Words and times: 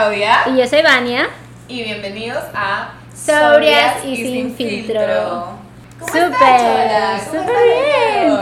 Claudia. 0.00 0.38
Y 0.46 0.56
yo 0.56 0.66
soy 0.66 0.80
Vania. 0.80 1.28
Y 1.68 1.82
bienvenidos 1.82 2.42
a 2.54 2.94
Sobrias, 3.14 4.02
y, 4.02 4.16
sin, 4.16 4.56
filtro. 4.56 5.58
¿Cómo 5.98 6.08
súper 6.08 6.22
estás 6.24 7.32
bien. 7.32 8.38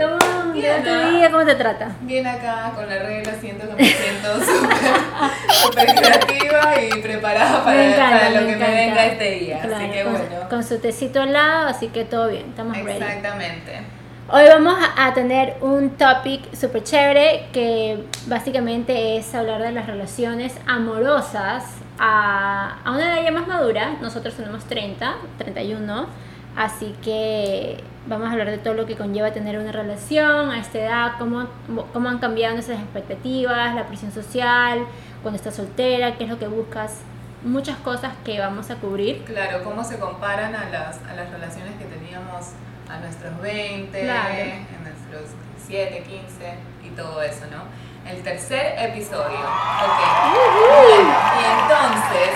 ¿Cómo, 0.00 0.52
Bien, 0.54 0.82
¿no? 0.82 1.10
día? 1.10 1.30
¿Cómo 1.30 1.44
te 1.44 1.54
trata? 1.54 1.90
Bien 2.00 2.26
acá 2.26 2.72
con 2.74 2.88
la 2.88 2.98
regla, 2.98 3.34
siento 3.38 3.68
que 3.68 3.74
me 3.74 3.84
siento 3.84 4.40
súper 5.52 5.94
creativa 5.94 6.82
y 6.82 7.02
preparada 7.02 7.62
para, 7.62 7.76
me 7.76 7.92
encanta, 7.92 8.18
para 8.18 8.30
lo 8.30 8.46
que 8.46 8.52
encanta. 8.52 8.66
me 8.68 8.74
venga 8.74 9.06
este 9.06 9.30
día. 9.32 9.60
Claro, 9.60 9.76
así 9.76 9.90
que 9.90 10.02
con, 10.04 10.12
bueno. 10.12 10.48
con 10.48 10.64
su 10.64 10.78
tecito 10.78 11.20
al 11.20 11.32
lado, 11.34 11.68
así 11.68 11.88
que 11.88 12.06
todo 12.06 12.28
bien, 12.28 12.46
estamos 12.48 12.74
ready. 12.74 12.90
Exactamente. 12.90 14.01
Hoy 14.34 14.44
vamos 14.48 14.78
a, 14.96 15.12
tener 15.12 15.58
un 15.60 15.90
topic 15.90 16.54
súper 16.54 16.82
chévere 16.82 17.50
que 17.52 18.02
básicamente 18.28 19.18
es 19.18 19.34
hablar 19.34 19.60
de 19.60 19.72
las 19.72 19.86
relaciones 19.86 20.54
amorosas 20.66 21.66
a, 21.98 22.78
a 22.82 22.92
una 22.92 23.12
edad 23.12 23.24
ya 23.24 23.30
más 23.30 23.46
madura. 23.46 23.98
Nosotros 24.00 24.32
tenemos 24.32 24.64
30, 24.64 25.16
31, 25.36 26.06
así 26.56 26.96
que 27.02 27.84
vamos 28.06 28.28
a 28.28 28.32
hablar 28.32 28.50
de 28.50 28.56
todo 28.56 28.72
lo 28.72 28.86
que 28.86 28.96
conlleva 28.96 29.32
tener 29.32 29.58
una 29.58 29.70
relación 29.70 30.50
a 30.50 30.58
esta 30.60 30.78
edad, 30.78 31.12
cómo, 31.18 31.48
cómo 31.92 32.08
han 32.08 32.18
cambiado 32.18 32.54
nuestras 32.54 32.80
expectativas, 32.80 33.74
la 33.74 33.86
presión 33.86 34.12
social, 34.12 34.86
cuando 35.20 35.36
estás 35.36 35.56
soltera, 35.56 36.16
qué 36.16 36.24
es 36.24 36.30
lo 36.30 36.38
que 36.38 36.48
buscas, 36.48 37.00
muchas 37.44 37.76
cosas 37.80 38.14
que 38.24 38.38
vamos 38.38 38.70
a 38.70 38.76
cubrir. 38.76 39.24
Claro, 39.24 39.62
cómo 39.62 39.84
se 39.84 39.98
comparan 39.98 40.54
a 40.54 40.70
las, 40.70 41.04
a 41.04 41.14
las 41.16 41.30
relaciones 41.30 41.74
que 41.74 41.84
teníamos 41.84 42.52
a 42.92 42.98
nuestros 43.00 43.40
20, 43.40 44.00
Claro. 44.02 44.34
en 44.34 44.82
nuestros 44.84 45.30
7, 45.66 46.02
15 46.06 46.54
y 46.84 46.90
todo 46.90 47.22
eso, 47.22 47.44
¿no? 47.50 47.62
El 48.10 48.22
tercer 48.22 48.74
episodio. 48.78 49.38
Ok. 49.38 50.00
Y 51.40 51.44
entonces 51.62 52.34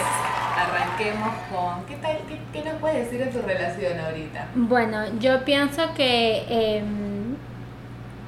arranquemos 0.56 1.34
con. 1.52 1.84
¿Qué 1.86 1.96
tal? 1.96 2.18
¿Qué, 2.28 2.38
qué 2.52 2.64
nos 2.70 2.78
puedes 2.80 3.04
decir 3.10 3.24
de 3.24 3.30
tu 3.32 3.46
relación 3.46 3.98
ahorita? 4.00 4.46
Bueno, 4.54 5.04
yo 5.18 5.44
pienso 5.44 5.92
que 5.94 6.44
em, 6.48 7.36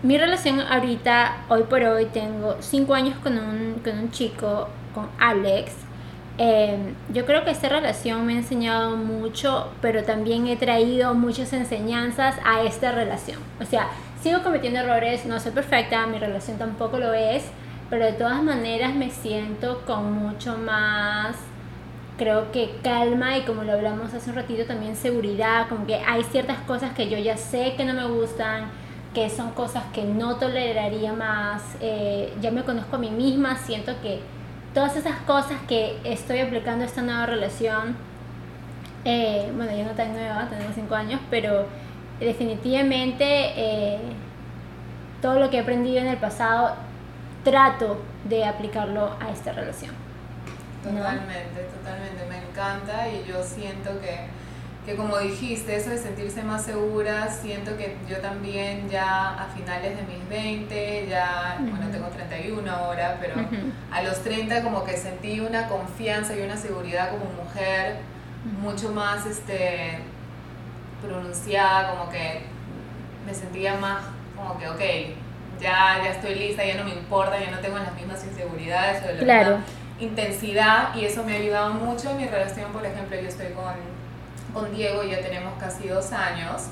mi 0.03 0.19
relación 0.19 0.61
ahorita, 0.61 1.37
hoy 1.49 1.63
por 1.65 1.83
hoy, 1.83 2.07
tengo 2.07 2.57
cinco 2.61 2.95
años 2.95 3.17
con 3.23 3.39
un, 3.39 3.81
con 3.85 3.99
un 3.99 4.11
chico, 4.11 4.69
con 4.95 5.09
Alex. 5.19 5.73
Em, 6.39 6.95
yo 7.13 7.27
creo 7.27 7.45
que 7.45 7.51
esta 7.51 7.69
relación 7.69 8.25
me 8.25 8.35
ha 8.35 8.37
enseñado 8.37 8.97
mucho, 8.97 9.73
pero 9.83 10.05
también 10.05 10.47
he 10.47 10.57
traído 10.57 11.15
muchas 11.15 11.53
enseñanzas 11.53 12.37
a 12.45 12.63
esta 12.63 12.93
relación. 12.93 13.41
O 13.61 13.65
sea, 13.65 13.89
sigo 14.23 14.43
cometiendo 14.45 14.79
errores, 14.79 15.27
no 15.27 15.41
soy 15.41 15.51
perfecta, 15.51 16.07
mi 16.07 16.19
relación 16.19 16.57
tampoco 16.57 16.99
lo 16.99 17.13
es, 17.13 17.45
pero 17.91 18.05
de 18.05 18.13
todas 18.13 18.41
maneras 18.43 18.95
me 18.95 19.11
siento 19.11 19.83
con 19.85 20.13
mucho 20.13 20.57
más 20.57 21.37
creo 22.19 22.51
que 22.53 22.75
calma 22.83 23.39
y 23.39 23.43
como 23.43 23.63
lo 23.63 23.73
hablamos 23.73 24.13
hace 24.13 24.29
un 24.31 24.37
ratito 24.37 24.65
también 24.67 24.97
seguridad, 24.97 25.69
como 25.69 25.87
que 25.87 25.95
hay 25.95 26.25
ciertas 26.25 26.59
cosas 26.63 26.93
que 26.93 27.09
yo 27.09 27.17
ya 27.17 27.37
sé 27.37 27.75
que 27.77 27.85
no 27.85 27.95
me 27.95 28.07
gustan, 28.07 28.65
que 29.15 29.31
son 29.31 29.53
cosas 29.53 29.85
que 29.95 30.03
no 30.03 30.37
toleraría 30.37 31.13
más, 31.13 31.63
eh, 31.81 32.35
ya 32.43 32.51
me 32.51 32.65
conozco 32.65 32.97
a 32.97 32.99
mí 32.99 33.11
misma, 33.11 33.57
siento 33.57 33.93
que 34.03 34.21
todas 34.75 34.97
esas 34.97 35.17
cosas 35.21 35.59
que 35.69 35.99
estoy 36.05 36.41
aplicando 36.41 36.85
a 36.85 36.87
esta 36.87 37.03
nueva 37.03 37.27
relación, 37.27 37.97
eh, 39.05 39.51
bueno, 39.57 39.73
yo 39.77 39.85
no 39.85 39.91
tan 39.93 40.13
nueva, 40.13 40.49
tengo 40.49 40.71
5 40.75 40.95
años, 40.95 41.21
pero 41.31 41.67
definitivamente 42.21 43.25
eh, 43.25 43.99
todo 45.23 45.39
lo 45.39 45.51
que 45.51 45.59
he 45.59 45.61
aprendido 45.61 45.99
en 45.99 46.09
el 46.09 46.19
pasado 46.19 46.75
trato 47.45 48.01
de 48.29 48.45
aplicarlo 48.45 49.17
a 49.21 49.31
esta 49.31 49.53
relación. 49.53 49.93
Totalmente, 50.83 51.63
totalmente. 51.77 52.25
Me 52.29 52.39
encanta 52.39 53.09
y 53.09 53.25
yo 53.27 53.43
siento 53.43 54.01
que, 54.01 54.27
que 54.89 54.97
como 54.97 55.19
dijiste, 55.19 55.77
eso 55.77 55.91
de 55.91 55.99
sentirse 55.99 56.43
más 56.43 56.65
segura, 56.65 57.29
siento 57.29 57.77
que 57.77 57.95
yo 58.09 58.17
también 58.23 58.89
ya 58.89 59.35
a 59.35 59.45
finales 59.55 59.95
de 59.95 60.03
mis 60.05 60.27
20, 60.31 61.07
ya, 61.11 61.57
bueno, 61.61 61.81
Ujú. 61.81 61.91
tengo 61.93 62.07
31 62.09 62.73
ahora, 62.73 63.19
pero 63.21 63.35
Ujú. 63.35 63.57
a 63.93 64.01
los 64.03 64.23
30 64.25 64.63
como 64.63 64.85
que 64.85 64.97
sentí 64.97 65.41
una 65.41 65.69
confianza 65.69 66.35
y 66.35 66.41
una 66.41 66.57
seguridad 66.57 67.11
como 67.11 67.27
mujer 67.45 67.97
mucho 68.63 68.91
más 68.91 69.27
este, 69.27 69.99
pronunciada, 71.03 71.91
como 71.91 72.11
que 72.11 72.45
me 73.27 73.35
sentía 73.35 73.75
más 73.75 73.99
como 74.35 74.59
que, 74.59 74.69
ok, 74.71 74.81
ya, 75.61 76.01
ya 76.03 76.11
estoy 76.13 76.35
lista, 76.37 76.65
ya 76.65 76.77
no 76.77 76.85
me 76.85 76.93
importa, 76.95 77.39
ya 77.39 77.51
no 77.51 77.59
tengo 77.59 77.77
las 77.77 77.93
mismas 77.93 78.25
inseguridades 78.25 79.03
o 79.05 79.13
la 79.13 79.21
Claro. 79.23 79.59
intensidad 80.01 80.95
y 80.95 81.05
eso 81.05 81.25
me 81.25 81.35
ha 81.35 81.37
ayudado 81.41 81.75
mucho 81.75 82.09
en 82.09 82.17
mi 82.17 82.27
relación, 82.27 82.73
por 82.73 82.87
ejemplo, 82.87 83.21
yo 83.21 83.29
estoy 83.29 83.49
con, 83.49 83.75
con 84.55 84.75
Diego, 84.75 85.03
ya 85.05 85.21
tenemos 85.21 85.55
casi 85.61 85.89
dos 85.89 86.13
años. 86.13 86.65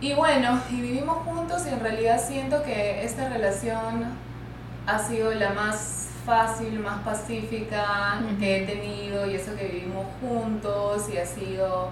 Y 0.00 0.12
bueno, 0.12 0.60
y 0.70 0.80
vivimos 0.80 1.18
juntos 1.24 1.62
y 1.66 1.70
en 1.70 1.80
realidad 1.80 2.20
siento 2.24 2.62
que 2.62 3.02
esta 3.04 3.28
relación 3.28 4.04
ha 4.86 4.98
sido 4.98 5.32
la 5.34 5.50
más 5.50 6.08
fácil, 6.26 6.78
más 6.80 7.02
pacífica 7.02 8.18
que 8.38 8.58
he 8.62 8.66
tenido 8.66 9.26
y 9.30 9.36
eso 9.36 9.54
que 9.56 9.66
vivimos 9.68 10.04
juntos 10.20 11.08
y 11.12 11.16
ha 11.16 11.24
sido, 11.24 11.90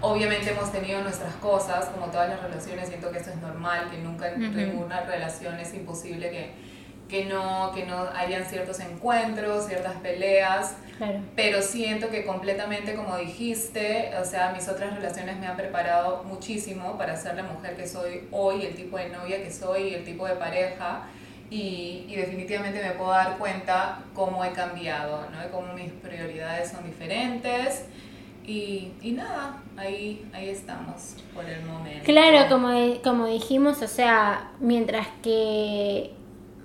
obviamente 0.00 0.50
hemos 0.50 0.70
tenido 0.70 1.02
nuestras 1.02 1.34
cosas, 1.36 1.86
como 1.86 2.06
todas 2.06 2.28
las 2.28 2.42
relaciones, 2.42 2.88
siento 2.88 3.10
que 3.10 3.18
eso 3.18 3.30
es 3.30 3.36
normal, 3.38 3.88
que 3.90 3.98
nunca 3.98 4.28
en 4.28 4.44
Ujú. 4.44 4.54
ninguna 4.56 5.00
relación 5.00 5.58
es 5.58 5.74
imposible 5.74 6.30
que, 6.30 6.54
que, 7.10 7.24
no, 7.26 7.72
que 7.74 7.84
no 7.84 8.08
hayan 8.16 8.44
ciertos 8.44 8.78
encuentros, 8.80 9.66
ciertas 9.66 9.94
peleas, 9.96 10.76
Claro. 10.98 11.18
pero 11.34 11.62
siento 11.62 12.10
que 12.10 12.24
completamente 12.26 12.94
como 12.94 13.16
dijiste, 13.16 14.12
o 14.20 14.24
sea, 14.24 14.52
mis 14.52 14.68
otras 14.68 14.94
relaciones 14.94 15.38
me 15.38 15.46
han 15.46 15.56
preparado 15.56 16.24
muchísimo 16.24 16.96
para 16.98 17.16
ser 17.16 17.34
la 17.36 17.42
mujer 17.42 17.74
que 17.76 17.86
soy 17.88 18.28
hoy, 18.30 18.66
el 18.66 18.74
tipo 18.74 18.98
de 18.98 19.08
novia 19.08 19.42
que 19.42 19.50
soy, 19.50 19.94
el 19.94 20.04
tipo 20.04 20.26
de 20.26 20.34
pareja. 20.36 21.02
Y, 21.52 22.04
y 22.08 22.14
definitivamente 22.14 22.80
me 22.80 22.92
puedo 22.92 23.10
dar 23.10 23.36
cuenta 23.38 23.98
cómo 24.14 24.44
he 24.44 24.52
cambiado, 24.52 25.26
¿no? 25.32 25.40
De 25.40 25.48
cómo 25.48 25.72
mis 25.72 25.90
prioridades 25.90 26.70
son 26.70 26.84
diferentes. 26.84 27.86
Y, 28.46 28.92
y 29.02 29.12
nada, 29.12 29.56
ahí, 29.76 30.24
ahí 30.32 30.48
estamos 30.50 31.16
por 31.34 31.44
el 31.44 31.62
momento. 31.64 32.04
Claro, 32.04 32.48
como, 32.48 32.70
como 33.02 33.26
dijimos, 33.26 33.82
o 33.82 33.88
sea, 33.88 34.52
mientras 34.60 35.06
que 35.22 36.12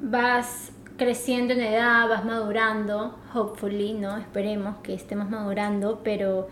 vas 0.05 0.71
creciendo 0.97 1.53
en 1.53 1.61
edad, 1.61 2.07
vas 2.07 2.23
madurando, 2.23 3.17
hopefully, 3.33 3.93
¿no? 3.93 4.17
Esperemos 4.17 4.77
que 4.77 4.93
estemos 4.93 5.29
madurando, 5.29 6.01
pero 6.03 6.47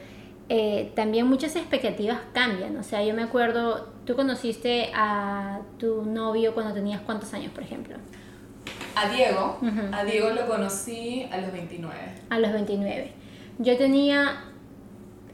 eh, 0.49 0.91
también 0.95 1.27
muchas 1.27 1.55
expectativas 1.55 2.19
cambian. 2.33 2.75
O 2.77 2.83
sea, 2.83 3.03
yo 3.03 3.13
me 3.13 3.23
acuerdo, 3.23 3.89
tú 4.05 4.15
conociste 4.15 4.91
a 4.93 5.61
tu 5.77 6.03
novio 6.03 6.53
cuando 6.53 6.73
tenías 6.73 7.01
cuántos 7.01 7.33
años, 7.33 7.51
por 7.53 7.63
ejemplo? 7.63 7.95
A 8.95 9.09
Diego, 9.09 9.59
a 9.91 10.03
Diego 10.03 10.29
lo 10.31 10.47
conocí 10.47 11.27
a 11.31 11.37
los 11.37 11.51
29. 11.51 11.95
A 12.29 12.39
los 12.39 12.51
29. 12.51 13.11
Yo 13.59 13.77
tenía, 13.77 14.43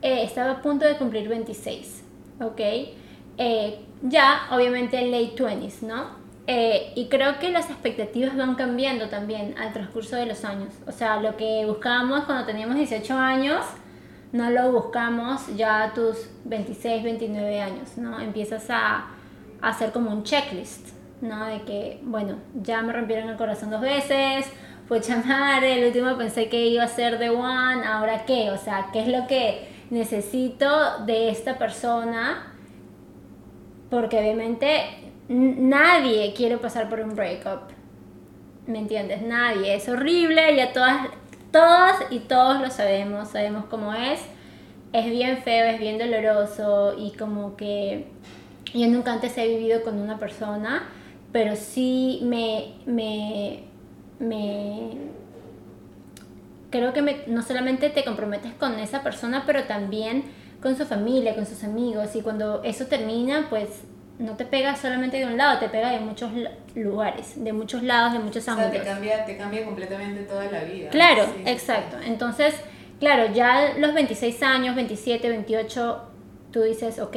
eh, 0.01 0.23
estaba 0.23 0.51
a 0.51 0.61
punto 0.61 0.85
de 0.85 0.97
cumplir 0.97 1.27
26, 1.27 2.03
¿ok? 2.41 2.59
Eh, 3.37 3.79
ya, 4.03 4.47
obviamente, 4.51 5.01
late 5.05 5.35
20s, 5.35 5.81
¿no? 5.81 6.18
Eh, 6.51 6.93
y 6.95 7.09
creo 7.09 7.37
que 7.37 7.51
las 7.51 7.69
expectativas 7.69 8.35
van 8.35 8.55
cambiando 8.55 9.07
también 9.07 9.53
al 9.59 9.71
transcurso 9.71 10.15
de 10.15 10.25
los 10.25 10.43
años. 10.43 10.73
O 10.87 10.91
sea, 10.91 11.21
lo 11.21 11.37
que 11.37 11.63
buscábamos 11.67 12.23
cuando 12.23 12.47
teníamos 12.47 12.75
18 12.75 13.13
años, 13.15 13.63
no 14.31 14.49
lo 14.49 14.71
buscamos 14.71 15.55
ya 15.55 15.83
a 15.83 15.93
tus 15.93 16.27
26, 16.45 17.03
29 17.03 17.61
años, 17.61 17.97
¿no? 17.99 18.19
Empiezas 18.19 18.67
a, 18.71 19.09
a 19.61 19.69
hacer 19.69 19.91
como 19.91 20.09
un 20.09 20.23
checklist, 20.23 20.87
¿no? 21.21 21.45
De 21.45 21.61
que, 21.65 21.99
bueno, 22.01 22.37
ya 22.59 22.81
me 22.81 22.93
rompieron 22.93 23.29
el 23.29 23.37
corazón 23.37 23.69
dos 23.69 23.81
veces, 23.81 24.51
fue 24.87 25.01
chamar, 25.01 25.63
el 25.63 25.85
último 25.85 26.17
pensé 26.17 26.49
que 26.49 26.65
iba 26.65 26.83
a 26.83 26.87
ser 26.87 27.19
The 27.19 27.29
One, 27.29 27.85
ahora 27.85 28.25
qué, 28.25 28.49
o 28.49 28.57
sea, 28.57 28.87
¿qué 28.91 29.01
es 29.01 29.07
lo 29.07 29.27
que 29.27 29.67
necesito 29.91 31.05
de 31.05 31.29
esta 31.29 31.59
persona? 31.59 32.53
Porque 33.91 34.17
obviamente 34.17 35.08
nadie 35.29 36.33
quiere 36.33 36.57
pasar 36.57 36.89
por 36.89 36.99
un 36.99 37.15
breakup. 37.15 37.71
¿Me 38.67 38.79
entiendes? 38.79 39.21
Nadie. 39.21 39.75
Es 39.75 39.87
horrible, 39.89 40.55
ya 40.55 40.73
todas, 40.73 41.07
todas 41.51 41.95
y 42.11 42.19
todos 42.19 42.59
lo 42.61 42.69
sabemos, 42.69 43.29
sabemos 43.29 43.65
cómo 43.69 43.93
es. 43.93 44.19
Es 44.93 45.05
bien 45.09 45.37
feo, 45.39 45.65
es 45.67 45.79
bien 45.79 45.97
doloroso 45.97 46.95
y 46.97 47.11
como 47.11 47.55
que 47.55 48.07
yo 48.73 48.87
nunca 48.87 49.13
antes 49.13 49.37
he 49.37 49.47
vivido 49.47 49.83
con 49.83 49.99
una 49.99 50.17
persona, 50.19 50.83
pero 51.31 51.55
sí 51.55 52.19
me, 52.23 52.73
me, 52.87 53.63
me 54.19 54.97
creo 56.69 56.93
que 56.93 57.01
me- 57.01 57.23
no 57.27 57.41
solamente 57.41 57.89
te 57.89 58.03
comprometes 58.03 58.53
con 58.53 58.79
esa 58.79 59.01
persona, 59.03 59.43
pero 59.45 59.63
también 59.63 60.23
con 60.61 60.75
su 60.77 60.85
familia, 60.85 61.35
con 61.35 61.45
sus 61.45 61.63
amigos. 61.63 62.15
Y 62.15 62.21
cuando 62.21 62.61
eso 62.63 62.85
termina, 62.85 63.47
pues 63.49 63.69
no 64.19 64.35
te 64.35 64.45
pega 64.45 64.75
solamente 64.75 65.17
de 65.17 65.25
un 65.25 65.37
lado, 65.37 65.59
te 65.59 65.69
pega 65.69 65.91
de 65.91 65.99
muchos 65.99 66.29
lugares, 66.75 67.41
de 67.41 67.53
muchos 67.53 67.83
lados, 67.83 68.13
de 68.13 68.19
muchos 68.19 68.47
ángulos. 68.49 68.69
O 68.69 68.73
sea, 68.73 68.83
te 68.83 68.89
cambia, 68.89 69.25
te 69.25 69.37
cambia 69.37 69.65
completamente 69.65 70.23
toda 70.23 70.45
la 70.51 70.63
vida. 70.65 70.89
Claro, 70.89 71.25
exacto. 71.45 71.97
Entonces, 72.05 72.53
claro, 72.99 73.33
ya 73.33 73.75
los 73.77 73.93
26 73.93 74.43
años, 74.43 74.75
27, 74.75 75.29
28, 75.29 76.01
tú 76.51 76.61
dices, 76.63 76.99
ok, 76.99 77.15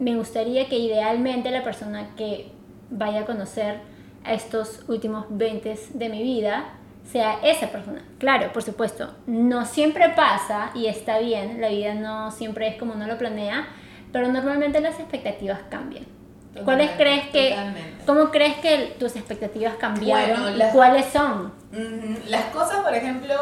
me 0.00 0.16
gustaría 0.16 0.68
que 0.68 0.78
idealmente 0.78 1.52
la 1.52 1.62
persona 1.62 2.08
que 2.16 2.50
vaya 2.90 3.20
a 3.20 3.24
conocer 3.24 3.78
a 4.24 4.34
estos 4.34 4.82
últimos 4.88 5.26
20 5.30 5.78
de 5.94 6.08
mi 6.08 6.24
vida 6.24 6.72
sea 7.04 7.38
esa 7.44 7.68
persona. 7.68 8.02
Claro, 8.18 8.52
por 8.52 8.64
supuesto, 8.64 9.14
no 9.26 9.64
siempre 9.64 10.08
pasa 10.16 10.72
y 10.74 10.86
está 10.86 11.20
bien, 11.20 11.60
la 11.60 11.68
vida 11.68 11.94
no 11.94 12.32
siempre 12.32 12.66
es 12.66 12.76
como 12.76 12.94
uno 12.94 13.06
lo 13.06 13.16
planea, 13.16 13.68
pero 14.14 14.28
normalmente 14.28 14.80
las 14.80 15.00
expectativas 15.00 15.58
cambian. 15.68 16.04
¿Cuáles 16.64 16.92
crees 16.92 17.30
que, 17.30 17.56
cómo 18.06 18.30
crees 18.30 18.58
que 18.58 18.94
tus 18.96 19.16
expectativas 19.16 19.74
cambiaron 19.74 20.56
cuáles 20.72 21.06
son? 21.06 21.52
Las 22.28 22.44
cosas, 22.44 22.84
por 22.84 22.94
ejemplo, 22.94 23.34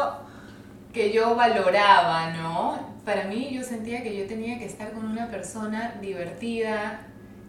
que 0.91 1.11
yo 1.13 1.35
valoraba, 1.35 2.31
¿no? 2.31 2.79
Para 3.05 3.25
mí 3.25 3.51
yo 3.53 3.61
sentía 3.61 4.01
que 4.01 4.17
yo 4.17 4.25
tenía 4.25 4.57
que 4.57 4.65
estar 4.65 4.93
con 4.93 5.05
una 5.05 5.27
persona 5.29 5.93
divertida, 6.01 7.01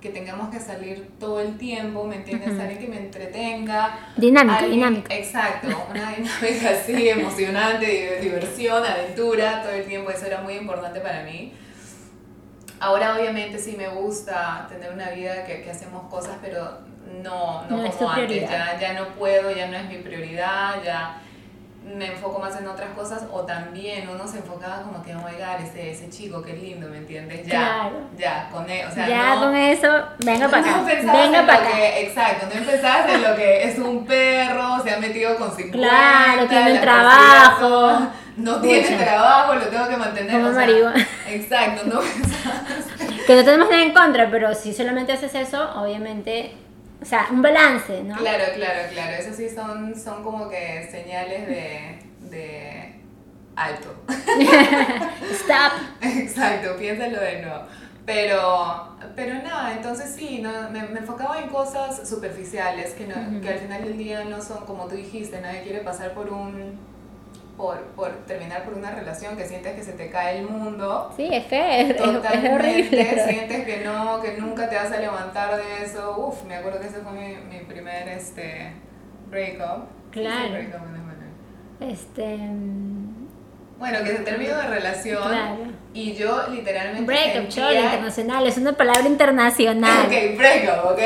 que 0.03 0.11
tengamos 0.11 0.50
que 0.50 0.61
salir 0.61 1.12
todo 1.19 1.41
el 1.41 1.56
tiempo, 1.56 2.05
¿me 2.05 2.17
entiendes? 2.17 2.61
Alguien 2.61 2.79
que 2.79 2.88
me 2.88 2.99
entretenga. 2.99 4.00
Dinámica, 4.19 4.67
dinámica. 4.67 5.15
Exacto, 5.15 5.69
una 5.91 6.11
dinámica 6.17 6.71
así, 6.79 7.09
emocionante, 7.09 8.19
diversión, 8.21 8.85
aventura, 8.85 9.62
todo 9.62 9.73
el 9.73 9.87
tiempo, 9.87 10.11
eso 10.11 10.26
era 10.26 10.43
muy 10.43 10.56
importante 10.56 11.00
para 11.00 11.23
mí. 11.23 11.55
Ahora 12.85 13.17
obviamente 13.17 13.59
sí 13.59 13.77
me 13.79 13.89
gusta 13.89 14.67
tener 14.69 14.93
una 14.93 15.09
vida 15.11 15.47
que, 15.47 15.63
que 15.63 15.71
hacemos 15.71 16.09
cosas, 16.11 16.37
pero 16.43 16.81
no, 17.23 17.63
no, 17.63 17.91
como 17.91 18.11
antes, 18.11 18.43
ya, 18.43 18.79
ya 18.79 18.93
no 18.93 19.09
puedo, 19.15 19.51
ya 19.51 19.69
no 19.69 19.77
es 19.77 19.89
mi 19.89 19.97
prioridad, 19.97 20.83
ya 20.85 21.23
me 21.85 22.07
enfoco 22.07 22.39
más 22.39 22.59
en 22.59 22.67
otras 22.67 22.91
cosas 22.91 23.25
o 23.31 23.43
también 23.43 24.09
uno 24.09 24.27
se 24.27 24.39
enfocaba 24.39 24.83
como 24.83 25.03
que, 25.03 25.13
god, 25.13 25.61
ese, 25.63 25.91
ese 25.91 26.09
chico, 26.09 26.43
qué 26.43 26.55
lindo, 26.55 26.89
¿me 26.89 26.99
entiendes? 26.99 27.47
Ya, 27.47 27.91
ya, 28.17 28.49
con 28.51 28.69
eso, 28.69 28.89
o 28.89 28.93
sea, 28.93 29.07
ya 29.07 29.35
no, 29.35 29.41
con 29.41 29.57
eso, 29.57 29.89
venga 30.19 30.49
para 30.49 30.63
acá, 30.63 30.83
venga 31.13 31.47
para 31.47 31.59
acá. 31.59 31.99
exacto, 31.99 32.47
no 32.53 32.59
empezabas 32.59 33.11
en 33.11 33.23
lo 33.23 33.37
que 33.37 33.65
es 33.65 33.79
un 33.79 34.07
perro, 34.07 34.83
se 34.83 34.95
ha 34.95 34.99
metido 34.99 35.37
con 35.37 35.55
50, 35.55 35.73
claro, 35.77 36.47
tiene 36.49 36.79
trabajo, 36.79 38.09
no 38.39 38.61
tiene 38.61 38.97
trabajo, 38.97 39.55
lo 39.55 39.67
tengo 39.67 39.87
que 39.87 39.97
mantener, 39.97 40.41
como 40.41 40.53
marido. 40.53 40.91
exacto, 41.29 41.83
no 41.87 42.01
que 43.27 43.37
no 43.37 43.45
tenemos 43.45 43.69
nada 43.69 43.83
en 43.83 43.93
contra, 43.93 44.31
pero 44.31 44.55
si 44.55 44.73
solamente 44.73 45.13
haces 45.13 45.35
eso, 45.35 45.71
obviamente 45.77 46.55
o 47.05 47.06
sea, 47.06 47.29
un 47.31 47.43
balance, 47.43 48.03
¿no? 48.03 48.17
Claro, 48.17 48.45
claro, 48.55 48.89
claro. 48.91 49.12
Eso 49.12 49.35
sí 49.35 49.51
son, 49.51 49.95
son 49.95 50.25
como 50.25 50.49
que 50.49 50.89
señales 50.91 51.47
de, 51.47 51.99
de 52.31 52.95
alto. 53.55 53.95
Stop. 54.09 55.73
Exacto, 56.01 56.77
piénsalo 56.79 57.21
de 57.21 57.43
nuevo. 57.43 57.61
Pero, 58.06 58.97
pero 59.15 59.35
nada, 59.35 59.75
entonces 59.75 60.15
sí, 60.17 60.41
no, 60.41 60.71
me, 60.71 60.83
me, 60.85 61.01
enfocaba 61.01 61.41
en 61.41 61.51
cosas 61.51 62.09
superficiales 62.09 62.93
que, 62.95 63.07
no, 63.07 63.41
que 63.43 63.50
al 63.50 63.59
final 63.59 63.85
del 63.85 63.99
día 63.99 64.25
no 64.25 64.41
son 64.41 64.65
como 64.65 64.87
tú 64.87 64.97
dijiste, 64.97 65.43
nadie 65.43 65.62
quiere 65.62 65.81
pasar 65.81 66.15
por 66.15 66.31
un 66.31 66.79
por, 67.56 67.79
por, 67.97 68.11
terminar 68.27 68.65
por 68.65 68.75
una 68.75 68.91
relación 68.91 69.37
que 69.37 69.47
sientes 69.47 69.75
que 69.75 69.83
se 69.83 69.93
te 69.93 70.11
cae 70.11 70.41
el 70.41 70.47
mundo. 70.47 71.12
Sí, 71.17 71.29
es 71.31 71.47
feo, 71.47 71.62
es, 71.62 72.01
horrible. 72.01 73.25
Sientes 73.29 73.65
que 73.65 73.83
no, 73.85 74.21
que 74.21 74.37
nunca 74.39 74.69
te 74.69 74.77
vas 74.77 74.91
a 74.93 74.99
levantar 74.99 75.56
de 75.56 75.85
eso. 75.85 76.17
Uf, 76.19 76.45
me 76.45 76.56
acuerdo 76.56 76.81
que 76.81 76.89
ese 76.89 76.99
fue 76.99 77.12
mi, 77.12 77.37
mi 77.37 77.65
primer 77.65 78.09
este, 78.09 78.73
breakup. 79.29 79.89
Claro. 80.11 80.56
este... 81.81 82.39
Bueno, 83.77 83.99
que 84.05 84.17
se 84.17 84.23
terminó 84.23 84.57
de 84.57 84.69
relación 84.69 85.29
claro. 85.29 85.57
y 85.93 86.15
yo 86.15 86.47
literalmente 86.49 87.05
Breakup, 87.05 87.50
sentía... 87.50 87.85
internacional, 87.85 88.47
es 88.47 88.57
una 88.57 88.73
palabra 88.73 89.07
internacional. 89.09 90.07
ok, 90.07 90.39
breakup, 90.39 90.93
ok 90.93 91.00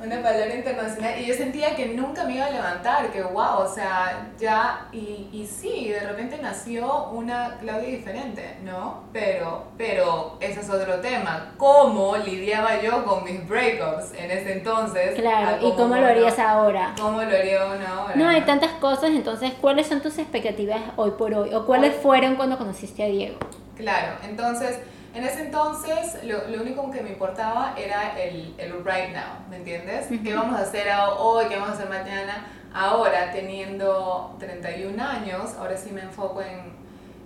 una 0.00 0.22
palabra 0.22 0.54
internacional 0.54 1.20
y 1.20 1.26
yo 1.26 1.34
sentía 1.34 1.74
que 1.74 1.86
nunca 1.86 2.24
me 2.24 2.36
iba 2.36 2.46
a 2.46 2.50
levantar, 2.50 3.10
que 3.10 3.22
wow, 3.22 3.58
o 3.60 3.68
sea, 3.68 4.28
ya, 4.38 4.86
y, 4.92 5.28
y 5.32 5.46
sí, 5.46 5.88
de 5.88 6.00
repente 6.00 6.38
nació 6.40 7.08
una 7.08 7.56
Claudia 7.60 7.88
diferente, 7.88 8.56
¿no? 8.62 9.04
Pero, 9.12 9.64
pero 9.76 10.36
ese 10.40 10.60
es 10.60 10.70
otro 10.70 11.00
tema, 11.00 11.52
¿cómo 11.56 12.16
lidiaba 12.16 12.80
yo 12.80 13.04
con 13.04 13.24
mis 13.24 13.46
breakups 13.48 14.12
en 14.16 14.30
ese 14.30 14.52
entonces? 14.52 15.14
Claro, 15.16 15.66
¿y 15.66 15.72
cómo 15.72 15.96
lo 15.96 16.06
harías 16.06 16.38
ahora? 16.38 16.94
¿Cómo 17.00 17.20
lo 17.20 17.36
haría 17.36 17.62
ahora? 17.62 18.14
No, 18.14 18.28
hay 18.28 18.42
tantas 18.42 18.72
cosas, 18.72 19.10
entonces, 19.10 19.52
¿cuáles 19.60 19.88
son 19.88 20.00
tus 20.00 20.18
expectativas 20.18 20.80
hoy 20.96 21.12
por 21.12 21.34
hoy? 21.34 21.52
¿O 21.54 21.66
cuáles 21.66 21.94
fueron 21.96 22.36
cuando 22.36 22.56
conociste 22.56 23.02
a 23.02 23.06
Diego? 23.06 23.38
Claro, 23.76 24.16
entonces 24.24 24.78
en 25.18 25.24
ese 25.24 25.40
entonces, 25.40 26.22
lo, 26.24 26.46
lo, 26.46 26.62
único 26.62 26.90
que 26.92 27.02
me 27.02 27.10
importaba 27.10 27.74
era 27.76 28.16
el, 28.20 28.54
el 28.56 28.72
right 28.84 29.12
now, 29.12 29.48
¿me 29.50 29.56
entiendes? 29.56 30.06
¿Qué 30.22 30.32
vamos 30.32 30.58
a 30.58 30.62
hacer 30.62 30.86
hoy? 31.18 31.46
¿Qué 31.46 31.56
vamos 31.56 31.70
a 31.70 31.72
hacer 31.72 31.88
mañana? 31.88 32.46
Ahora, 32.72 33.32
teniendo 33.32 34.36
31 34.38 35.02
años, 35.02 35.56
ahora 35.58 35.76
sí 35.76 35.90
me 35.90 36.02
enfoco 36.02 36.40
en, 36.40 36.72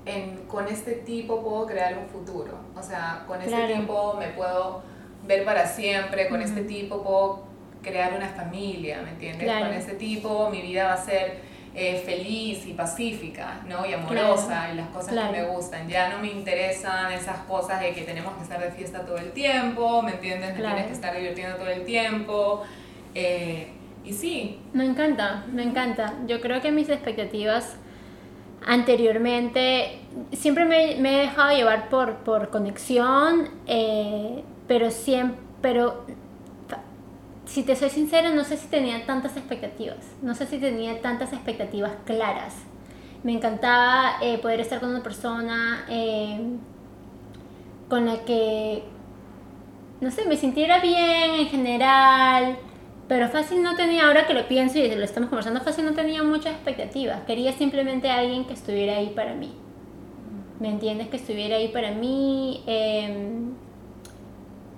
en 0.06 0.36
con 0.46 0.68
este 0.68 0.92
tipo 0.92 1.42
puedo 1.42 1.66
crear 1.66 1.98
un 1.98 2.06
futuro. 2.06 2.54
O 2.74 2.82
sea, 2.82 3.24
con 3.26 3.42
este 3.42 3.74
tipo 3.74 4.14
me 4.18 4.28
puedo 4.28 4.82
ver 5.26 5.44
para 5.44 5.66
siempre, 5.66 6.28
con 6.30 6.40
este 6.40 6.62
tipo 6.62 7.02
puedo 7.02 7.42
crear 7.82 8.14
una 8.14 8.28
familia, 8.28 9.02
¿me 9.02 9.10
entiendes? 9.10 9.52
Con 9.52 9.72
este 9.74 9.94
tipo 9.94 10.48
mi 10.48 10.62
vida 10.62 10.86
va 10.86 10.94
a 10.94 11.04
ser 11.04 11.40
eh, 11.74 12.02
feliz 12.04 12.66
y 12.66 12.74
pacífica, 12.74 13.62
¿no? 13.66 13.86
Y 13.86 13.94
amorosa 13.94 14.70
y 14.72 14.76
las 14.76 14.88
cosas 14.88 15.14
que 15.14 15.32
me 15.32 15.44
gustan. 15.44 15.88
Ya 15.88 16.10
no 16.10 16.18
me 16.18 16.30
interesan 16.30 17.10
esas 17.12 17.38
cosas 17.40 17.80
de 17.80 17.92
que 17.94 18.02
tenemos 18.02 18.34
que 18.34 18.42
estar 18.42 18.60
de 18.60 18.70
fiesta 18.70 19.06
todo 19.06 19.16
el 19.16 19.32
tiempo, 19.32 20.02
¿me 20.02 20.12
entiendes? 20.12 20.54
Me 20.54 20.62
tienes 20.62 20.86
que 20.86 20.92
estar 20.92 21.16
divirtiendo 21.16 21.56
todo 21.56 21.68
el 21.68 21.84
tiempo. 21.84 22.62
Eh, 23.14 23.68
y 24.04 24.12
sí. 24.12 24.60
Me 24.74 24.84
encanta, 24.84 25.44
me 25.50 25.62
encanta. 25.62 26.14
Yo 26.26 26.40
creo 26.42 26.60
que 26.60 26.72
mis 26.72 26.90
expectativas 26.90 27.76
anteriormente 28.66 29.98
siempre 30.32 30.66
me, 30.66 30.96
me 30.96 31.16
he 31.16 31.20
dejado 31.22 31.56
llevar 31.56 31.88
por, 31.88 32.16
por 32.16 32.50
conexión, 32.50 33.48
eh, 33.66 34.44
pero 34.68 34.90
siempre, 34.90 35.40
pero 35.62 36.04
si 37.52 37.62
te 37.64 37.76
soy 37.76 37.90
sincera, 37.90 38.30
no 38.30 38.44
sé 38.44 38.56
si 38.56 38.66
tenía 38.68 39.04
tantas 39.04 39.36
expectativas, 39.36 39.98
no 40.22 40.34
sé 40.34 40.46
si 40.46 40.56
tenía 40.56 41.02
tantas 41.02 41.34
expectativas 41.34 41.92
claras. 42.06 42.54
Me 43.24 43.32
encantaba 43.32 44.14
eh, 44.22 44.38
poder 44.38 44.60
estar 44.60 44.80
con 44.80 44.88
una 44.88 45.02
persona 45.02 45.84
eh, 45.86 46.40
con 47.90 48.06
la 48.06 48.24
que, 48.24 48.82
no 50.00 50.10
sé, 50.10 50.24
me 50.24 50.38
sintiera 50.38 50.80
bien 50.80 51.40
en 51.40 51.46
general, 51.48 52.56
pero 53.06 53.28
fácil 53.28 53.62
no 53.62 53.76
tenía, 53.76 54.06
ahora 54.06 54.26
que 54.26 54.32
lo 54.32 54.48
pienso 54.48 54.78
y 54.78 54.88
lo 54.88 55.04
estamos 55.04 55.28
conversando, 55.28 55.60
fácil 55.60 55.84
no 55.84 55.92
tenía 55.92 56.22
muchas 56.22 56.54
expectativas. 56.54 57.20
Quería 57.26 57.52
simplemente 57.52 58.08
alguien 58.10 58.46
que 58.46 58.54
estuviera 58.54 58.96
ahí 58.96 59.12
para 59.14 59.34
mí. 59.34 59.52
¿Me 60.58 60.70
entiendes? 60.70 61.08
Que 61.08 61.18
estuviera 61.18 61.56
ahí 61.56 61.68
para 61.68 61.90
mí. 61.90 62.64
Eh, 62.66 63.52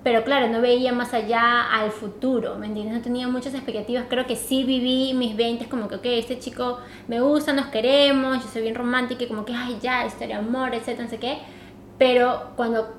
pero 0.05 0.23
claro, 0.23 0.49
no 0.49 0.61
veía 0.61 0.93
más 0.93 1.15
allá 1.15 1.63
al 1.73 1.91
futuro, 1.91 2.57
¿me 2.57 2.67
entiendes? 2.67 2.95
No 2.95 3.01
tenía 3.01 3.27
muchas 3.27 3.55
expectativas, 3.55 4.05
creo 4.07 4.27
que 4.27 4.37
sí 4.37 4.63
viví 4.63 5.15
mis 5.15 5.35
20 5.35 5.67
como 5.71 5.89
que, 5.89 5.95
ok, 5.95 6.05
este 6.05 6.39
chico 6.39 6.79
me 7.09 7.23
gusta, 7.23 7.55
nos 7.55 7.67
queremos, 7.69 8.45
yo 8.45 8.51
soy 8.51 8.61
bien 8.63 8.75
romántica 8.75 9.25
y 9.25 9.29
como 9.29 9.47
que, 9.47 9.55
ay, 9.55 9.79
ya, 9.81 10.05
historia 10.05 10.39
de 10.39 10.47
amor, 10.47 10.75
etcétera, 10.75 11.05
no 11.05 11.11
sé 11.11 11.19
qué. 11.19 11.39
Pero 11.97 12.51
cuando, 12.55 12.95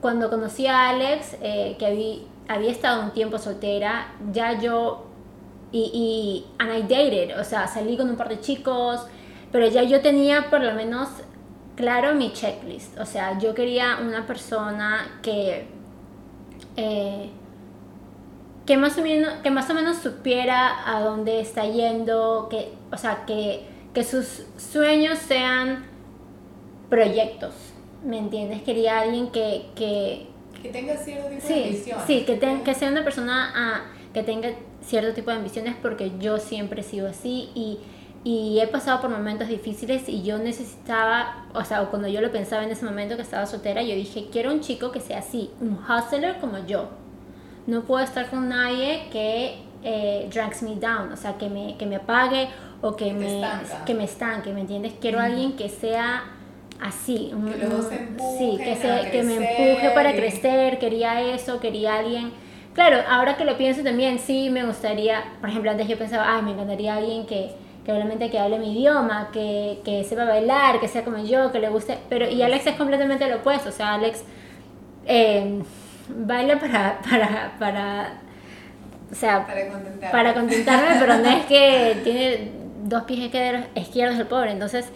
cuando 0.00 0.30
conocí 0.30 0.68
a 0.68 0.90
Alex, 0.90 1.36
eh, 1.42 1.74
que 1.76 1.86
había, 1.86 2.18
había 2.46 2.70
estado 2.70 3.02
un 3.02 3.10
tiempo 3.10 3.36
soltera, 3.38 4.14
ya 4.32 4.60
yo, 4.60 5.06
y, 5.72 5.90
y, 5.92 6.46
and 6.58 6.72
I 6.72 6.82
dated, 6.82 7.36
o 7.36 7.42
sea, 7.42 7.66
salí 7.66 7.96
con 7.96 8.08
un 8.08 8.16
par 8.16 8.28
de 8.28 8.38
chicos, 8.38 9.04
pero 9.50 9.66
ya 9.66 9.82
yo 9.82 10.00
tenía 10.02 10.50
por 10.50 10.60
lo 10.62 10.72
menos 10.74 11.08
claro 11.74 12.14
mi 12.14 12.32
checklist, 12.32 12.96
o 13.00 13.06
sea, 13.06 13.40
yo 13.40 13.56
quería 13.56 13.98
una 14.00 14.24
persona 14.24 15.18
que 15.20 15.73
eh, 16.76 17.30
que, 18.66 18.76
más 18.76 18.98
o 18.98 19.02
menos, 19.02 19.32
que 19.42 19.50
más 19.50 19.68
o 19.70 19.74
menos 19.74 19.98
supiera 19.98 20.88
a 20.88 21.00
dónde 21.00 21.40
está 21.40 21.66
yendo, 21.66 22.48
que, 22.50 22.72
o 22.92 22.96
sea, 22.96 23.24
que, 23.26 23.66
que 23.92 24.04
sus 24.04 24.44
sueños 24.56 25.18
sean 25.18 25.86
proyectos, 26.88 27.54
¿me 28.04 28.18
entiendes? 28.18 28.62
Quería 28.62 29.00
alguien 29.00 29.30
que... 29.30 29.66
Que, 29.74 30.26
que 30.62 30.68
tenga 30.70 30.96
cierto 30.96 31.28
tipo 31.28 31.46
de 31.46 31.64
ambiciones. 31.64 32.04
Sí, 32.06 32.24
que, 32.24 32.62
que 32.64 32.74
sea 32.74 32.90
una 32.90 33.04
persona 33.04 33.52
ah, 33.54 33.82
que 34.14 34.22
tenga 34.22 34.50
cierto 34.82 35.12
tipo 35.12 35.30
de 35.30 35.36
ambiciones 35.36 35.74
porque 35.80 36.12
yo 36.18 36.38
siempre 36.38 36.80
he 36.80 36.84
sido 36.84 37.08
así 37.08 37.50
y 37.54 37.78
y 38.24 38.58
he 38.58 38.66
pasado 38.66 39.02
por 39.02 39.10
momentos 39.10 39.48
difíciles 39.48 40.08
y 40.08 40.22
yo 40.22 40.38
necesitaba, 40.38 41.44
o 41.52 41.62
sea, 41.62 41.84
cuando 41.84 42.08
yo 42.08 42.22
lo 42.22 42.32
pensaba 42.32 42.64
en 42.64 42.70
ese 42.70 42.86
momento 42.86 43.16
que 43.16 43.22
estaba 43.22 43.44
soltera, 43.44 43.82
yo 43.82 43.94
dije, 43.94 44.28
quiero 44.32 44.50
un 44.50 44.60
chico 44.60 44.90
que 44.90 45.00
sea 45.00 45.18
así, 45.18 45.50
un 45.60 45.78
hustler 45.78 46.38
como 46.38 46.58
yo. 46.66 46.88
no 47.66 47.82
puedo 47.82 48.02
estar 48.02 48.28
con 48.30 48.48
nadie 48.48 49.08
que 49.12 49.56
eh, 49.82 50.28
drags 50.32 50.62
me 50.62 50.76
down, 50.76 51.12
o 51.12 51.16
sea, 51.16 51.36
que 51.36 51.50
me, 51.50 51.76
que 51.76 51.84
me 51.84 51.96
apague 51.96 52.48
o 52.80 52.96
que, 52.96 53.12
me, 53.12 53.42
que 53.84 53.94
me 53.94 54.04
estanque, 54.04 54.52
¿me 54.52 54.62
entiendes? 54.62 54.94
Quiero 55.00 55.20
a 55.20 55.24
alguien 55.24 55.54
que 55.54 55.68
sea 55.68 56.24
así, 56.80 57.30
que 57.30 57.66
los 57.66 57.86
sí, 58.38 58.56
que, 58.56 59.10
que 59.10 59.22
me 59.22 59.36
empuje 59.36 59.90
para 59.94 60.12
crecer, 60.14 60.78
quería 60.78 61.20
eso, 61.34 61.60
quería 61.60 61.96
alguien... 61.96 62.32
Claro, 62.72 62.98
ahora 63.08 63.36
que 63.36 63.44
lo 63.44 63.56
pienso 63.56 63.82
también, 63.82 64.18
sí 64.18 64.50
me 64.50 64.64
gustaría, 64.64 65.24
por 65.40 65.50
ejemplo, 65.50 65.70
antes 65.70 65.86
yo 65.86 65.96
pensaba, 65.96 66.34
ay, 66.34 66.42
me 66.42 66.52
encantaría 66.52 66.96
alguien 66.96 67.24
que, 67.24 67.54
que 67.84 67.92
obviamente 67.92 68.30
que 68.30 68.38
hable 68.38 68.58
mi 68.58 68.72
idioma, 68.72 69.30
que, 69.32 69.80
que 69.84 70.04
sepa 70.04 70.24
bailar, 70.24 70.80
que 70.80 70.88
sea 70.88 71.04
como 71.04 71.18
yo, 71.18 71.52
que 71.52 71.60
le 71.60 71.68
guste, 71.68 71.98
pero 72.08 72.28
y 72.28 72.42
Alex 72.42 72.66
es 72.66 72.76
completamente 72.76 73.28
lo 73.28 73.36
opuesto, 73.36 73.68
o 73.68 73.72
sea, 73.72 73.94
Alex 73.94 74.24
eh, 75.06 75.62
baila 76.08 76.58
para, 76.58 77.00
para, 77.10 77.52
para, 77.58 78.12
o 79.12 79.14
sea, 79.14 79.46
para, 79.46 80.34
contentarme, 80.34 80.96
pero 80.98 81.18
no 81.18 81.28
es 81.28 81.44
que 81.46 82.00
tiene 82.02 82.52
dos 82.84 83.02
pies 83.04 83.30
izquierdos 83.74 84.18
el 84.18 84.26
pobre, 84.26 84.52
entonces, 84.52 84.88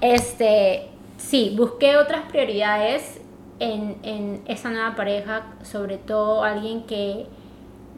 este, 0.00 0.88
sí, 1.16 1.54
busqué 1.56 1.96
otras 1.96 2.22
prioridades 2.30 3.20
en, 3.58 3.96
en 4.04 4.42
esa 4.46 4.70
nueva 4.70 4.94
pareja, 4.94 5.46
sobre 5.62 5.96
todo 5.96 6.44
alguien 6.44 6.84
que 6.84 7.26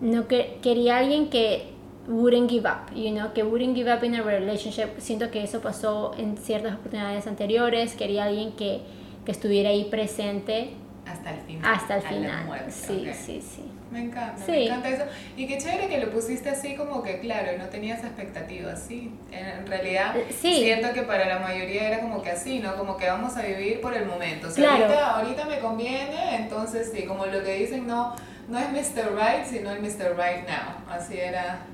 no 0.00 0.26
que, 0.26 0.58
quería 0.62 0.98
alguien 0.98 1.28
que 1.28 1.74
wouldn't 2.06 2.50
give 2.50 2.66
up, 2.66 2.92
you 2.94 3.10
know, 3.10 3.32
que 3.32 3.42
wouldn't 3.42 3.74
give 3.74 3.88
up 3.88 4.04
in 4.04 4.14
a 4.14 4.22
relationship. 4.22 4.98
Siento 4.98 5.30
que 5.30 5.42
eso 5.42 5.60
pasó 5.60 6.12
en 6.18 6.36
ciertas 6.36 6.74
oportunidades 6.74 7.26
anteriores. 7.26 7.94
Quería 7.94 8.24
alguien 8.24 8.52
que, 8.52 8.82
que 9.24 9.32
estuviera 9.32 9.70
ahí 9.70 9.84
presente. 9.84 10.70
Hasta 11.06 11.34
el 11.34 11.40
final. 11.40 11.74
Hasta 11.74 11.96
el 11.96 12.02
final. 12.02 12.66
Sí, 12.70 13.08
sí, 13.14 13.40
sí. 13.40 13.64
Me 13.90 14.04
encanta, 14.04 14.40
me 14.46 14.66
encanta 14.66 14.88
eso. 14.88 15.04
Y 15.36 15.48
qué 15.48 15.58
chévere 15.58 15.88
que 15.88 15.98
lo 15.98 16.12
pusiste 16.12 16.48
así 16.48 16.76
como 16.76 17.02
que, 17.02 17.18
claro, 17.18 17.58
no 17.58 17.64
tenías 17.64 18.04
expectativas, 18.04 18.80
sí. 18.80 19.12
En 19.32 19.66
realidad, 19.66 20.16
eh, 20.16 20.26
siento 20.30 20.92
que 20.92 21.02
para 21.02 21.26
la 21.26 21.40
mayoría 21.40 21.88
era 21.88 22.00
como 22.00 22.22
que 22.22 22.30
así, 22.30 22.60
¿no? 22.60 22.76
Como 22.76 22.96
que 22.96 23.08
vamos 23.08 23.36
a 23.36 23.42
vivir 23.42 23.80
por 23.80 23.94
el 23.94 24.06
momento. 24.06 24.46
O 24.46 24.50
sea, 24.50 24.74
ahorita, 24.74 25.16
ahorita 25.16 25.44
me 25.46 25.58
conviene, 25.58 26.36
entonces 26.36 26.92
sí, 26.94 27.04
como 27.04 27.26
lo 27.26 27.42
que 27.42 27.56
dicen, 27.56 27.88
no, 27.88 28.14
no 28.48 28.58
es 28.60 28.70
Mr. 28.70 29.12
Right, 29.12 29.44
sino 29.44 29.72
el 29.72 29.80
Mr. 29.80 30.16
Right 30.16 30.46
Now. 30.46 30.84
Así 30.88 31.18
era 31.18 31.66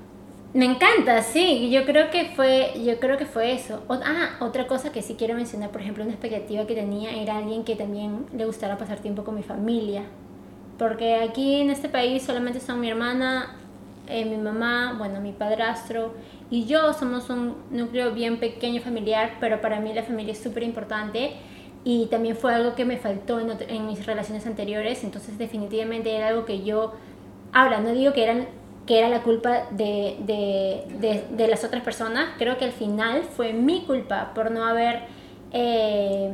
me 0.57 0.65
encanta, 0.65 1.21
sí, 1.21 1.69
yo 1.69 1.85
creo 1.85 2.09
que 2.09 2.31
fue, 2.35 2.73
yo 2.83 2.99
creo 2.99 3.15
que 3.15 3.27
fue 3.27 3.53
eso. 3.53 3.83
ah, 3.89 4.37
otra 4.39 4.65
cosa 4.65 4.91
que 4.91 5.03
sí 5.03 5.13
quiero 5.13 5.35
mencionar, 5.35 5.69
por 5.69 5.81
ejemplo, 5.81 6.03
una 6.03 6.13
expectativa 6.13 6.65
que 6.65 6.73
tenía 6.73 7.11
era 7.11 7.37
alguien 7.37 7.63
que 7.63 7.75
también 7.75 8.25
le 8.35 8.43
gustara 8.43 8.75
pasar 8.75 8.97
tiempo 8.99 9.23
con 9.23 9.35
mi 9.35 9.43
familia. 9.43 10.05
Porque 10.79 11.17
aquí 11.17 11.61
en 11.61 11.69
este 11.69 11.89
país 11.89 12.23
solamente 12.23 12.59
son 12.59 12.79
mi 12.79 12.89
hermana, 12.89 13.55
eh, 14.07 14.25
mi 14.25 14.37
mamá, 14.37 14.95
bueno, 14.97 15.21
mi 15.21 15.31
padrastro 15.31 16.15
y 16.49 16.65
yo 16.65 16.91
somos 16.93 17.29
un 17.29 17.57
núcleo 17.69 18.11
bien 18.15 18.39
pequeño 18.39 18.81
familiar, 18.81 19.33
pero 19.39 19.61
para 19.61 19.79
mí 19.79 19.93
la 19.93 20.01
familia 20.01 20.31
es 20.31 20.39
súper 20.39 20.63
importante 20.63 21.33
y 21.83 22.07
también 22.07 22.35
fue 22.35 22.55
algo 22.55 22.73
que 22.73 22.83
me 22.83 22.97
faltó 22.97 23.39
en, 23.39 23.51
en 23.69 23.85
mis 23.85 24.03
relaciones 24.07 24.47
anteriores, 24.47 25.03
entonces 25.03 25.37
definitivamente 25.37 26.15
era 26.15 26.29
algo 26.29 26.45
que 26.45 26.63
yo, 26.63 26.93
ahora 27.53 27.79
no 27.79 27.91
digo 27.91 28.13
que 28.13 28.23
eran 28.23 28.47
que 28.87 28.97
era 28.97 29.09
la 29.09 29.21
culpa 29.21 29.65
de, 29.69 30.17
de, 30.21 31.25
de, 31.29 31.47
las 31.47 31.63
otras 31.63 31.83
personas. 31.83 32.29
Creo 32.37 32.57
que 32.57 32.65
al 32.65 32.71
final 32.71 33.23
fue 33.23 33.53
mi 33.53 33.81
culpa 33.81 34.31
por 34.33 34.49
no 34.49 34.63
haber 34.63 35.03
eh, 35.51 36.33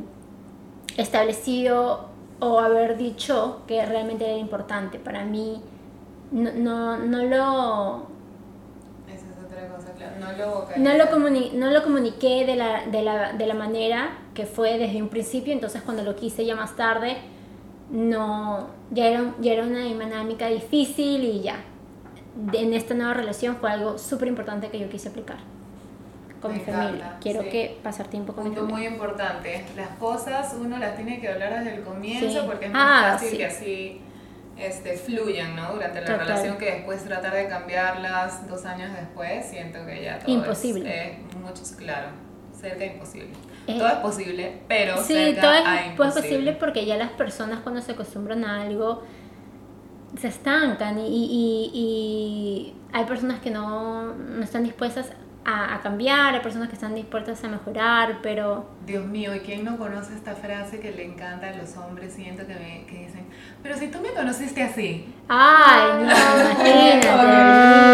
establecido 0.95 2.09
o 2.39 2.59
haber 2.59 2.95
dicho 2.95 3.63
que 3.67 3.83
realmente 3.85 4.25
era 4.25 4.37
importante. 4.37 4.99
Para 4.99 5.25
mí 5.25 5.61
no, 6.31 6.51
no, 6.53 6.97
no 6.99 7.23
lo... 7.23 8.07
Esa 9.11 9.25
es 9.31 9.45
otra 9.45 9.67
cosa, 9.69 9.91
claro. 9.93 10.15
No 10.19 10.31
lo, 10.33 10.77
no 10.77 11.29
lo, 11.29 11.53
no 11.53 11.71
lo 11.71 11.83
comuniqué 11.83 12.45
de 12.45 12.55
la, 12.55 12.85
de, 12.85 13.01
la, 13.01 13.33
de 13.33 13.47
la 13.47 13.55
manera 13.55 14.19
que 14.35 14.45
fue 14.45 14.77
desde 14.77 15.01
un 15.01 15.09
principio, 15.09 15.53
entonces 15.53 15.81
cuando 15.81 16.03
lo 16.03 16.15
quise 16.15 16.45
ya 16.45 16.55
más 16.55 16.75
tarde, 16.75 17.17
no, 17.89 18.67
ya 18.91 19.07
era, 19.07 19.33
ya 19.39 19.53
era 19.53 19.63
una 19.63 19.79
dinámica 19.79 20.47
difícil 20.47 21.23
y 21.23 21.41
ya, 21.41 21.63
en 22.53 22.73
esta 22.73 22.93
nueva 22.93 23.13
relación 23.13 23.57
fue 23.57 23.71
algo 23.71 23.97
súper 23.97 24.27
importante 24.27 24.69
que 24.69 24.79
yo 24.79 24.89
quise 24.89 25.09
aplicar 25.09 25.37
con 26.41 26.53
mi 26.53 26.59
familia. 26.59 27.17
Quiero 27.21 27.41
que 27.43 27.79
pasar 27.81 28.07
tiempo 28.07 28.33
con 28.33 28.49
mi 28.49 28.55
familia. 28.55 28.75
muy 28.75 28.85
importante. 28.85 29.65
Las 29.75 29.89
cosas 29.97 30.55
uno 30.59 30.77
las 30.77 30.95
tiene 30.95 31.19
que 31.21 31.29
hablar 31.29 31.63
desde 31.63 31.77
el 31.77 31.83
comienzo 31.83 32.45
porque 32.45 32.65
es 32.65 32.71
más 32.71 32.83
ah, 32.85 33.11
fácil 33.13 33.37
que 33.37 33.45
así 33.45 34.01
este, 34.57 34.97
fluyan 34.97 35.55
¿no? 35.55 35.73
durante 35.73 36.01
la 36.01 36.17
relación 36.17 36.57
que 36.57 36.65
después 36.65 37.03
tratar 37.03 37.33
de 37.33 37.47
cambiarlas 37.47 38.47
dos 38.47 38.65
años 38.65 38.91
después. 38.93 39.45
Siento 39.45 39.85
que 39.85 40.03
ya 40.03 40.19
todo 40.19 40.31
imposible. 40.31 41.11
es, 41.11 41.35
mucho, 41.37 41.63
claro, 41.77 42.09
cerca 42.59 42.85
imposible. 42.85 43.31
Eh, 43.67 43.77
todo 43.77 43.87
es 43.87 43.93
posible, 43.95 44.61
pero 44.67 44.97
sí, 44.97 45.13
cerca 45.13 45.41
todo 45.41 45.53
es, 45.53 45.65
a 45.65 45.95
pues, 45.95 46.13
posible 46.13 46.51
porque 46.53 46.85
ya 46.85 46.97
las 46.97 47.11
personas 47.11 47.61
cuando 47.61 47.81
se 47.81 47.93
acostumbran 47.93 48.43
a 48.43 48.61
algo 48.61 49.03
se 50.19 50.27
estancan 50.27 50.99
y, 50.99 51.07
y, 51.07 51.71
y, 51.73 52.73
hay 52.91 53.05
personas 53.05 53.41
que 53.41 53.49
no, 53.49 54.13
no 54.13 54.43
están 54.43 54.63
dispuestas 54.63 55.11
a, 55.45 55.75
a, 55.75 55.81
cambiar, 55.81 56.35
hay 56.35 56.41
personas 56.41 56.69
que 56.69 56.75
están 56.75 56.95
dispuestas 56.95 57.43
a 57.43 57.47
mejorar, 57.47 58.19
pero... 58.21 58.69
Dios 58.85 59.05
mío, 59.05 59.35
¿y 59.35 59.39
quién 59.39 59.65
no 59.65 59.77
conoce 59.77 60.13
esta 60.13 60.35
frase 60.35 60.79
que 60.79 60.91
le 60.91 61.03
encanta 61.03 61.49
a 61.49 61.55
los 61.55 61.75
hombres? 61.75 62.13
Siento 62.13 62.45
que, 62.45 62.53
me, 62.53 62.85
que 62.85 63.05
dicen, 63.05 63.25
pero 63.61 63.75
si 63.75 63.87
tú 63.87 63.99
me 63.99 64.09
conociste 64.09 64.63
así. 64.63 65.11
Ay, 65.27 66.03
no, 66.03 66.03
imagínate. 66.03 67.92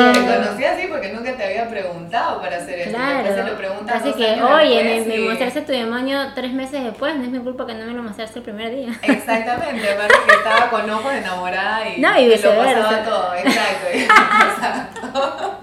Había 1.50 1.70
preguntado 1.70 2.42
para 2.42 2.58
hacer 2.58 2.80
eso. 2.80 2.92
Claro. 2.92 3.34
Se 3.34 3.44
lo 3.44 3.58
preguntas 3.58 4.02
así 4.02 4.14
que, 4.14 4.42
oye, 4.42 5.06
me, 5.08 5.20
mostraste 5.20 5.62
tu 5.62 5.72
demonio 5.72 6.34
tres 6.34 6.54
meses 6.54 6.84
después, 6.84 7.16
no 7.16 7.24
es 7.24 7.30
mi 7.30 7.40
culpa 7.40 7.66
que 7.66 7.74
no 7.74 7.86
me 7.86 7.94
lo 7.94 8.04
mostraste 8.04 8.40
el 8.40 8.46
primer 8.46 8.76
día. 8.76 8.90
Exactamente, 9.02 9.92
aparte 9.92 10.16
que 10.28 10.36
estaba 10.36 10.70
con 10.70 10.90
ojos 10.90 11.14
enamorada 11.14 11.90
y, 11.90 12.02
no, 12.02 12.20
y, 12.20 12.30
lo 12.30 12.56
pasaba 12.56 13.04
todo. 13.04 13.36
Exacto. 13.36 13.88
exacto. 13.94 15.60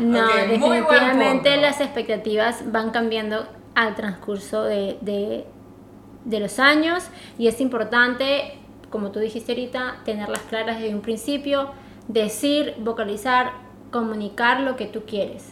No, 0.00 0.26
definitivamente 0.48 1.56
las 1.58 1.80
expectativas 1.80 2.70
van 2.72 2.90
cambiando 2.90 3.46
al 3.74 3.94
transcurso 3.94 4.64
de, 4.64 4.98
de, 5.00 6.40
los 6.40 6.58
años 6.58 7.04
y 7.38 7.46
es 7.46 7.60
importante, 7.60 8.58
como 8.90 9.12
tú 9.12 9.20
dijiste 9.20 9.52
ahorita, 9.52 9.98
tenerlas 10.04 10.40
claras 10.42 10.80
desde 10.80 10.94
un 10.94 11.02
principio, 11.02 11.70
decir, 12.08 12.74
vocalizar, 12.78 13.52
comunicar 13.92 14.60
lo 14.60 14.74
que 14.74 14.86
tú 14.86 15.04
quieres. 15.06 15.50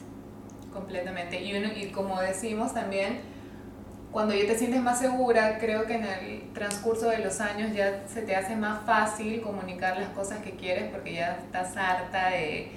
Completamente. 0.72 1.40
Y, 1.40 1.54
y 1.56 1.90
como 1.92 2.20
decimos 2.20 2.74
también, 2.74 3.20
cuando 4.10 4.34
ya 4.34 4.46
te 4.46 4.58
sientes 4.58 4.80
más 4.80 4.98
segura, 4.98 5.58
creo 5.60 5.86
que 5.86 5.94
en 5.94 6.04
el 6.04 6.52
transcurso 6.52 7.08
de 7.10 7.18
los 7.18 7.40
años 7.40 7.72
ya 7.72 8.02
se 8.08 8.22
te 8.22 8.34
hace 8.34 8.56
más 8.56 8.84
fácil 8.84 9.40
comunicar 9.40 9.96
las 9.96 10.08
cosas 10.08 10.38
que 10.38 10.56
quieres 10.56 10.90
porque 10.90 11.14
ya 11.14 11.38
estás 11.44 11.76
harta 11.76 12.30
de 12.30 12.72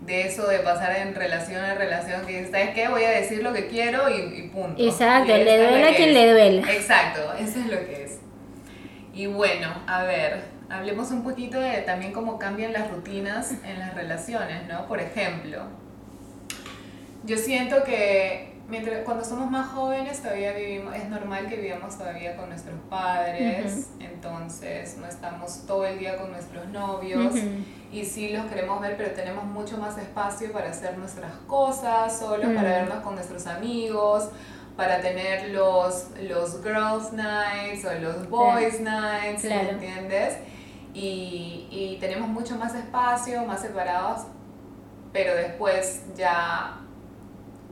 de 0.00 0.26
eso 0.26 0.46
de 0.46 0.58
pasar 0.60 0.96
en 0.96 1.14
relación 1.14 1.64
a 1.64 1.74
relación, 1.74 2.26
que 2.26 2.46
¿sabes 2.50 2.70
qué? 2.70 2.88
Voy 2.88 3.04
a 3.04 3.10
decir 3.10 3.42
lo 3.42 3.52
que 3.52 3.66
quiero 3.66 4.08
y, 4.08 4.48
punto. 4.48 4.82
Exacto, 4.82 5.36
le 5.36 5.58
duele 5.58 5.88
a 5.88 5.96
quien 5.96 6.14
le 6.14 6.30
duele. 6.30 6.58
Exacto, 6.72 7.32
eso 7.38 7.58
es 7.60 7.66
lo 7.66 7.78
que 7.86 8.04
es. 8.04 8.20
Y 9.14 9.26
bueno, 9.26 9.68
a 9.86 10.04
ver, 10.04 10.42
hablemos 10.68 11.10
un 11.10 11.22
poquito 11.22 11.58
de 11.58 11.82
también 11.82 12.12
cómo 12.12 12.38
cambian 12.38 12.72
las 12.72 12.90
rutinas 12.90 13.52
en 13.64 13.78
las 13.78 13.94
relaciones, 13.94 14.66
¿no? 14.68 14.86
Por 14.86 15.00
ejemplo, 15.00 15.62
yo 17.24 17.36
siento 17.36 17.84
que 17.84 18.54
mientras, 18.68 19.04
cuando 19.04 19.24
somos 19.24 19.50
más 19.50 19.68
jóvenes 19.68 20.20
todavía 20.20 20.52
vivimos, 20.52 20.94
es 20.94 21.08
normal 21.08 21.46
que 21.48 21.56
vivamos 21.56 21.96
todavía 21.96 22.36
con 22.36 22.48
nuestros 22.48 22.78
padres, 22.88 23.90
entonces 24.00 24.96
no 24.98 25.06
estamos 25.06 25.66
todo 25.66 25.84
el 25.86 25.98
día 25.98 26.16
con 26.16 26.32
nuestros 26.32 26.66
novios 26.68 27.34
y 27.92 28.04
sí 28.04 28.30
los 28.30 28.46
queremos 28.46 28.80
ver, 28.80 28.96
pero 28.96 29.10
tenemos 29.12 29.44
mucho 29.44 29.78
más 29.78 29.96
espacio 29.98 30.52
para 30.52 30.70
hacer 30.70 30.98
nuestras 30.98 31.32
cosas, 31.46 32.18
solo 32.18 32.42
para 32.54 32.62
vernos 32.62 32.98
con 32.98 33.14
nuestros 33.14 33.46
amigos, 33.46 34.28
para 34.76 35.00
tener 35.00 35.50
los, 35.50 36.08
los 36.20 36.62
girls 36.62 37.12
nights 37.12 37.84
o 37.84 37.94
los 38.00 38.28
boys 38.28 38.80
nights, 38.80 39.44
¿me 39.44 39.70
entiendes? 39.70 40.34
Y, 40.96 41.68
y 41.70 41.98
tenemos 42.00 42.26
mucho 42.26 42.56
más 42.56 42.74
espacio, 42.74 43.44
más 43.44 43.60
separados, 43.60 44.22
pero 45.12 45.34
después 45.34 46.04
ya 46.16 46.80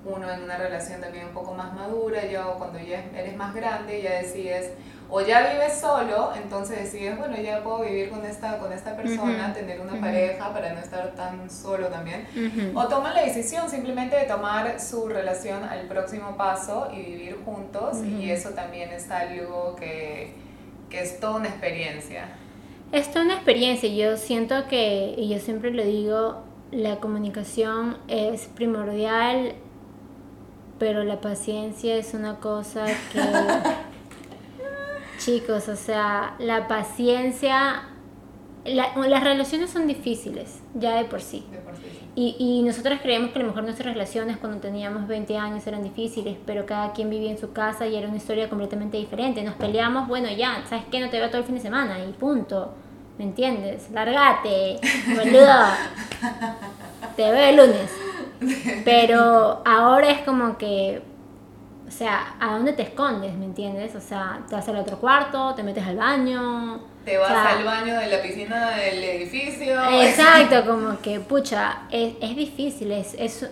uno 0.04 0.30
en 0.30 0.42
una 0.42 0.58
relación 0.58 1.00
también 1.00 1.28
un 1.28 1.32
poco 1.32 1.54
más 1.54 1.72
madura, 1.72 2.22
ya 2.26 2.44
cuando 2.58 2.78
ya 2.78 3.02
eres 3.16 3.34
más 3.34 3.54
grande, 3.54 4.02
ya 4.02 4.20
decides, 4.20 4.72
o 5.08 5.22
ya 5.22 5.52
vives 5.52 5.80
solo, 5.80 6.32
entonces 6.34 6.80
decides, 6.80 7.16
bueno, 7.16 7.36
ya 7.38 7.62
puedo 7.62 7.80
vivir 7.80 8.10
con 8.10 8.26
esta, 8.26 8.58
con 8.58 8.70
esta 8.72 8.94
persona, 8.94 9.54
tener 9.54 9.80
una 9.80 9.98
pareja 9.98 10.52
para 10.52 10.74
no 10.74 10.80
estar 10.80 11.14
tan 11.14 11.48
solo 11.50 11.88
también. 11.88 12.26
O 12.74 12.88
toman 12.88 13.14
la 13.14 13.22
decisión 13.22 13.70
simplemente 13.70 14.16
de 14.16 14.24
tomar 14.24 14.78
su 14.78 15.08
relación 15.08 15.64
al 15.64 15.86
próximo 15.86 16.36
paso 16.36 16.90
y 16.92 17.00
vivir 17.00 17.40
juntos, 17.42 18.04
y 18.04 18.30
eso 18.30 18.50
también 18.50 18.90
es 18.90 19.10
algo 19.10 19.76
que, 19.76 20.34
que 20.90 21.00
es 21.00 21.18
toda 21.20 21.36
una 21.36 21.48
experiencia. 21.48 22.28
Esto 22.94 23.18
es 23.18 23.24
una 23.24 23.34
experiencia. 23.34 23.88
Yo 23.88 24.16
siento 24.16 24.68
que, 24.68 25.16
y 25.18 25.28
yo 25.28 25.40
siempre 25.40 25.72
lo 25.72 25.82
digo, 25.82 26.44
la 26.70 27.00
comunicación 27.00 27.96
es 28.06 28.46
primordial, 28.54 29.54
pero 30.78 31.02
la 31.02 31.20
paciencia 31.20 31.96
es 31.96 32.14
una 32.14 32.38
cosa 32.38 32.86
que... 33.12 33.20
Chicos, 35.18 35.68
o 35.68 35.74
sea, 35.74 36.36
la 36.38 36.68
paciencia... 36.68 37.82
las 38.64 39.24
relaciones 39.24 39.70
son 39.70 39.88
difíciles, 39.88 40.60
ya 40.74 40.94
de 40.94 41.04
por 41.06 41.20
sí. 41.20 41.44
De 41.50 41.58
por 41.58 41.74
sí. 41.74 41.82
Y, 42.14 42.36
y 42.38 42.62
nosotros 42.62 43.00
creemos 43.02 43.32
que 43.32 43.40
a 43.40 43.42
lo 43.42 43.48
mejor 43.48 43.64
nuestras 43.64 43.92
relaciones 43.92 44.36
cuando 44.36 44.58
teníamos 44.58 45.08
20 45.08 45.36
años 45.36 45.66
eran 45.66 45.82
difíciles, 45.82 46.36
pero 46.46 46.64
cada 46.64 46.92
quien 46.92 47.10
vivía 47.10 47.32
en 47.32 47.38
su 47.38 47.52
casa 47.52 47.88
y 47.88 47.96
era 47.96 48.06
una 48.06 48.18
historia 48.18 48.48
completamente 48.48 48.98
diferente. 48.98 49.42
Nos 49.42 49.56
peleamos, 49.56 50.06
bueno, 50.06 50.28
ya, 50.30 50.62
¿sabes 50.68 50.84
qué? 50.92 51.00
No 51.00 51.10
te 51.10 51.18
veo 51.18 51.28
todo 51.28 51.38
el 51.38 51.44
fin 51.44 51.56
de 51.56 51.60
semana 51.60 51.98
y 52.04 52.12
punto. 52.12 52.72
¿Me 53.18 53.24
entiendes? 53.24 53.90
Lárgate, 53.92 54.80
boludo. 55.16 55.66
te 57.16 57.30
veo 57.30 57.48
el 57.48 57.56
lunes. 57.56 57.90
Pero 58.84 59.62
ahora 59.64 60.10
es 60.10 60.20
como 60.22 60.58
que, 60.58 61.00
o 61.86 61.90
sea, 61.90 62.34
¿a 62.40 62.54
dónde 62.54 62.72
te 62.72 62.82
escondes? 62.82 63.32
¿Me 63.34 63.44
entiendes? 63.44 63.94
O 63.94 64.00
sea, 64.00 64.40
te 64.48 64.54
vas 64.56 64.68
al 64.68 64.76
otro 64.76 64.98
cuarto, 64.98 65.54
te 65.54 65.62
metes 65.62 65.86
al 65.86 65.96
baño. 65.96 66.80
Te 67.04 67.16
vas 67.16 67.30
o 67.30 67.34
sea, 67.34 67.58
al 67.58 67.64
baño 67.64 67.98
de 67.98 68.06
la 68.08 68.20
piscina 68.20 68.70
del 68.70 69.04
edificio. 69.04 69.80
Exacto, 69.90 70.64
como 70.66 71.00
que, 71.00 71.20
pucha, 71.20 71.82
es, 71.90 72.14
es 72.20 72.36
difícil, 72.36 72.90
es, 72.92 73.14
es, 73.14 73.48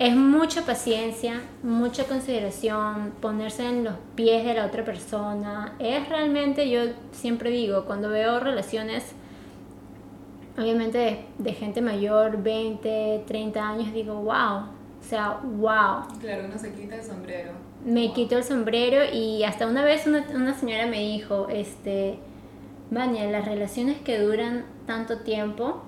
es 0.00 0.16
mucha 0.16 0.64
paciencia, 0.64 1.42
mucha 1.62 2.06
consideración, 2.06 3.12
ponerse 3.20 3.68
en 3.68 3.84
los 3.84 3.94
pies 4.16 4.44
de 4.46 4.54
la 4.54 4.66
otra 4.66 4.84
persona. 4.84 5.74
Es 5.78 6.08
realmente, 6.08 6.70
yo 6.70 6.80
siempre 7.12 7.50
digo, 7.50 7.84
cuando 7.84 8.08
veo 8.10 8.40
relaciones, 8.40 9.12
obviamente 10.58 10.98
de, 10.98 11.26
de 11.38 11.52
gente 11.52 11.82
mayor, 11.82 12.42
20, 12.42 13.24
30 13.26 13.68
años, 13.68 13.92
digo, 13.92 14.14
wow, 14.14 14.64
o 15.00 15.02
sea, 15.02 15.38
wow. 15.42 16.04
Claro, 16.20 16.44
uno 16.46 16.58
se 16.58 16.72
quita 16.72 16.96
el 16.96 17.04
sombrero. 17.04 17.52
Me 17.84 18.08
Wow. 18.08 18.14
quito 18.14 18.36
el 18.38 18.44
sombrero 18.44 19.04
y 19.12 19.44
hasta 19.44 19.66
una 19.66 19.84
vez 19.84 20.06
una, 20.06 20.26
una 20.34 20.54
señora 20.54 20.86
me 20.86 21.00
dijo, 21.00 21.48
este, 21.50 22.18
Vania, 22.90 23.30
las 23.30 23.44
relaciones 23.46 23.98
que 24.00 24.18
duran 24.18 24.64
tanto 24.86 25.18
tiempo, 25.20 25.82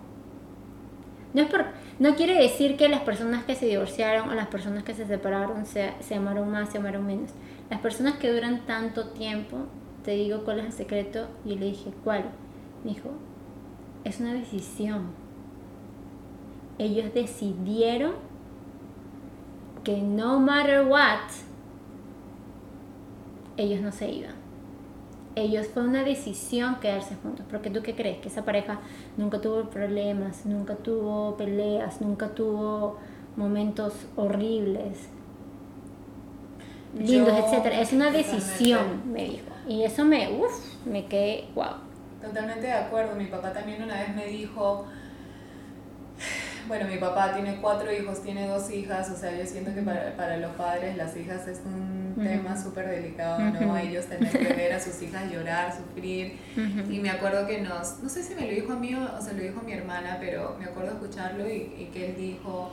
no 1.34 1.42
es 1.42 1.48
por, 1.48 1.66
no 2.02 2.16
quiere 2.16 2.34
decir 2.34 2.76
que 2.76 2.88
las 2.88 3.02
personas 3.02 3.44
que 3.44 3.54
se 3.54 3.66
divorciaron 3.66 4.28
o 4.28 4.34
las 4.34 4.48
personas 4.48 4.82
que 4.82 4.92
se 4.92 5.06
separaron 5.06 5.66
se, 5.66 5.92
se 6.00 6.16
amaron 6.16 6.50
más, 6.50 6.70
se 6.70 6.78
amaron 6.78 7.06
menos. 7.06 7.30
Las 7.70 7.80
personas 7.80 8.14
que 8.14 8.32
duran 8.32 8.66
tanto 8.66 9.10
tiempo, 9.10 9.66
te 10.04 10.10
digo 10.10 10.42
cuál 10.42 10.58
es 10.58 10.64
el 10.64 10.72
secreto, 10.72 11.28
y 11.44 11.54
le 11.54 11.66
dije, 11.66 11.92
¿cuál? 12.02 12.24
Me 12.82 12.94
dijo, 12.94 13.10
es 14.02 14.18
una 14.18 14.34
decisión. 14.34 15.12
Ellos 16.76 17.14
decidieron 17.14 18.14
que 19.84 20.02
no 20.02 20.40
matter 20.40 20.84
what, 20.84 21.20
ellos 23.56 23.80
no 23.80 23.92
se 23.92 24.10
iban. 24.10 24.41
Ellos 25.34 25.66
fue 25.72 25.82
una 25.82 26.04
decisión 26.04 26.76
quedarse 26.80 27.14
juntos. 27.22 27.46
Porque 27.50 27.70
tú 27.70 27.82
qué 27.82 27.94
crees? 27.94 28.18
Que 28.18 28.28
esa 28.28 28.44
pareja 28.44 28.80
nunca 29.16 29.40
tuvo 29.40 29.64
problemas, 29.70 30.44
nunca 30.44 30.74
tuvo 30.76 31.36
peleas, 31.36 32.00
nunca 32.00 32.28
tuvo 32.28 32.98
momentos 33.36 33.94
horribles, 34.16 35.08
lindos, 36.98 37.32
Yo- 37.38 37.46
etcétera. 37.46 37.80
Es 37.80 37.92
una 37.92 38.10
decisión, 38.10 39.10
me 39.10 39.24
dijo. 39.24 39.46
Y 39.66 39.84
eso 39.84 40.04
me, 40.04 40.28
uff, 40.40 40.84
me 40.84 41.06
quedé, 41.06 41.44
wow. 41.54 41.76
Totalmente 42.20 42.66
de 42.66 42.72
acuerdo. 42.72 43.16
Mi 43.16 43.26
papá 43.26 43.52
también 43.52 43.82
una 43.82 43.94
vez 44.00 44.14
me 44.14 44.26
dijo, 44.26 44.84
bueno, 46.68 46.86
mi 46.86 46.98
papá 46.98 47.32
tiene 47.32 47.60
cuatro 47.60 47.90
hijos, 47.92 48.22
tiene 48.22 48.46
dos 48.46 48.70
hijas, 48.70 49.10
o 49.10 49.16
sea, 49.16 49.36
yo 49.36 49.46
siento 49.46 49.74
que 49.74 49.80
para, 49.82 50.14
para 50.16 50.36
los 50.36 50.52
padres 50.52 50.96
las 50.96 51.16
hijas 51.16 51.48
es 51.48 51.62
un 51.64 52.01
Tema 52.14 52.60
súper 52.62 52.88
delicado, 52.88 53.38
¿no? 53.40 53.76
Ellos 53.76 54.06
tener 54.06 54.30
que 54.30 54.52
ver 54.54 54.72
a 54.72 54.80
sus 54.80 55.00
hijas 55.02 55.30
llorar, 55.30 55.74
sufrir. 55.76 56.38
Y 56.90 56.98
me 56.98 57.10
acuerdo 57.10 57.46
que 57.46 57.60
nos, 57.60 58.00
no 58.02 58.08
sé 58.08 58.22
si 58.22 58.34
me 58.34 58.42
lo 58.42 58.48
dijo 58.52 58.72
a 58.72 58.76
mí 58.76 58.94
o, 58.94 59.20
se 59.22 59.34
lo 59.34 59.42
dijo 59.42 59.60
a 59.60 59.62
mi 59.62 59.72
hermana, 59.72 60.18
pero 60.20 60.56
me 60.58 60.64
acuerdo 60.66 60.92
escucharlo 60.92 61.48
y, 61.48 61.72
y 61.78 61.90
que 61.92 62.10
él 62.10 62.16
dijo, 62.16 62.70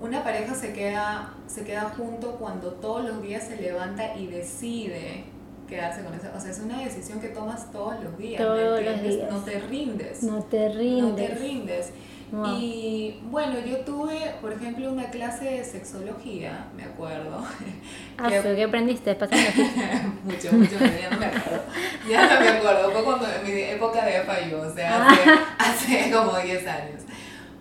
una 0.00 0.22
pareja 0.22 0.54
se 0.54 0.72
queda, 0.72 1.34
se 1.46 1.64
queda 1.64 1.92
junto 1.96 2.36
cuando 2.36 2.72
todos 2.74 3.04
los 3.04 3.22
días 3.22 3.44
se 3.44 3.56
levanta 3.60 4.16
y 4.16 4.26
decide 4.28 5.24
quedarse 5.68 6.02
con 6.02 6.14
esa, 6.14 6.32
o 6.34 6.40
sea, 6.40 6.50
es 6.50 6.60
una 6.60 6.80
decisión 6.82 7.20
que 7.20 7.28
tomas 7.28 7.70
todos 7.70 8.02
los 8.02 8.16
días, 8.16 8.40
¿me 8.40 8.46
Todos 8.46 8.80
los 8.80 8.90
entiendes? 8.94 9.16
días. 9.16 9.30
no 9.32 9.38
te 9.44 9.60
rindes. 9.60 10.22
No 10.22 10.42
te 10.44 10.68
No 10.68 10.74
rindes. 10.74 11.28
te 11.28 11.34
rindes. 11.34 11.90
Wow. 12.30 12.58
Y 12.60 13.20
bueno, 13.30 13.54
yo 13.64 13.78
tuve, 13.78 14.34
por 14.42 14.52
ejemplo, 14.52 14.90
una 14.92 15.08
clase 15.10 15.44
de 15.46 15.64
sexología, 15.64 16.66
me 16.76 16.84
acuerdo. 16.84 17.42
Ah, 18.18 18.28
que- 18.28 18.40
¿tú 18.42 18.54
¿qué 18.54 18.64
aprendiste? 18.64 19.14
Mucho, 20.24 20.52
mucho, 20.52 20.76
ya 20.78 21.10
no 21.10 21.18
me 21.18 21.26
acuerdo. 21.26 21.62
Ya 22.08 22.34
no 22.34 22.40
me 22.40 22.48
acuerdo, 22.48 22.90
fue 22.90 23.02
cuando 23.04 23.26
en 23.32 23.44
mi 23.44 23.60
época 23.62 24.04
de 24.04 24.20
FIU, 24.22 24.58
o 24.58 24.70
sea, 24.74 25.06
Ah. 25.08 25.16
hace, 25.58 25.96
hace 26.04 26.10
como 26.10 26.36
10 26.38 26.66
años. 26.66 27.02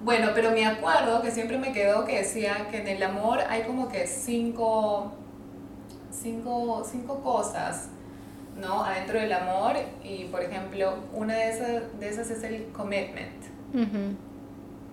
Bueno, 0.03 0.29
pero 0.35 0.51
me 0.51 0.65
acuerdo 0.65 1.21
que 1.21 1.31
siempre 1.31 1.57
me 1.57 1.71
quedó 1.71 2.03
que 2.05 2.17
decía 2.19 2.67
que 2.69 2.77
en 2.81 2.87
el 2.87 3.03
amor 3.03 3.39
hay 3.49 3.63
como 3.63 3.87
que 3.89 4.05
cinco, 4.05 5.13
cinco, 6.11 6.85
cinco 6.89 7.21
cosas, 7.23 7.89
¿no? 8.59 8.83
Adentro 8.83 9.19
del 9.19 9.33
amor 9.33 9.75
y, 10.03 10.25
por 10.25 10.41
ejemplo, 10.43 10.95
una 11.13 11.35
de 11.35 11.49
esas, 11.49 11.99
de 11.99 12.09
esas 12.09 12.29
es 12.29 12.43
el 12.43 12.65
commitment. 12.73 13.43
Ujú. 13.73 14.15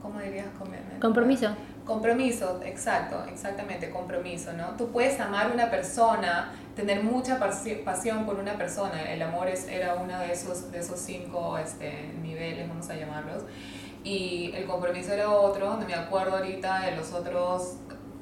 ¿Cómo 0.05 0.21
dirías 0.21 0.49
commitment? 0.59 1.01
Compromiso. 1.01 1.49
Compromiso, 1.87 2.61
exacto, 2.62 3.25
exactamente, 3.25 3.88
compromiso, 3.88 4.53
¿no? 4.53 4.77
Tú 4.77 4.93
puedes 4.93 5.19
amar 5.19 5.47
a 5.51 5.55
una 5.55 5.71
persona, 5.71 6.53
tener 6.77 7.03
mucha 7.03 7.40
pasi- 7.40 7.83
pasión 7.83 8.27
por 8.27 8.37
una 8.38 8.53
persona, 8.59 9.01
el 9.11 9.23
amor 9.23 9.49
es, 9.49 9.67
era 9.67 9.95
uno 9.95 10.19
de 10.19 10.31
esos, 10.31 10.71
de 10.71 10.81
esos 10.81 10.99
cinco 11.01 11.57
este, 11.57 12.12
niveles, 12.23 12.69
vamos 12.69 12.90
a 12.90 12.97
llamarlos, 12.97 13.45
y 14.03 14.53
el 14.55 14.67
compromiso 14.67 15.14
era 15.14 15.31
otro, 15.31 15.79
no 15.79 15.87
me 15.87 15.95
acuerdo 15.95 16.37
ahorita 16.37 16.81
de 16.83 16.97
los 16.97 17.12
otros 17.14 17.77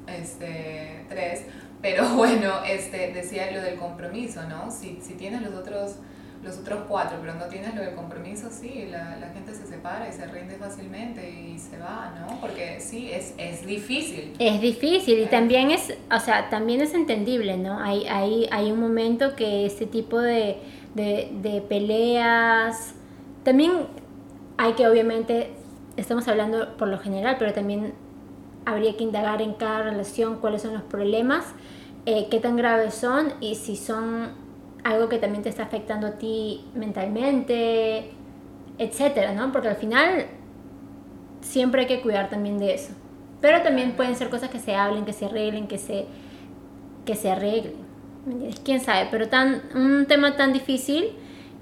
este, 0.07 1.05
tres, 1.09 1.43
pero 1.81 2.07
bueno, 2.15 2.63
este, 2.65 3.11
decía 3.11 3.51
lo 3.51 3.61
del 3.61 3.75
compromiso, 3.75 4.43
¿no? 4.47 4.71
Si, 4.71 5.01
si 5.01 5.15
tienes 5.15 5.41
los 5.41 5.53
otros, 5.53 5.95
los 6.43 6.57
otros 6.57 6.81
cuatro, 6.87 7.17
pero 7.21 7.35
no 7.35 7.45
tienes 7.45 7.73
lo 7.73 7.81
del 7.81 7.95
compromiso, 7.95 8.49
sí, 8.51 8.87
la, 8.91 9.17
la 9.17 9.29
gente 9.29 9.53
se 9.53 9.65
separa 9.65 10.09
y 10.09 10.11
se 10.11 10.25
rinde 10.27 10.55
fácilmente 10.55 11.29
y 11.31 11.57
se 11.57 11.77
va, 11.77 12.13
¿no? 12.19 12.39
Porque 12.41 12.79
sí, 12.79 13.11
es, 13.11 13.33
es 13.37 13.65
difícil. 13.65 14.33
Es 14.39 14.59
difícil 14.59 15.19
y 15.19 15.25
también 15.27 15.71
es, 15.71 15.93
o 16.11 16.19
sea, 16.19 16.49
también 16.49 16.81
es 16.81 16.93
entendible, 16.93 17.57
¿no? 17.57 17.79
Hay, 17.79 18.05
hay, 18.07 18.47
hay 18.51 18.71
un 18.71 18.79
momento 18.79 19.35
que 19.35 19.65
este 19.65 19.85
tipo 19.85 20.19
de, 20.19 20.57
de, 20.95 21.29
de 21.41 21.61
peleas, 21.61 22.93
también 23.43 23.71
hay 24.57 24.73
que 24.73 24.87
obviamente, 24.87 25.51
estamos 25.95 26.27
hablando 26.27 26.75
por 26.77 26.89
lo 26.89 26.99
general, 26.99 27.37
pero 27.39 27.53
también 27.53 27.93
habría 28.65 28.95
que 28.97 29.03
indagar 29.03 29.41
en 29.41 29.53
cada 29.53 29.83
relación 29.83 30.39
cuáles 30.39 30.61
son 30.61 30.73
los 30.73 30.83
problemas, 30.83 31.45
eh, 32.05 32.27
qué 32.29 32.39
tan 32.39 32.57
graves 32.57 32.95
son 32.95 33.33
y 33.39 33.55
si 33.55 33.77
son 33.77 34.42
algo 34.83 35.09
que 35.09 35.17
también 35.17 35.43
te 35.43 35.49
está 35.49 35.63
afectando 35.63 36.07
a 36.07 36.11
ti 36.11 36.65
mentalmente, 36.75 38.11
etcétera, 38.77 39.33
¿no? 39.33 39.51
Porque 39.51 39.69
al 39.69 39.75
final 39.75 40.25
siempre 41.41 41.81
hay 41.81 41.87
que 41.87 42.01
cuidar 42.01 42.29
también 42.29 42.57
de 42.57 42.73
eso. 42.73 42.93
Pero 43.41 43.61
también 43.61 43.93
pueden 43.93 44.15
ser 44.15 44.29
cosas 44.29 44.49
que 44.49 44.59
se 44.59 44.75
hablen, 44.75 45.05
que 45.05 45.13
se 45.13 45.25
arreglen, 45.25 45.67
que 45.67 45.77
se, 45.77 46.05
que 47.05 47.15
se 47.15 47.31
arreglen. 47.31 47.75
¿Quién 48.63 48.79
sabe? 48.79 49.07
Pero 49.11 49.27
tan, 49.27 49.61
un 49.75 50.05
tema 50.05 50.37
tan 50.37 50.53
difícil 50.53 51.11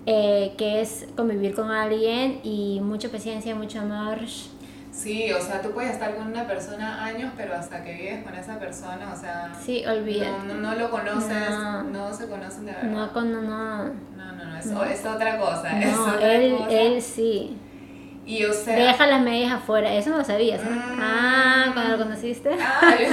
eh, 0.06 0.54
que 0.58 0.82
es 0.82 1.08
convivir 1.16 1.54
con 1.54 1.72
alguien 1.72 2.40
y 2.44 2.80
mucha 2.82 3.10
paciencia, 3.10 3.56
mucho 3.56 3.80
amor. 3.80 4.20
Sí, 5.02 5.32
o 5.32 5.42
sea, 5.42 5.62
tú 5.62 5.72
puedes 5.72 5.92
estar 5.92 6.16
con 6.16 6.28
una 6.28 6.46
persona 6.46 7.04
años, 7.04 7.34
pero 7.36 7.56
hasta 7.56 7.84
que 7.84 7.94
vives 7.94 8.24
con 8.24 8.36
esa 8.36 8.60
persona, 8.60 9.12
o 9.12 9.20
sea, 9.20 9.52
Sí, 9.60 9.84
olvídate. 9.86 10.32
no, 10.48 10.54
no, 10.54 10.62
no 10.62 10.76
lo 10.76 10.92
conoces, 10.92 11.50
No. 11.50 11.84
no, 11.84 12.14
se 12.14 12.28
conocen 12.28 12.66
de 12.68 12.72
verdad. 12.74 12.90
No, 12.90 13.12
con, 13.14 13.32
no, 13.32 13.42
no. 13.42 13.84
No, 13.86 14.32
no, 14.34 14.46
no, 14.46 14.58
es, 14.86 15.00
es 15.00 15.06
otra 15.06 15.38
cosa, 15.40 15.80
es 15.80 15.96
No, 15.96 16.06
otra 16.06 16.34
él, 16.34 16.56
cosa. 16.58 16.70
él 16.72 17.02
sí. 17.02 17.58
Y 18.32 18.46
o 18.46 18.54
sea, 18.54 18.76
Deja 18.78 19.08
las 19.08 19.22
medias 19.22 19.52
afuera, 19.52 19.92
eso 19.94 20.10
no 20.10 20.20
lo 20.20 20.24
sabías. 20.24 20.62
¿eh? 20.62 20.70
Mm. 20.70 21.00
Ah, 21.02 21.66
cuando 21.74 21.98
lo 21.98 22.04
conociste. 22.06 22.50
ah, 22.62 22.96
yo 23.00 23.08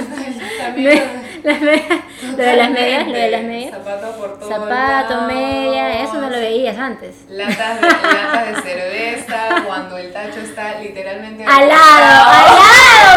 también. 0.57 1.03
las 1.43 1.59
medias, 1.59 1.99
lo 2.31 2.37
de 2.37 2.55
las 2.55 2.71
medias, 2.71 3.07
lo 3.07 3.13
de 3.13 3.31
las 3.31 3.43
medias. 3.43 3.71
Zapato 3.71 4.15
por 4.17 4.39
todo 4.39 4.49
Zapato, 4.49 5.13
lado. 5.15 5.27
media, 5.27 6.03
eso 6.03 6.13
no 6.21 6.29
lo 6.29 6.37
veías 6.37 6.77
antes. 6.77 7.25
Latas 7.27 7.81
de, 7.81 7.87
latas 7.87 8.47
de 8.47 8.61
cerveza, 8.61 9.63
cuando 9.67 9.97
el 9.97 10.13
tacho 10.13 10.39
está 10.39 10.79
literalmente 10.79 11.43
Al 11.43 11.67
lado, 11.67 12.29
al 12.31 12.45
lado, 12.45 12.61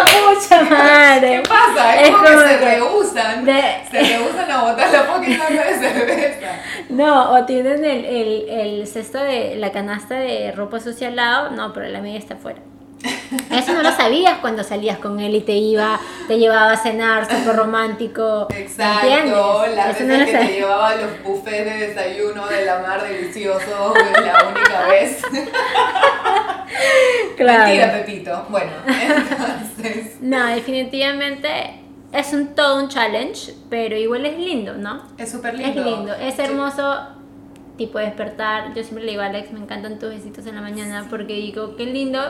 pucha 0.40 0.62
madre. 0.62 1.42
¿Qué 1.42 1.48
pasa? 1.48 1.96
Es, 1.96 2.08
Es 2.08 2.14
como, 2.14 2.24
como 2.24 2.38
que 2.42 2.48
se 2.48 2.56
rehusan, 2.58 3.44
de- 3.44 3.74
se 3.90 4.00
rehusan 4.02 4.50
a 4.50 4.62
botar 4.62 4.90
la 4.92 5.02
lata 5.02 5.64
de 5.68 5.78
cerveza. 5.78 6.38
No, 6.88 7.32
o 7.32 7.44
tienen 7.46 7.84
el, 7.84 8.04
el, 8.04 8.48
el 8.50 8.86
cesto 8.86 9.18
de 9.18 9.56
la 9.56 9.70
canasta 9.72 10.14
de 10.16 10.52
ropa 10.52 10.78
sucia 10.80 11.08
al 11.08 11.16
lado, 11.16 11.50
no, 11.50 11.72
pero 11.72 11.88
la 11.88 12.00
media 12.00 12.18
está 12.18 12.34
afuera. 12.34 12.60
Eso 13.50 13.72
no 13.72 13.82
lo 13.82 13.92
sabías 13.92 14.38
cuando 14.38 14.62
salías 14.62 14.98
con 14.98 15.20
él 15.20 15.34
y 15.34 15.40
te 15.40 15.52
iba, 15.52 16.00
te 16.28 16.38
llevaba 16.38 16.72
a 16.72 16.76
cenar, 16.76 17.24
súper 17.24 17.56
romántico. 17.56 18.48
Exacto, 18.54 19.66
la 19.74 19.88
vez 19.88 19.96
que 19.96 20.04
te 20.04 20.52
llevaba 20.52 20.90
a 20.90 20.96
los 20.96 21.22
buffets 21.22 21.64
de 21.64 21.86
desayuno 21.88 22.46
de 22.46 22.64
la 22.64 22.78
mar 22.78 23.02
delicioso, 23.02 23.94
la 23.94 24.48
única 24.48 24.86
vez. 24.88 25.22
Claro. 27.36 27.64
Mentira, 27.64 27.92
Pepito. 27.92 28.46
Bueno, 28.48 28.70
entonces. 28.86 30.16
No, 30.20 30.46
definitivamente 30.46 31.80
es 32.12 32.32
un 32.32 32.54
todo 32.54 32.82
un 32.82 32.88
challenge, 32.88 33.54
pero 33.70 33.96
igual 33.96 34.26
es 34.26 34.38
lindo, 34.38 34.74
¿no? 34.74 35.02
Es 35.18 35.30
súper 35.30 35.54
lindo. 35.54 35.80
Es 35.80 35.86
lindo, 35.86 36.14
es 36.14 36.38
hermoso 36.38 37.00
tipo 37.76 37.98
despertar. 37.98 38.74
Yo 38.74 38.82
siempre 38.82 39.04
le 39.04 39.12
digo 39.12 39.22
a 39.22 39.26
Alex, 39.26 39.52
me 39.52 39.60
encantan 39.60 39.98
tus 39.98 40.10
besitos 40.10 40.46
en 40.46 40.54
la 40.54 40.60
mañana 40.60 41.06
porque 41.08 41.34
digo, 41.34 41.76
qué 41.76 41.86
lindo 41.86 42.20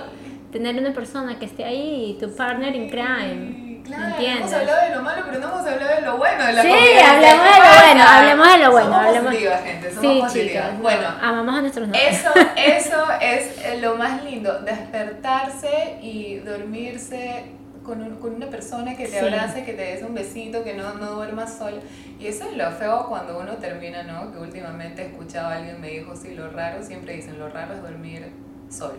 tener 0.52 0.78
una 0.78 0.92
persona 0.92 1.38
que 1.38 1.46
esté 1.46 1.64
ahí, 1.64 2.16
tu 2.20 2.30
partner 2.36 2.76
in 2.76 2.88
crime. 2.88 3.82
Claro, 3.82 4.14
hemos 4.20 4.52
hablado 4.52 4.88
de 4.88 4.94
lo 4.94 5.02
malo, 5.02 5.22
pero 5.26 5.40
no 5.40 5.48
hemos 5.48 5.66
hablado 5.66 5.96
de 5.96 6.02
lo 6.02 6.16
bueno 6.16 6.46
de 6.46 6.52
la 6.52 6.62
Sí, 6.62 6.68
hablemos 6.70 7.44
de 7.44 7.58
lo 7.58 7.82
bueno, 7.82 8.04
hablemos 8.06 8.52
de 8.52 8.58
lo 8.58 8.70
bueno. 8.70 8.86
Somos 8.86 9.06
hablemos... 9.06 9.34
gente, 9.64 9.92
somos 9.92 10.32
sí, 10.32 10.40
Chicas, 10.40 10.80
bueno, 10.80 11.08
amamos 11.20 11.54
a 11.56 11.60
nuestros 11.62 11.88
Eso, 11.92 12.30
eso 12.56 13.06
es 13.20 13.80
lo 13.82 13.96
más 13.96 14.22
lindo, 14.22 14.60
despertarse 14.60 15.98
y 16.00 16.36
dormirse 16.36 17.46
con, 17.82 18.02
un, 18.02 18.16
con 18.20 18.34
una 18.34 18.46
persona 18.46 18.94
que 18.94 19.08
te 19.08 19.18
abrace, 19.18 19.64
que 19.64 19.72
te 19.72 19.82
des 19.82 20.02
un 20.02 20.14
besito, 20.14 20.62
que 20.62 20.74
no, 20.74 20.94
no 20.94 21.12
duermas 21.12 21.58
solo. 21.58 21.78
Y 22.20 22.26
eso 22.28 22.48
es 22.48 22.56
lo 22.56 22.70
feo 22.70 23.06
cuando 23.08 23.40
uno 23.40 23.54
termina, 23.54 24.04
¿no? 24.04 24.30
Que 24.30 24.38
últimamente 24.38 25.02
he 25.02 25.06
escuchado 25.06 25.48
a 25.48 25.56
alguien 25.56 25.80
me 25.80 25.88
dijo, 25.88 26.14
sí, 26.14 26.34
lo 26.34 26.50
raro, 26.50 26.84
siempre 26.84 27.14
dicen, 27.16 27.36
lo 27.38 27.48
raro 27.48 27.74
es 27.74 27.82
dormir 27.82 28.30
solo. 28.72 28.98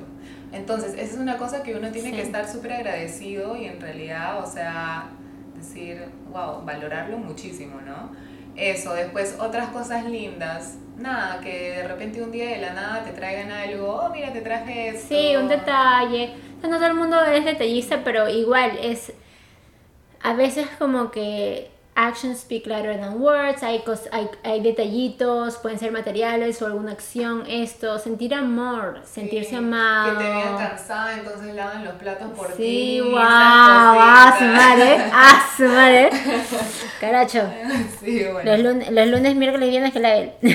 Entonces, 0.52 0.94
esa 0.94 1.14
es 1.14 1.18
una 1.18 1.38
cosa 1.38 1.64
que 1.64 1.76
uno 1.76 1.92
tiene 1.92 2.12
que 2.12 2.22
estar 2.22 2.48
súper 2.48 2.74
agradecido 2.74 3.56
y 3.56 3.66
en 3.66 3.82
realidad, 3.82 4.44
o 4.44 4.46
sea, 4.46 5.10
decir, 5.56 6.06
wow, 6.32 6.64
valorarlo 6.64 7.18
muchísimo, 7.18 7.82
¿no? 7.82 8.12
Eso, 8.56 8.94
después 8.94 9.38
otras 9.40 9.70
cosas 9.70 10.06
lindas. 10.06 10.78
Nada, 10.98 11.42
que 11.42 11.72
de 11.72 11.88
repente 11.88 12.22
un 12.22 12.32
día 12.32 12.50
de 12.50 12.58
la 12.58 12.74
nada 12.74 13.04
te 13.04 13.12
traigan 13.12 13.52
algo, 13.52 13.96
oh, 13.96 14.10
mira, 14.12 14.32
te 14.32 14.42
traje 14.42 14.90
esto. 14.90 15.16
Sí, 15.16 15.36
un 15.36 15.48
detalle. 15.48 16.36
No 16.62 16.70
todo 16.70 16.86
el 16.86 16.94
mundo 16.94 17.22
es 17.26 17.44
detallista, 17.44 18.04
pero 18.04 18.30
igual 18.30 18.78
es 18.82 19.12
a 20.22 20.34
veces 20.34 20.68
como 20.80 21.12
que 21.12 21.73
actions 21.96 22.40
speak 22.40 22.66
louder 22.68 22.98
than 22.98 23.20
words, 23.20 23.64
hay, 23.64 23.84
hay, 24.12 24.30
hay, 24.44 24.62
detallitos, 24.62 25.58
pueden 25.58 25.80
ser 25.80 25.92
materiales 25.92 26.62
o 26.62 26.66
alguna 26.66 26.92
acción, 26.92 27.44
esto, 27.48 28.00
sentir 28.00 28.34
amor, 28.34 29.02
sentirse 29.06 29.56
amado. 29.56 30.18
Que 30.18 30.24
te 30.24 30.30
vean 30.30 30.58
cansada, 30.58 31.14
entonces 31.14 31.56
lavan 31.56 31.86
los 31.86 31.94
platos 31.96 32.32
por 32.32 32.48
ti. 32.54 32.54
Sí, 32.64 33.02
wow, 33.02 33.20
ah, 33.20 34.36
su 34.38 34.46
madre, 34.46 34.98
ah, 35.14 35.50
su 35.58 35.64
madre. 35.64 36.10
Caracho. 37.00 37.50
Sí, 38.00 38.24
bueno. 38.32 38.52
Los 38.52 38.60
lunes, 38.62 38.92
los 38.92 39.08
lunes 39.08 39.36
miércoles 39.36 39.68
y 39.68 39.72
viernes 39.72 39.94
que 39.94 40.00
la 40.00 40.16
él. 40.16 40.34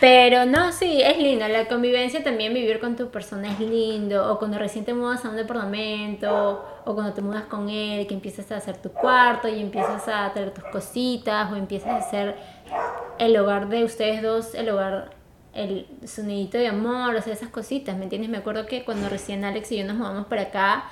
Pero 0.00 0.46
no, 0.46 0.70
sí, 0.72 1.02
es 1.02 1.18
lindo. 1.18 1.48
La 1.48 1.66
convivencia 1.66 2.22
también, 2.22 2.54
vivir 2.54 2.78
con 2.78 2.94
tu 2.94 3.10
persona 3.10 3.52
es 3.52 3.60
lindo. 3.60 4.32
O 4.32 4.38
cuando 4.38 4.58
recién 4.58 4.84
te 4.84 4.94
mudas 4.94 5.24
a 5.24 5.30
un 5.30 5.36
departamento, 5.36 6.64
o 6.84 6.94
cuando 6.94 7.12
te 7.14 7.20
mudas 7.20 7.44
con 7.44 7.68
él, 7.68 8.06
que 8.06 8.14
empiezas 8.14 8.50
a 8.52 8.56
hacer 8.56 8.76
tu 8.76 8.90
cuarto 8.90 9.48
y 9.48 9.60
empiezas 9.60 10.06
a 10.06 10.32
traer 10.32 10.52
tus 10.54 10.64
cositas, 10.64 11.50
o 11.50 11.56
empiezas 11.56 11.90
a 11.90 11.96
hacer 11.96 12.36
el 13.18 13.36
hogar 13.36 13.68
de 13.68 13.82
ustedes 13.82 14.22
dos, 14.22 14.54
el 14.54 14.68
hogar, 14.68 15.10
el 15.52 15.86
sonidito 16.06 16.58
de 16.58 16.68
amor, 16.68 17.16
o 17.16 17.22
sea, 17.22 17.32
esas 17.32 17.48
cositas, 17.48 17.96
¿me 17.96 18.04
entiendes? 18.04 18.30
Me 18.30 18.38
acuerdo 18.38 18.66
que 18.66 18.84
cuando 18.84 19.08
recién 19.08 19.44
Alex 19.44 19.72
y 19.72 19.78
yo 19.78 19.84
nos 19.84 19.96
mudamos 19.96 20.26
para 20.26 20.42
acá, 20.42 20.84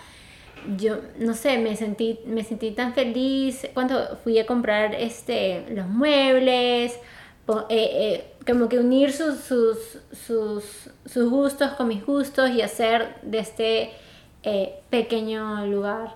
yo 0.77 0.97
no 1.21 1.35
sé, 1.35 1.59
me 1.59 1.77
sentí, 1.77 2.19
me 2.27 2.43
sentí 2.43 2.73
tan 2.73 2.93
feliz 2.93 3.69
cuando 3.73 4.17
fui 4.25 4.39
a 4.41 4.47
comprar 4.47 4.97
este, 4.97 5.65
los 5.71 5.87
muebles 5.87 6.99
eh, 7.49 7.65
eh, 7.71 8.36
como 8.47 8.69
que 8.69 8.79
unir 8.79 9.13
sus, 9.13 9.41
sus, 9.41 9.99
sus, 10.13 10.91
sus, 11.05 11.31
gustos 11.31 11.73
con 11.73 11.89
mis 11.89 12.05
gustos 12.05 12.51
y 12.51 12.63
hacer 12.63 13.17
de 13.23 13.39
este 13.39 13.91
eh, 14.43 14.81
pequeño 14.91 15.67
lugar 15.67 16.15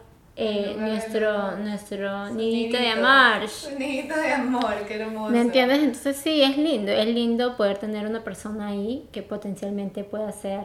nuestro, 0.76 1.56
nuestro 1.58 2.30
nidito, 2.30 2.78
de 2.78 2.88
amor. 2.88 3.48
Nidito 3.78 4.16
de 4.16 4.32
amor, 4.32 4.74
qué 4.86 4.94
hermoso. 5.00 5.30
¿Me 5.30 5.40
entiendes? 5.40 5.80
Entonces 5.80 6.16
sí, 6.16 6.42
es 6.42 6.56
lindo, 6.56 6.92
es 6.92 7.06
lindo 7.06 7.56
poder 7.56 7.78
tener 7.78 8.06
una 8.06 8.24
persona 8.24 8.68
ahí 8.68 9.08
que 9.12 9.22
potencialmente 9.22 10.04
pueda 10.04 10.32
ser 10.32 10.64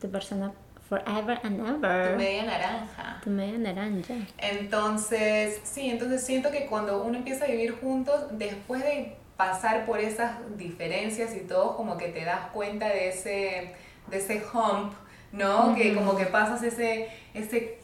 tu 0.00 0.10
persona 0.10 0.52
forever 0.88 1.40
and 1.42 1.60
ever. 1.60 2.12
Tu 2.12 2.18
media 2.18 2.42
naranja. 2.44 3.20
Tu 3.24 3.30
media 3.30 3.58
naranja. 3.58 4.14
Entonces, 4.38 5.60
sí, 5.64 5.88
entonces 5.90 6.24
siento 6.24 6.50
que 6.50 6.66
cuando 6.66 7.02
uno 7.02 7.18
empieza 7.18 7.44
a 7.44 7.48
vivir 7.48 7.76
juntos, 7.80 8.26
después 8.32 8.82
de 8.82 9.16
pasar 9.38 9.86
por 9.86 10.00
esas 10.00 10.32
diferencias 10.58 11.34
y 11.36 11.40
todo, 11.40 11.76
como 11.76 11.96
que 11.96 12.08
te 12.08 12.24
das 12.24 12.50
cuenta 12.52 12.88
de 12.88 13.08
ese, 13.08 13.72
de 14.08 14.18
ese 14.18 14.42
hump, 14.52 14.92
¿no? 15.30 15.76
Que 15.76 15.94
como 15.94 16.16
que 16.16 16.26
pasas 16.26 16.64
ese, 16.64 17.08
ese, 17.34 17.78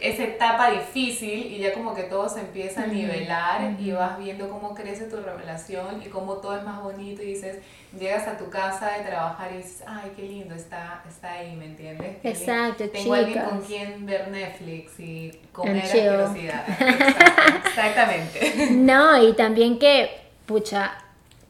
esa 0.00 0.22
etapa 0.22 0.70
difícil 0.70 1.46
y 1.46 1.58
ya 1.58 1.72
como 1.72 1.96
que 1.96 2.04
todo 2.04 2.28
se 2.28 2.38
empieza 2.38 2.84
a 2.84 2.86
nivelar 2.86 3.74
y 3.80 3.90
vas 3.90 4.20
viendo 4.20 4.48
cómo 4.48 4.72
crece 4.72 5.06
tu 5.06 5.16
relación 5.16 6.00
y 6.00 6.08
cómo 6.10 6.34
todo 6.34 6.56
es 6.56 6.62
más 6.62 6.80
bonito 6.80 7.22
y 7.24 7.26
dices, 7.26 7.58
llegas 7.98 8.28
a 8.28 8.38
tu 8.38 8.48
casa 8.48 8.92
de 8.92 9.04
trabajar 9.04 9.50
y 9.52 9.56
dices, 9.56 9.82
ay, 9.88 10.12
qué 10.14 10.22
lindo, 10.22 10.54
está, 10.54 11.02
está 11.08 11.32
ahí, 11.32 11.56
¿me 11.56 11.66
entiendes? 11.66 12.18
Exacto, 12.22 12.88
Tengo 12.88 13.14
alguien 13.14 13.42
con 13.42 13.62
quien 13.62 14.06
ver 14.06 14.28
Netflix 14.28 15.00
y 15.00 15.32
comer 15.50 15.82
asquerosidad. 15.82 16.64
Exactamente. 17.66 18.68
No, 18.70 19.20
y 19.20 19.32
también 19.32 19.80
que 19.80 20.29
pucha, 20.50 20.98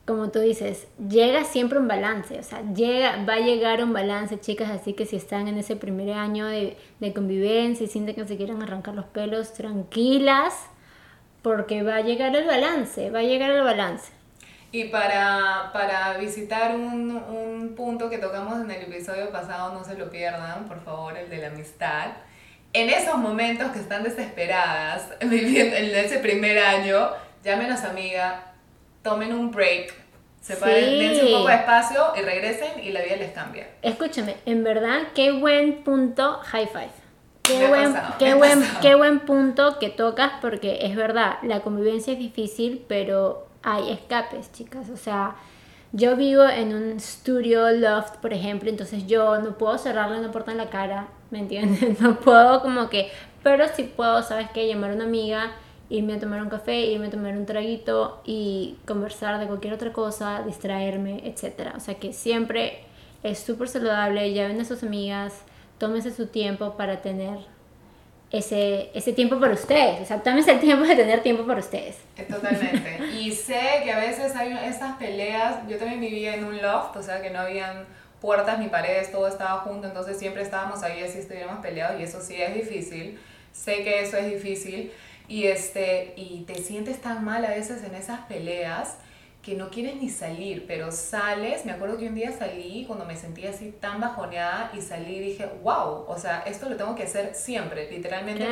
como 0.05 0.31
tú 0.31 0.41
dices, 0.41 0.87
llega 1.09 1.45
siempre 1.45 1.79
un 1.79 1.89
balance, 1.89 2.39
o 2.39 2.43
sea, 2.43 2.61
llega, 2.75 3.25
va 3.25 3.35
a 3.35 3.39
llegar 3.39 3.83
un 3.83 3.95
balance, 3.95 4.39
chicas, 4.39 4.69
así 4.69 4.93
que 4.93 5.07
si 5.07 5.17
están 5.17 5.49
en 5.49 5.57
ese 5.57 5.75
primer 5.75 6.13
año 6.13 6.45
de, 6.45 6.77
de 6.99 7.13
convivencia 7.15 7.85
y 7.85 7.89
sienten 7.89 8.15
que 8.15 8.27
se 8.27 8.37
quieren 8.37 8.63
arrancar 8.63 8.95
los 8.95 9.07
pelos, 9.07 9.55
tranquilas, 9.55 10.53
porque 11.41 11.83
va 11.83 11.97
a 11.97 12.01
llegar 12.03 12.37
el 12.37 12.47
balance, 12.47 13.11
va 13.11 13.21
a 13.21 13.23
llegar 13.23 13.53
el 13.53 13.63
balance. 13.63 14.13
Y 14.71 14.85
para, 14.85 15.71
para 15.73 16.19
visitar 16.19 16.77
un, 16.77 17.17
un 17.17 17.75
punto 17.75 18.11
que 18.11 18.19
tocamos 18.19 18.61
en 18.61 18.71
el 18.71 18.83
episodio 18.83 19.31
pasado, 19.31 19.73
no 19.73 19.83
se 19.83 19.97
lo 19.97 20.11
pierdan, 20.11 20.69
por 20.69 20.85
favor, 20.85 21.17
el 21.17 21.31
de 21.31 21.39
la 21.39 21.47
amistad. 21.47 22.09
En 22.75 22.91
esos 22.91 23.17
momentos 23.17 23.73
que 23.73 23.79
están 23.79 24.03
desesperadas, 24.03 25.09
viviendo 25.23 25.75
en 25.75 25.87
ese 25.95 26.19
primer 26.19 26.59
año, 26.59 27.09
llámenos 27.43 27.83
amiga, 27.85 28.50
tomen 29.03 29.33
un 29.33 29.51
break, 29.51 29.95
se 30.41 30.57
sí. 30.57 30.65
dense 30.65 31.27
un 31.27 31.33
poco 31.39 31.49
de 31.49 31.55
espacio 31.55 32.13
y 32.17 32.23
regresen 32.23 32.83
y 32.83 32.91
la 32.91 33.03
vida 33.03 33.17
les 33.17 33.33
cambia. 33.33 33.69
Escúchame, 33.83 34.37
en 34.47 34.65
verdad, 34.65 35.09
qué 35.15 35.33
buen 35.33 35.85
punto 35.85 36.41
high 36.45 36.67
five. 36.67 36.91
Qué 37.43 37.67
buen, 37.67 37.95
qué, 38.19 38.35
buen, 38.35 38.63
qué 38.81 38.95
buen 38.95 39.21
punto 39.21 39.79
que 39.79 39.89
tocas 39.89 40.33
porque 40.41 40.79
es 40.83 40.95
verdad, 40.95 41.39
la 41.43 41.61
convivencia 41.61 42.13
es 42.13 42.19
difícil, 42.19 42.85
pero 42.87 43.49
hay 43.63 43.91
escapes, 43.91 44.53
chicas. 44.53 44.89
O 44.91 44.97
sea, 44.97 45.35
yo 45.93 46.17
vivo 46.17 46.45
en 46.45 46.75
un 46.75 46.97
estudio 46.97 47.71
loft, 47.71 48.17
por 48.17 48.33
ejemplo, 48.33 48.71
entonces 48.71 49.07
yo 49.07 49.39
no 49.39 49.59
puedo 49.59 49.77
cerrarle 49.79 50.19
una 50.19 50.31
puerta 50.31 50.53
en 50.53 50.59
la 50.59 50.71
cara, 50.71 51.09
¿me 51.31 51.41
entiendes? 51.41 52.01
No 52.01 52.21
puedo 52.21 52.63
como 52.63 52.89
que, 52.89 53.11
pero 53.43 53.67
sí 53.75 53.85
puedo, 53.85 54.23
¿sabes 54.23 54.49
qué? 54.55 54.69
Llamar 54.69 54.93
a 54.93 54.95
una 54.95 55.05
amiga 55.05 55.51
irme 55.91 56.15
a 56.15 56.21
tomar 56.21 56.41
un 56.41 56.49
café, 56.49 56.81
irme 56.87 57.09
a 57.09 57.11
tomar 57.11 57.37
un 57.37 57.45
traguito 57.45 58.23
y 58.25 58.77
conversar 58.87 59.39
de 59.41 59.47
cualquier 59.47 59.75
otra 59.75 59.93
cosa, 59.93 60.43
distraerme, 60.47 61.23
etc. 61.25 61.73
O 61.77 61.81
sea 61.81 61.97
que 61.97 62.13
siempre 62.13 62.85
es 63.23 63.41
súper 63.41 63.69
saludable, 63.69 64.33
llamen 64.33 64.61
a 64.61 64.65
sus 64.65 64.83
amigas, 64.85 65.35
tómense 65.79 66.13
su 66.13 66.29
tiempo 66.29 66.77
para 66.77 67.03
tener 67.03 67.39
ese, 68.31 68.91
ese 68.95 69.13
tiempo 69.13 69.41
para 69.41 69.53
ustedes. 69.53 70.01
O 70.01 70.05
sea, 70.05 70.23
tómense 70.23 70.53
el 70.53 70.61
tiempo 70.61 70.87
de 70.87 70.95
tener 70.95 71.23
tiempo 71.23 71.45
para 71.45 71.59
ustedes. 71.59 71.99
Totalmente. 72.29 72.99
y 73.21 73.33
sé 73.33 73.81
que 73.83 73.93
a 73.93 73.99
veces 73.99 74.35
hay 74.37 74.57
esas 74.65 74.97
peleas, 74.97 75.67
yo 75.69 75.77
también 75.77 76.01
vivía 76.01 76.37
en 76.37 76.45
un 76.45 76.63
loft, 76.63 76.97
o 76.97 77.03
sea 77.03 77.21
que 77.21 77.31
no 77.31 77.41
habían 77.41 77.85
puertas 78.21 78.61
ni 78.61 78.69
paredes, 78.69 79.11
todo 79.11 79.27
estaba 79.27 79.61
junto, 79.61 79.89
entonces 79.89 80.19
siempre 80.19 80.43
estábamos 80.43 80.83
ahí 80.83 81.03
así 81.03 81.19
estuviéramos 81.19 81.61
peleados 81.61 81.99
y 81.99 82.05
eso 82.05 82.21
sí 82.21 82.41
es 82.41 82.55
difícil. 82.55 83.19
Sé 83.53 83.83
que 83.83 84.03
eso 84.03 84.17
es 84.17 84.31
difícil 84.31 84.93
y, 85.31 85.47
este, 85.47 86.13
y 86.17 86.41
te 86.41 86.57
sientes 86.57 87.01
tan 87.01 87.25
mal 87.25 87.45
a 87.45 87.51
veces 87.51 87.85
en 87.85 87.95
esas 87.95 88.21
peleas 88.23 88.97
que 89.43 89.55
no 89.55 89.71
quieres 89.71 89.95
ni 89.95 90.11
salir, 90.11 90.65
pero 90.67 90.91
sales, 90.91 91.65
me 91.65 91.71
acuerdo 91.71 91.97
que 91.97 92.09
un 92.09 92.17
día 92.17 92.33
salí 92.33 92.85
cuando 92.85 93.05
me 93.05 93.17
sentía 93.17 93.51
así 93.51 93.73
tan 93.81 94.01
bajoneada 94.01 94.73
y 94.77 94.81
salí 94.81 95.17
y 95.17 95.21
dije, 95.21 95.49
wow, 95.63 96.05
o 96.09 96.19
sea, 96.19 96.43
esto 96.47 96.69
lo 96.69 96.77
tengo 96.77 96.97
que 96.97 97.05
hacer 97.05 97.35
siempre, 97.35 97.89
literalmente, 97.89 98.45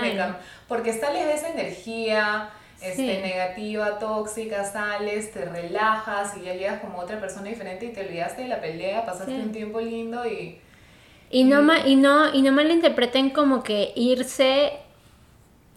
porque 0.69 0.93
sales 0.93 1.27
de 1.27 1.35
esa 1.35 1.49
energía, 1.51 2.51
este, 2.81 3.23
negativa, 3.23 3.99
tóxica, 3.99 4.63
sales, 4.65 5.33
te 5.33 5.45
relajas 5.45 6.37
y 6.37 6.45
ya 6.45 6.55
llegas 6.55 6.81
como 6.81 7.01
otra 7.01 7.21
persona 7.21 7.49
diferente 7.49 7.87
y 7.87 7.93
te 7.93 8.07
olvidaste 8.07 8.43
de 8.43 8.49
la 8.49 8.61
pelea, 8.61 9.05
pasaste 9.05 9.35
un 9.35 9.51
tiempo 9.51 9.81
lindo 9.81 10.25
y... 10.27 10.61
Y 11.31 11.45
no, 11.45 11.61
y, 11.85 11.97
no, 11.97 12.33
y 12.33 12.41
no 12.41 12.53
malinterpreten 12.53 13.31
como 13.31 13.63
que 13.63 13.93
irse 13.97 14.73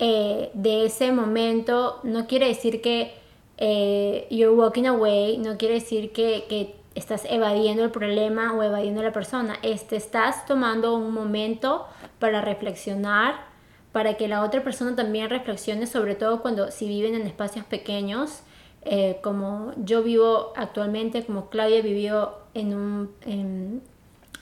eh, 0.04 0.50
de 0.56 0.86
ese 0.86 1.12
momento 1.12 2.00
no 2.02 2.26
quiere 2.26 2.48
decir 2.48 2.82
que 2.82 3.14
eh, 3.58 4.26
you're 4.32 4.56
walking 4.56 4.86
away, 4.86 5.38
no 5.38 5.60
quiere 5.60 5.76
decir 5.76 6.12
que, 6.12 6.46
que, 6.50 6.76
estás 6.96 7.24
evadiendo 7.30 7.86
el 7.86 7.92
problema 7.92 8.52
o 8.52 8.64
evadiendo 8.64 9.00
a 9.00 9.04
la 9.04 9.14
persona, 9.14 9.58
este, 9.62 9.96
estás 9.96 10.46
tomando 10.46 10.94
un 10.96 11.14
momento 11.14 11.86
para 12.20 12.42
reflexionar, 12.42 13.46
para 13.94 14.16
que 14.16 14.28
la 14.28 14.44
otra 14.44 14.62
persona 14.62 14.94
también 14.96 15.30
reflexione, 15.30 15.86
sobre 15.86 16.16
todo 16.16 16.42
cuando 16.42 16.70
si 16.72 16.88
viven 16.88 17.16
en 17.16 17.28
espacios 17.28 17.64
pequeños, 17.64 18.42
eh, 18.82 19.20
como 19.22 19.72
yo 19.78 20.04
vivo 20.04 20.52
actualmente, 20.58 21.24
como 21.24 21.50
Claudia 21.50 21.82
vivió 21.82 22.34
en 22.56 22.74
un, 22.74 23.82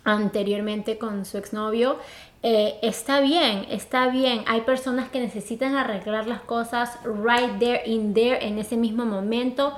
anteriormente 0.05 0.97
con 0.97 1.25
su 1.25 1.37
exnovio, 1.37 1.97
eh, 2.41 2.79
está 2.81 3.19
bien, 3.19 3.65
está 3.69 4.07
bien. 4.07 4.43
Hay 4.47 4.61
personas 4.61 5.09
que 5.09 5.19
necesitan 5.19 5.75
arreglar 5.75 6.27
las 6.27 6.41
cosas 6.41 6.97
right 7.03 7.59
there, 7.59 7.81
in 7.85 8.13
there, 8.13 8.45
en 8.45 8.57
ese 8.57 8.77
mismo 8.77 9.05
momento, 9.05 9.75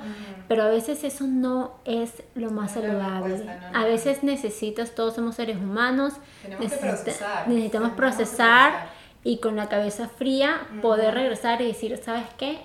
pero 0.48 0.64
a 0.64 0.68
veces 0.68 1.02
eso 1.04 1.26
no 1.26 1.72
es 1.84 2.22
lo 2.34 2.50
más 2.50 2.72
saludable. 2.72 3.44
a 3.72 3.84
veces 3.84 4.22
necesitas, 4.22 4.94
todos 4.94 5.14
somos 5.14 5.36
seres 5.36 5.56
humanos, 5.56 6.14
necesitamos 7.48 7.92
procesar, 7.92 8.90
y 9.24 9.38
con 9.38 9.56
la 9.56 9.68
cabeza 9.68 10.08
fría 10.08 10.66
poder 10.80 11.14
regresar 11.14 11.60
y 11.62 11.66
decir, 11.66 11.98
¿sabes 12.02 12.26
qué? 12.38 12.60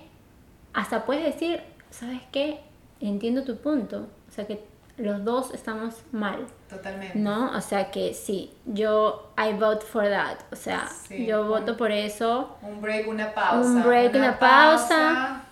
Hasta 0.74 1.06
puedes 1.06 1.24
decir, 1.24 1.62
¿sabes 1.92 2.22
qué? 2.32 2.60
Entiendo 3.00 3.44
tu 3.44 3.58
punto. 3.58 4.08
O 4.28 4.32
sea 4.32 4.48
que 4.48 4.64
los 4.98 5.24
dos 5.24 5.54
estamos 5.54 5.96
mal. 6.12 6.48
Totalmente. 6.70 7.18
¿No? 7.18 7.56
O 7.56 7.62
sea 7.62 7.92
que 7.92 8.14
sí, 8.14 8.54
yo, 8.66 9.32
I 9.38 9.54
vote 9.54 9.86
for 9.86 10.04
that. 10.10 10.40
O 10.52 10.56
sea, 10.56 10.90
yo 11.10 11.48
voto 11.48 11.78
por 11.78 11.92
eso. 11.92 12.58
Un 12.62 12.82
break, 12.82 13.08
una 13.08 13.34
pausa. 13.34 13.70
Un 13.70 13.84
break, 13.84 14.16
una, 14.16 14.38
pausa. 14.38 15.44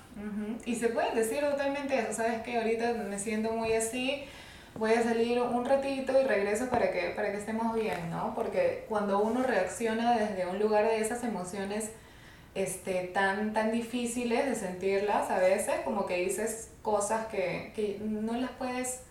Y 0.65 0.75
se 0.75 0.89
puede 0.89 1.13
decir 1.13 1.41
totalmente 1.41 1.97
eso, 1.99 2.13
¿sabes 2.13 2.41
qué? 2.41 2.57
Ahorita 2.57 2.93
me 2.93 3.19
siento 3.19 3.51
muy 3.51 3.73
así, 3.73 4.25
voy 4.73 4.93
a 4.93 5.03
salir 5.03 5.39
un 5.39 5.63
ratito 5.63 6.19
y 6.19 6.25
regreso 6.25 6.69
para 6.69 6.91
que, 6.91 7.13
para 7.15 7.31
que 7.31 7.37
estemos 7.37 7.75
bien, 7.75 8.09
¿no? 8.09 8.33
Porque 8.33 8.85
cuando 8.89 9.19
uno 9.19 9.43
reacciona 9.43 10.17
desde 10.17 10.47
un 10.47 10.59
lugar 10.59 10.85
de 10.85 10.99
esas 10.99 11.23
emociones 11.23 11.91
este, 12.55 13.03
tan, 13.13 13.53
tan 13.53 13.71
difíciles 13.71 14.45
de 14.45 14.55
sentirlas 14.55 15.29
a 15.29 15.39
veces, 15.39 15.75
como 15.83 16.05
que 16.05 16.17
dices 16.17 16.71
cosas 16.81 17.27
que, 17.27 17.71
que 17.75 17.99
no 18.01 18.33
las 18.33 18.51
puedes 18.51 19.01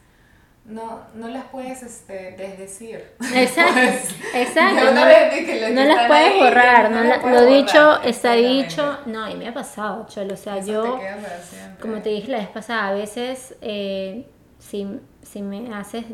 no, 0.64 1.03
no 1.14 1.29
las 1.29 1.44
puedes 1.46 1.83
este, 1.83 2.33
desdecir. 2.33 3.05
Exacto, 3.35 4.14
exacto. 4.35 4.92
No, 4.92 5.85
las 5.85 6.07
puedes 6.07 6.38
borrar, 6.38 6.90
no, 6.90 7.31
lo 7.31 7.46
dicho 7.46 8.03
está 8.03 8.33
dicho. 8.33 8.98
No, 9.07 9.29
y 9.29 9.35
me 9.35 9.48
ha 9.48 9.55
pasado, 9.55 10.07
Cholo. 10.09 10.35
O 10.35 10.37
sea, 10.37 10.61
yo, 10.61 10.98
como 11.81 12.00
te 12.00 12.09
dije 12.09 12.31
la 12.31 12.38
vez 12.38 12.48
pasada, 12.48 12.88
a 12.88 12.94
veces 12.94 13.57
eh, 13.61 14.27
si, 14.59 15.00
si 15.22 15.42
me 15.42 15.74
haces, 15.74 16.07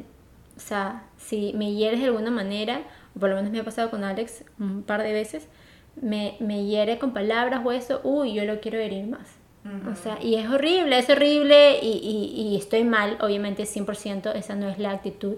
o 0.57 0.61
sea, 0.61 1.05
si 1.17 1.53
me 1.55 1.73
hieres 1.73 2.01
de 2.01 2.07
alguna 2.07 2.33
manera, 2.33 2.83
o 3.15 3.21
por 3.21 3.31
lo 3.31 3.37
menos 3.37 3.53
me 3.53 3.61
ha 3.61 3.65
pasado 3.65 3.91
con 3.91 4.03
Alex 4.03 4.45
un 4.59 4.83
par 4.83 5.03
de 5.05 5.13
veces, 5.13 5.47
me, 5.95 6.37
me 6.41 6.65
hiere 6.65 6.99
con 6.99 7.13
palabras 7.13 7.61
o 7.65 7.71
eso, 7.71 8.01
uy, 8.03 8.35
yo 8.35 8.45
lo 8.45 8.61
quiero 8.61 8.79
herir 8.79 9.07
más. 9.07 9.40
O 9.65 9.95
sea, 9.95 10.19
y 10.23 10.37
es 10.37 10.49
horrible, 10.49 10.99
es 10.99 11.11
horrible 11.11 11.79
y, 11.83 11.89
y, 11.89 12.41
y 12.49 12.57
estoy 12.57 12.83
mal, 12.85 13.19
obviamente 13.21 13.65
100%, 13.65 14.35
esa 14.35 14.55
no 14.55 14.69
es 14.69 14.79
la 14.79 14.91
actitud. 14.91 15.37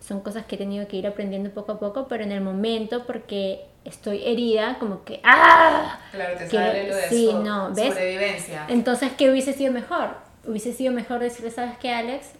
Son 0.00 0.20
cosas 0.20 0.44
que 0.44 0.56
he 0.56 0.58
tenido 0.58 0.86
que 0.86 0.96
ir 0.96 1.06
aprendiendo 1.06 1.50
poco 1.50 1.72
a 1.72 1.78
poco, 1.80 2.06
pero 2.06 2.24
en 2.24 2.32
el 2.32 2.42
momento, 2.42 3.04
porque 3.06 3.64
estoy 3.84 4.22
herida, 4.24 4.76
como 4.78 5.02
que 5.04 5.20
¡ah! 5.24 5.98
Claro, 6.12 6.36
te 6.36 6.48
sale 6.48 6.88
lo 6.88 6.96
de 6.96 7.08
sí, 7.08 7.30
no, 7.32 7.72
¿ves? 7.74 7.88
sobrevivencia. 7.88 8.66
Entonces, 8.68 9.12
¿qué 9.16 9.30
hubiese 9.30 9.54
sido 9.54 9.72
mejor? 9.72 10.10
Hubiese 10.46 10.72
sido 10.74 10.92
mejor 10.92 11.20
decirle, 11.20 11.50
¿sabes 11.50 11.78
qué, 11.78 11.90
Alex? 11.90 12.32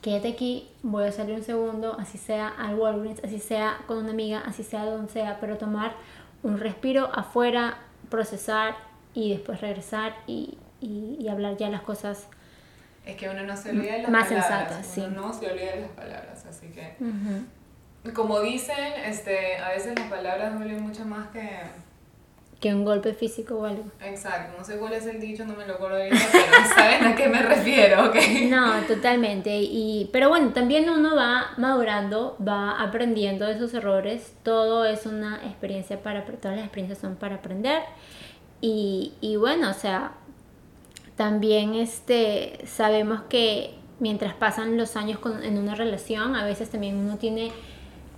Quédate 0.00 0.28
aquí, 0.28 0.68
voy 0.82 1.04
a 1.04 1.12
salir 1.12 1.34
un 1.34 1.42
segundo, 1.42 1.96
así 1.98 2.16
sea 2.16 2.48
al 2.48 2.76
Walgreens, 2.76 3.22
así 3.22 3.38
sea 3.38 3.78
con 3.86 3.98
una 3.98 4.12
amiga, 4.12 4.42
así 4.46 4.62
sea 4.62 4.86
donde 4.86 5.12
sea, 5.12 5.36
pero 5.38 5.58
tomar 5.58 5.92
un 6.42 6.58
respiro 6.58 7.10
afuera, 7.12 7.76
procesar, 8.08 8.74
y 9.14 9.30
después 9.30 9.60
regresar 9.60 10.16
y, 10.26 10.58
y, 10.80 11.28
hablar 11.28 11.56
ya 11.56 11.68
las 11.68 11.82
cosas 11.82 12.28
es 13.04 13.16
que 13.16 13.28
uno 13.28 13.42
no 13.42 13.56
se 13.56 13.70
olvida 13.70 13.94
de 13.94 14.02
las 14.02 14.10
más 14.10 14.28
sensatas, 14.28 14.86
sí. 14.86 15.00
Uno 15.00 15.28
no 15.28 15.32
se 15.32 15.50
olvida 15.50 15.72
de 15.72 15.80
las 15.82 15.90
palabras, 15.90 16.44
así 16.46 16.68
que 16.68 16.94
como 18.14 18.40
dicen, 18.40 18.92
este, 19.04 19.56
a 19.58 19.70
veces 19.70 19.98
las 19.98 20.08
palabras 20.08 20.54
duelen 20.58 20.82
mucho 20.82 21.04
más 21.04 21.28
que 21.28 21.48
que 22.60 22.74
un 22.74 22.84
golpe 22.84 23.14
físico 23.14 23.54
o 23.56 23.64
algo. 23.64 23.84
Exacto, 24.04 24.54
no 24.58 24.62
sé 24.62 24.76
cuál 24.76 24.92
es 24.92 25.06
el 25.06 25.18
dicho, 25.18 25.46
no 25.46 25.54
me 25.54 25.66
lo 25.66 25.74
acuerdo 25.74 25.96
ahorita, 25.96 26.26
pero 26.30 26.68
saben 26.74 27.04
a 27.04 27.16
qué 27.16 27.26
me 27.28 27.42
refiero, 27.42 28.04
¿ok? 28.06 28.16
No, 28.50 28.82
totalmente. 28.82 29.60
Y, 29.62 30.10
pero 30.12 30.28
bueno, 30.28 30.50
también 30.50 30.88
uno 30.90 31.16
va 31.16 31.52
madurando, 31.56 32.36
va 32.46 32.80
aprendiendo 32.80 33.46
de 33.46 33.58
sus 33.58 33.72
errores. 33.72 34.34
Todo 34.42 34.84
es 34.84 35.06
una 35.06 35.36
experiencia 35.46 36.02
para, 36.02 36.24
todas 36.24 36.56
las 36.56 36.66
experiencias 36.66 36.98
son 36.98 37.16
para 37.16 37.36
aprender. 37.36 37.82
Y, 38.60 39.12
y 39.20 39.36
bueno, 39.36 39.70
o 39.70 39.74
sea, 39.74 40.12
también 41.16 41.74
este, 41.74 42.58
sabemos 42.66 43.22
que 43.28 43.74
mientras 43.98 44.34
pasan 44.34 44.76
los 44.76 44.96
años 44.96 45.18
en 45.42 45.58
una 45.58 45.74
relación, 45.74 46.34
a 46.34 46.44
veces 46.44 46.70
también 46.70 46.96
uno 46.96 47.16
tiene, 47.16 47.52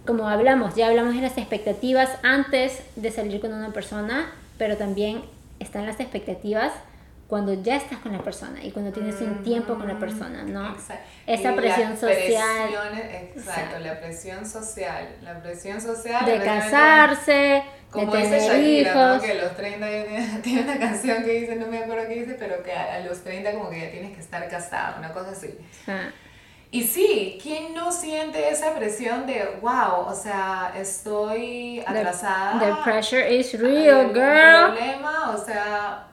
como 0.07 0.29
hablamos, 0.29 0.75
ya 0.75 0.89
hablamos 0.89 1.15
de 1.15 1.23
las 1.23 1.37
expectativas 1.37 2.11
antes 2.23 2.83
de 2.97 3.11
salir 3.11 3.41
con 3.41 3.53
una 3.53 3.73
persona, 3.73 4.31
pero 4.59 4.77
también 4.77 5.23
están 5.59 5.87
las 5.87 6.01
expectativas 6.01 6.73
cuando 7.33 7.55
ya 7.55 7.77
estás 7.77 7.99
con 8.01 8.13
la 8.13 8.19
persona 8.19 8.63
y 8.63 8.71
cuando 8.73 8.93
tienes 8.93 9.19
un 9.23 9.43
tiempo 9.43 9.79
con 9.79 9.89
la 9.89 9.99
persona, 9.99 10.43
¿no? 10.43 10.75
Exacto. 10.75 11.03
Esa 11.27 11.55
presión 11.55 11.97
social. 11.97 12.69
exacto, 13.11 13.79
la 13.79 13.99
presión 13.99 14.45
social. 14.45 15.17
La 15.23 15.41
presión 15.41 15.81
social. 15.81 16.27
De 16.27 16.41
casarse, 16.45 17.63
como 17.91 18.13
de 18.13 18.23
tener 18.25 18.63
hijos. 18.63 19.17
¿no? 19.17 19.23
Que 19.23 19.35
los 19.37 19.57
30 19.57 19.87
tiene 20.43 20.61
una 20.61 20.79
canción 20.79 21.25
que 21.25 21.41
dice, 21.41 21.57
no 21.57 21.69
me 21.69 21.79
acuerdo 21.79 22.07
qué 22.07 22.17
dice, 22.17 22.37
pero 22.39 22.63
que 22.63 22.75
a, 22.75 23.01
los 23.01 23.25
30 23.25 23.51
como 23.53 23.71
que 23.71 23.81
ya 23.81 23.91
tienes 23.91 24.13
que 24.13 24.21
estar 24.21 24.47
casado, 24.51 24.99
una 24.99 25.11
cosa 25.15 25.31
así. 25.31 25.55
Ah. 25.89 26.11
Y 26.71 26.83
sí, 26.83 27.39
¿quién 27.43 27.73
no 27.73 27.91
siente 27.93 28.51
esa 28.51 28.75
presión 28.75 29.27
de, 29.27 29.59
wow, 29.63 30.07
o 30.07 30.15
sea, 30.15 30.75
estoy 30.77 31.83
atrasada? 31.87 32.61
The, 32.61 32.83
pressure 32.83 33.35
is 33.35 33.59
real, 33.59 34.09
girl. 34.13 34.75
problema, 34.75 35.35
o 35.35 35.43
sea, 35.43 36.12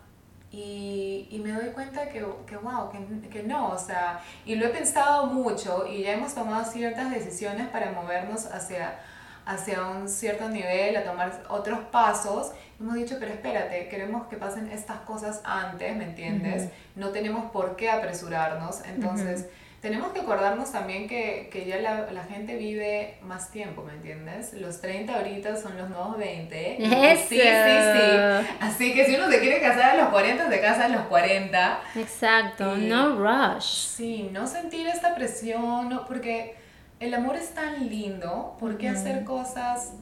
y, 0.52 1.28
y, 1.30 1.40
me 1.40 1.52
doy 1.52 1.70
cuenta 1.70 2.10
que, 2.10 2.26
que 2.48 2.58
wow, 2.58 2.90
que, 2.92 3.30
que, 3.30 3.44
no, 3.44 3.70
o 3.70 3.78
sea, 3.78 4.20
y 4.46 4.56
lo 4.56 4.66
he 4.66 4.70
pensado 4.70 5.28
mucho 5.28 5.86
y 5.88 6.02
ya 6.04 6.14
hemos 6.14 6.34
tomado 6.34 6.66
ciertas 6.66 7.12
decisiones 7.12 7.68
para 7.68 7.92
movernos 7.92 8.48
hacia, 8.48 9.00
hacia 9.46 9.86
un 9.86 10.10
cierto 10.10 10.50
nivel, 10.50 10.98
a 10.98 11.04
tomar 11.04 11.44
otros 11.50 11.80
pasos. 11.92 12.52
Hemos 12.80 12.96
dicho, 12.96 13.18
pero 13.20 13.32
espérate, 13.32 13.90
queremos 13.90 14.26
que 14.28 14.38
pasen 14.38 14.72
estas 14.72 15.02
cosas 15.02 15.42
antes, 15.44 15.96
¿me 15.96 16.06
entiendes? 16.06 16.70
No 16.96 17.10
tenemos 17.10 17.52
por 17.52 17.76
qué 17.76 17.92
apresurarnos, 17.92 18.82
entonces 18.86 19.48
tenemos 19.82 20.12
que 20.12 20.20
acordarnos 20.20 20.72
también 20.72 21.08
que, 21.08 21.50
que 21.52 21.65
ya 21.65 21.78
la, 21.78 22.12
la, 22.12 22.24
gente 22.24 22.58
vive 22.58 23.18
más 23.24 23.50
tiempo, 23.52 23.84
¿me 23.84 23.94
entiendes? 23.94 24.54
Los 24.54 24.82
30 24.82 25.15
ahorita 25.15 25.56
son 25.56 25.78
los 25.78 25.89
nuevos 25.89 26.18
20. 26.18 26.84
Eso. 27.12 27.26
Sí, 27.30 27.36
sí, 27.36 27.42
sí. 27.42 28.48
Así 28.60 28.94
que 28.94 29.06
si 29.06 29.15
uno 29.15 29.30
se 29.30 29.39
quiere 29.39 29.62
casar 29.62 29.92
a 29.92 29.96
los 29.96 30.10
40, 30.10 30.50
se 30.50 30.62
casa 30.62 30.86
a 30.86 30.89
los 30.89 31.04
40. 31.04 31.82
Exacto, 31.96 32.76
no 32.76 33.15
rush. 33.15 33.63
Sí, 33.63 34.30
no 34.32 34.48
sentir 34.48 34.88
esta 34.88 35.15
presión, 35.15 35.89
no, 35.89 36.06
porque 36.06 36.56
el 37.00 37.13
amor 37.13 37.38
es 37.38 37.54
tan 37.54 37.88
lindo, 37.89 38.58
¿por 38.60 38.78
qué 38.78 38.89
hacer 38.89 39.24
cosas 39.24 39.94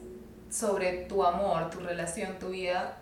sobre 0.50 1.04
tu 1.04 1.24
amor, 1.24 1.70
tu 1.70 1.80
relación, 1.80 2.38
tu 2.38 2.48
vida, 2.48 2.96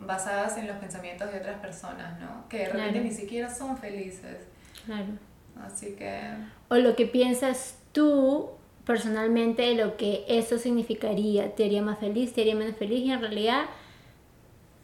basadas 0.00 0.58
en 0.58 0.66
los 0.66 0.76
pensamientos 0.76 1.32
de 1.32 1.38
otras 1.38 1.58
personas, 1.60 2.20
¿no? 2.20 2.48
Que 2.48 2.68
realmente 2.68 3.00
ni 3.00 3.12
siquiera 3.12 3.52
son 3.52 3.78
felices. 3.78 4.46
Claro. 4.84 5.27
Así 5.64 5.94
que... 5.96 6.20
O 6.68 6.76
lo 6.76 6.96
que 6.96 7.06
piensas 7.06 7.78
tú 7.92 8.50
personalmente, 8.84 9.74
lo 9.74 9.96
que 9.96 10.24
eso 10.28 10.58
significaría, 10.58 11.54
te 11.54 11.64
haría 11.64 11.82
más 11.82 11.98
feliz, 11.98 12.32
te 12.32 12.40
haría 12.40 12.54
menos 12.54 12.76
feliz 12.76 13.04
y 13.04 13.12
en 13.12 13.20
realidad 13.20 13.64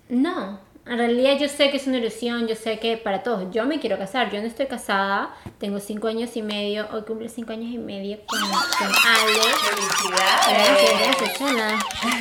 no. 0.08 0.60
En 0.86 0.98
realidad 0.98 1.38
yo 1.38 1.48
sé 1.48 1.70
que 1.70 1.78
es 1.78 1.86
una 1.86 1.96
ilusión, 1.96 2.46
yo 2.46 2.54
sé 2.54 2.78
que 2.78 2.98
para 2.98 3.22
todos, 3.22 3.50
yo 3.50 3.64
me 3.64 3.80
quiero 3.80 3.96
casar, 3.96 4.30
yo 4.30 4.42
no 4.42 4.46
estoy 4.46 4.66
casada, 4.66 5.34
tengo 5.58 5.80
cinco 5.80 6.08
años 6.08 6.36
y 6.36 6.42
medio, 6.42 6.86
hoy 6.92 7.02
cumple 7.02 7.30
cinco 7.30 7.54
años 7.54 7.72
y 7.72 7.78
medio 7.78 8.18
con, 8.26 8.40
con 8.40 8.88
Ale. 8.88 9.40
¡Felicidades! 9.70 10.98
Gracias, 10.98 11.78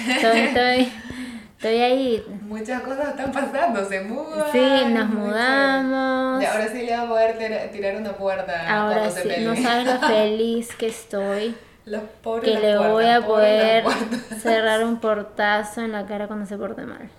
Estoy, 0.07 0.39
estoy, 0.39 0.91
Estoy 1.63 1.79
ahí. 1.79 2.25
Muchas 2.41 2.81
cosas 2.81 3.11
están 3.11 3.31
pasando, 3.31 3.85
se 3.87 4.01
mudan. 4.01 4.51
Sí, 4.51 4.85
nos 4.89 5.07
mudamos. 5.07 6.43
Y 6.43 6.45
a 7.05 7.07
poder 7.07 7.71
tirar 7.71 7.95
una 7.95 8.13
puerta. 8.13 8.67
Ahora 8.67 9.09
sí, 9.09 9.29
no 9.39 9.55
sabes 9.55 9.85
lo 9.85 9.99
feliz 10.07 10.75
que 10.75 10.87
estoy. 10.87 11.55
Los 11.85 12.03
pobres 12.21 12.49
que 12.49 12.59
le 12.59 12.77
voy 12.77 13.05
a 13.05 13.21
poder 13.21 13.83
cerrar 14.41 14.83
un 14.85 14.99
portazo 14.99 15.81
en 15.81 15.91
la 15.91 16.05
cara 16.05 16.27
cuando 16.27 16.45
se 16.45 16.57
porte 16.57 16.85
mal. 16.85 17.09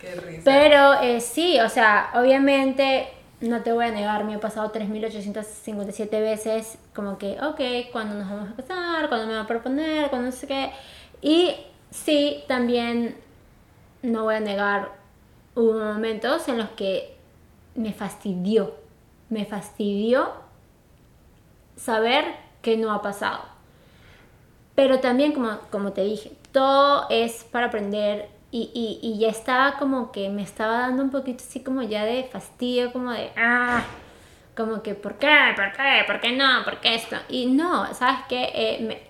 Qué 0.00 0.14
risa. 0.14 0.42
Pero 0.44 1.00
eh, 1.02 1.20
sí, 1.20 1.60
o 1.60 1.68
sea, 1.68 2.10
obviamente 2.14 3.08
no 3.40 3.62
te 3.62 3.72
voy 3.72 3.86
a 3.86 3.90
negar, 3.90 4.24
me 4.24 4.34
he 4.34 4.38
pasado 4.38 4.70
3.857 4.72 6.10
veces 6.10 6.78
como 6.94 7.18
que, 7.18 7.38
ok, 7.40 7.90
cuando 7.92 8.14
nos 8.14 8.28
vamos 8.28 8.50
a 8.50 8.56
casar, 8.56 9.08
cuando 9.08 9.26
me 9.26 9.34
va 9.34 9.42
a 9.42 9.46
proponer, 9.46 10.10
cuando 10.10 10.26
no 10.26 10.32
sé 10.32 10.46
qué. 10.46 10.70
Y 11.22 11.54
sí, 11.90 12.44
también 12.48 13.16
no 14.02 14.24
voy 14.24 14.36
a 14.36 14.40
negar, 14.40 14.92
hubo 15.54 15.72
momentos 15.72 16.48
en 16.48 16.58
los 16.58 16.70
que 16.70 17.16
me 17.80 17.92
fastidió, 17.92 18.74
me 19.28 19.44
fastidió 19.44 20.30
saber 21.76 22.24
que 22.62 22.76
no 22.76 22.92
ha 22.92 23.02
pasado. 23.02 23.42
Pero 24.74 25.00
también, 25.00 25.32
como, 25.32 25.58
como 25.70 25.92
te 25.92 26.02
dije, 26.04 26.32
todo 26.52 27.06
es 27.10 27.44
para 27.44 27.66
aprender 27.66 28.28
y, 28.52 28.98
y, 29.02 29.18
ya 29.18 29.28
estaba 29.28 29.78
como 29.78 30.10
que 30.10 30.28
me 30.28 30.42
estaba 30.42 30.80
dando 30.80 31.04
un 31.04 31.10
poquito 31.10 31.44
así 31.46 31.60
como 31.60 31.82
ya 31.82 32.04
de 32.04 32.24
fastidio, 32.24 32.92
como 32.92 33.12
de, 33.12 33.30
ah, 33.36 33.84
como 34.56 34.82
que, 34.82 34.94
¿por 34.94 35.14
qué? 35.18 35.52
¿Por 35.54 35.72
qué? 35.72 36.02
¿Por 36.06 36.20
qué 36.20 36.32
no? 36.32 36.64
¿Por 36.64 36.80
qué 36.80 36.96
esto? 36.96 37.16
Y 37.28 37.46
no, 37.46 37.94
¿sabes 37.94 38.20
qué? 38.28 38.50
Eh, 38.52 39.02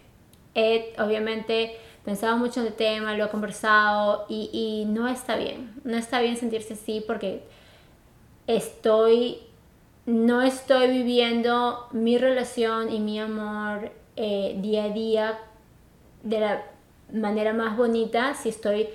he 0.54 0.94
obviamente 1.00 1.78
pensado 2.04 2.36
mucho 2.36 2.60
en 2.60 2.66
el 2.66 2.74
tema, 2.74 3.14
lo 3.14 3.24
he 3.24 3.28
conversado 3.28 4.26
y, 4.28 4.50
y 4.52 4.84
no 4.84 5.08
está 5.08 5.36
bien, 5.36 5.72
no 5.84 5.96
está 5.96 6.20
bien 6.20 6.36
sentirse 6.36 6.74
así 6.74 7.02
porque 7.06 7.42
estoy, 8.56 9.38
no 10.06 10.42
estoy 10.42 10.88
viviendo 10.88 11.86
mi 11.92 12.18
relación 12.18 12.92
y 12.92 13.00
mi 13.00 13.18
amor 13.18 13.92
eh, 14.16 14.56
día 14.60 14.84
a 14.84 14.88
día 14.88 15.38
de 16.22 16.40
la 16.40 16.62
manera 17.12 17.52
más 17.52 17.76
bonita 17.76 18.34
si 18.34 18.48
estoy 18.48 18.88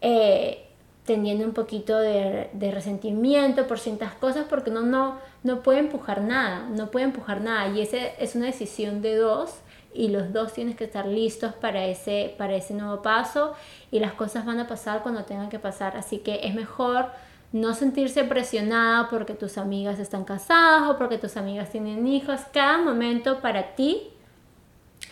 eh, 0.00 0.66
teniendo 1.04 1.44
un 1.44 1.52
poquito 1.52 1.98
de, 1.98 2.50
resentimiento 2.72 3.66
por 3.66 3.78
ciertas 3.78 4.14
cosas 4.14 4.46
porque 4.48 4.70
no, 4.70 4.82
no, 4.82 5.18
no 5.42 5.62
puede 5.62 5.80
empujar 5.80 6.22
nada, 6.22 6.68
no 6.70 6.90
puede 6.90 7.06
empujar 7.06 7.40
nada. 7.40 7.68
Y 7.74 7.80
ese 7.80 8.12
es 8.18 8.36
una 8.36 8.46
decisión 8.46 9.02
de 9.02 9.16
dos 9.16 9.54
y 9.92 10.08
los 10.08 10.32
dos 10.32 10.52
tienes 10.52 10.76
que 10.76 10.84
estar 10.84 11.06
listos 11.06 11.52
para 11.54 11.86
ese, 11.86 12.34
para 12.38 12.54
ese 12.54 12.74
nuevo 12.74 13.02
paso 13.02 13.54
y 13.90 13.98
las 13.98 14.12
cosas 14.12 14.46
van 14.46 14.60
a 14.60 14.68
pasar 14.68 15.02
cuando 15.02 15.24
tengan 15.24 15.48
que 15.48 15.58
pasar, 15.58 15.96
así 15.96 16.18
que 16.18 16.40
es 16.44 16.54
mejor 16.54 17.06
no 17.52 17.74
sentirse 17.74 18.24
presionada 18.24 19.08
porque 19.08 19.34
tus 19.34 19.58
amigas 19.58 19.98
están 19.98 20.24
casadas 20.24 20.88
o 20.88 20.98
porque 20.98 21.18
tus 21.18 21.36
amigas 21.36 21.70
tienen 21.70 22.06
hijos, 22.06 22.40
cada 22.52 22.78
momento 22.78 23.40
para 23.40 23.74
ti 23.74 24.08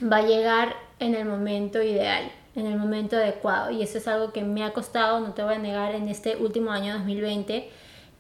va 0.01 0.19
a 0.19 0.23
llegar 0.23 0.77
en 1.01 1.15
el 1.15 1.25
momento 1.25 1.83
ideal 1.83 2.31
en 2.59 2.67
el 2.67 2.77
momento 2.77 3.17
adecuado. 3.17 3.71
Y 3.71 3.83
eso 3.83 3.99
es 3.99 4.09
algo 4.09 4.33
que 4.33 4.43
me 4.43 4.65
ha 4.65 4.73
costado, 4.73 5.21
no 5.21 5.33
te 5.33 5.43
voy 5.43 5.55
a 5.55 5.59
negar, 5.59 5.95
en 5.95 6.09
este 6.09 6.37
último 6.37 6.71
año 6.71 6.95
2020, 6.95 7.71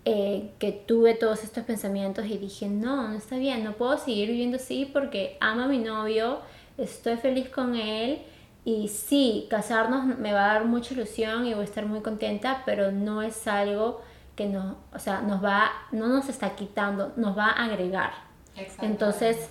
eh, 0.04 0.50
que 0.58 0.72
tuve 0.72 1.14
todos 1.14 1.44
estos 1.44 1.64
pensamientos 1.64 2.26
y 2.26 2.38
dije, 2.38 2.68
no, 2.68 3.08
no 3.08 3.16
está 3.16 3.36
bien, 3.36 3.64
no 3.64 3.72
puedo 3.72 3.98
seguir 3.98 4.28
viviendo 4.28 4.56
así 4.56 4.88
porque 4.90 5.36
amo 5.40 5.62
a 5.62 5.68
mi 5.68 5.78
novio, 5.78 6.38
estoy 6.78 7.16
feliz 7.16 7.48
con 7.48 7.74
él. 7.74 8.20
Y 8.68 8.88
sí, 8.88 9.46
casarnos 9.48 10.04
me 10.18 10.34
va 10.34 10.50
a 10.50 10.52
dar 10.52 10.66
mucha 10.66 10.92
ilusión 10.92 11.46
y 11.46 11.54
voy 11.54 11.62
a 11.62 11.64
estar 11.64 11.86
muy 11.86 12.02
contenta, 12.02 12.64
pero 12.66 12.92
no 12.92 13.22
es 13.22 13.48
algo 13.48 14.02
que 14.36 14.44
nos, 14.44 14.76
o 14.92 14.98
sea, 14.98 15.22
nos 15.22 15.42
va, 15.42 15.72
no 15.90 16.06
nos 16.06 16.28
está 16.28 16.54
quitando, 16.54 17.14
nos 17.16 17.34
va 17.34 17.46
a 17.46 17.64
agregar. 17.64 18.10
Entonces, 18.82 19.48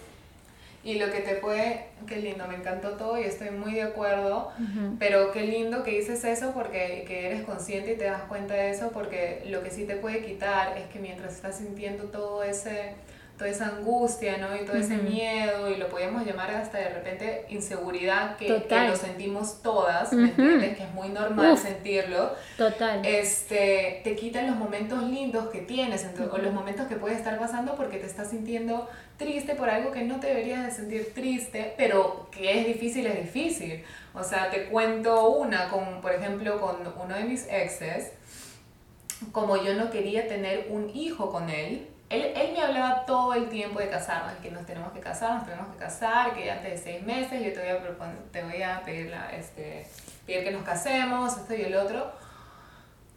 y 0.83 0.99
lo 0.99 1.11
que 1.11 1.21
te 1.21 1.33
puede, 1.37 1.87
qué 2.05 2.17
lindo, 2.17 2.47
me 2.47 2.57
encantó 2.57 2.91
todo 2.91 3.19
y 3.19 3.23
estoy 3.23 3.49
muy 3.49 3.73
de 3.73 3.81
acuerdo, 3.81 4.51
pero 4.99 5.31
qué 5.31 5.47
lindo 5.47 5.83
que 5.83 5.97
dices 5.97 6.23
eso 6.23 6.51
porque 6.53 7.03
que 7.07 7.25
eres 7.25 7.41
consciente 7.41 7.93
y 7.93 7.97
te 7.97 8.05
das 8.05 8.21
cuenta 8.29 8.53
de 8.53 8.69
eso 8.69 8.91
porque 8.91 9.43
lo 9.47 9.63
que 9.63 9.71
sí 9.71 9.85
te 9.85 9.95
puede 9.95 10.23
quitar 10.23 10.77
es 10.77 10.85
que 10.89 10.99
mientras 10.99 11.33
estás 11.33 11.57
sintiendo 11.57 12.03
todo 12.03 12.43
ese 12.43 12.93
toda 13.37 13.49
esa 13.49 13.67
angustia, 13.67 14.37
¿no? 14.37 14.55
Y 14.55 14.65
todo 14.65 14.77
ese 14.77 14.97
miedo, 14.97 15.69
y 15.69 15.77
lo 15.77 15.89
podemos 15.89 16.25
llamar 16.25 16.49
hasta 16.51 16.79
de 16.79 16.89
repente 16.89 17.45
inseguridad, 17.49 18.35
que, 18.37 18.63
que 18.63 18.87
lo 18.87 18.95
sentimos 18.95 19.61
todas, 19.61 20.11
¿me 20.11 20.29
entiendes? 20.29 20.77
Que 20.77 20.83
es 20.83 20.93
muy 20.93 21.09
normal 21.09 21.57
sentirlo. 21.57 22.31
Total. 22.57 23.05
Este, 23.05 24.01
te 24.03 24.15
quitan 24.15 24.47
los 24.47 24.55
momentos 24.55 25.03
lindos 25.03 25.49
que 25.49 25.59
tienes, 25.59 26.05
o 26.31 26.37
los 26.37 26.53
momentos 26.53 26.87
que 26.87 26.95
puedes 26.95 27.17
estar 27.19 27.37
pasando 27.37 27.75
porque 27.75 27.97
te 27.97 28.07
estás 28.07 28.31
sintiendo 28.31 28.89
triste 29.17 29.55
por 29.55 29.69
algo 29.69 29.91
que 29.91 30.03
no 30.03 30.19
te 30.19 30.27
deberías 30.27 30.65
de 30.65 30.71
sentir 30.71 31.13
triste, 31.13 31.73
pero 31.77 32.27
que 32.31 32.59
es 32.59 32.67
difícil, 32.67 33.05
es 33.05 33.21
difícil. 33.21 33.83
O 34.13 34.23
sea, 34.23 34.49
te 34.49 34.65
cuento 34.65 35.29
una, 35.29 35.69
con, 35.69 36.01
por 36.01 36.11
ejemplo, 36.11 36.59
con 36.59 36.77
uno 37.03 37.15
de 37.15 37.23
mis 37.23 37.45
exes, 37.49 38.11
como 39.31 39.63
yo 39.63 39.75
no 39.75 39.91
quería 39.91 40.27
tener 40.27 40.67
un 40.69 40.89
hijo 40.89 41.31
con 41.31 41.49
él, 41.49 41.87
él, 42.09 42.31
él, 42.35 42.53
me 42.53 42.61
hablaba 42.61 43.05
todo 43.05 43.33
el 43.33 43.49
tiempo 43.49 43.79
de 43.79 43.89
casarnos, 43.89 44.33
que 44.41 44.49
nos 44.49 44.65
tenemos 44.65 44.93
que 44.93 44.99
casar, 44.99 45.35
nos 45.35 45.45
tenemos 45.45 45.67
que 45.73 45.77
casar, 45.77 46.33
que 46.33 46.49
antes 46.49 46.71
de 46.71 46.77
seis 46.77 47.03
meses 47.05 47.43
yo 47.43 47.53
te 47.53 47.59
voy 47.59 47.69
a, 47.69 48.31
te 48.31 48.43
voy 48.43 48.61
a 48.61 48.81
pedir, 48.83 49.09
la, 49.09 49.29
este, 49.31 49.85
pedir 50.25 50.43
que 50.45 50.51
nos 50.51 50.63
casemos, 50.63 51.35
esto 51.37 51.53
y 51.53 51.63
el 51.63 51.75
otro. 51.75 52.11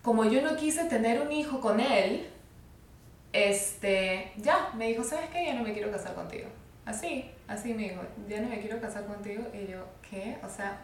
Como 0.02 0.24
yo 0.24 0.42
no 0.42 0.56
quise 0.56 0.84
tener 0.86 1.20
un 1.20 1.30
hijo 1.30 1.60
con 1.60 1.78
él, 1.78 2.28
este, 3.32 4.32
ya, 4.36 4.70
me 4.74 4.88
dijo, 4.88 5.04
¿sabes 5.04 5.30
qué? 5.30 5.46
Ya 5.46 5.54
no 5.54 5.62
me 5.62 5.72
quiero 5.72 5.92
casar 5.92 6.14
contigo. 6.14 6.48
Así, 6.84 7.30
así 7.46 7.74
me 7.74 7.90
dijo, 7.90 8.02
ya 8.28 8.40
no 8.40 8.48
me 8.48 8.60
quiero 8.60 8.80
casar 8.80 9.04
contigo. 9.06 9.44
Y 9.52 9.70
yo, 9.70 9.84
¿qué? 10.08 10.38
O 10.44 10.48
sea, 10.48 10.78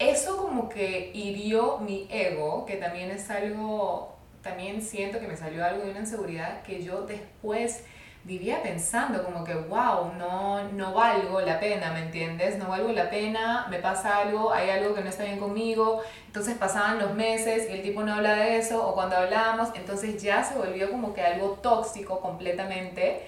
eso 0.00 0.36
como 0.36 0.68
que 0.68 1.12
hirió 1.14 1.78
mi 1.78 2.08
ego, 2.10 2.66
que 2.66 2.76
también 2.76 3.10
es 3.10 3.30
algo 3.30 4.17
también 4.42 4.82
siento 4.82 5.20
que 5.20 5.28
me 5.28 5.36
salió 5.36 5.64
algo 5.64 5.84
de 5.84 5.90
una 5.90 6.00
inseguridad 6.00 6.62
que 6.62 6.82
yo 6.82 7.02
después 7.02 7.84
vivía 8.24 8.62
pensando 8.62 9.24
como 9.24 9.42
que, 9.42 9.54
wow, 9.54 10.12
no, 10.18 10.68
no 10.72 10.92
valgo 10.92 11.40
la 11.40 11.58
pena, 11.58 11.92
¿me 11.92 12.00
entiendes? 12.00 12.58
No 12.58 12.68
valgo 12.68 12.92
la 12.92 13.08
pena, 13.08 13.66
me 13.70 13.78
pasa 13.78 14.18
algo, 14.18 14.52
hay 14.52 14.70
algo 14.70 14.94
que 14.94 15.00
no 15.00 15.08
está 15.08 15.24
bien 15.24 15.38
conmigo, 15.38 16.02
entonces 16.26 16.56
pasaban 16.58 16.98
los 16.98 17.14
meses 17.14 17.68
y 17.70 17.72
el 17.72 17.82
tipo 17.82 18.02
no 18.02 18.14
habla 18.14 18.34
de 18.34 18.58
eso, 18.58 18.86
o 18.86 18.94
cuando 18.94 19.16
hablamos, 19.16 19.70
entonces 19.74 20.22
ya 20.22 20.44
se 20.44 20.56
volvió 20.56 20.90
como 20.90 21.14
que 21.14 21.22
algo 21.22 21.58
tóxico 21.62 22.20
completamente, 22.20 23.22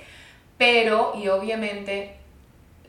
pero, 0.58 1.12
y 1.14 1.28
obviamente 1.28 2.16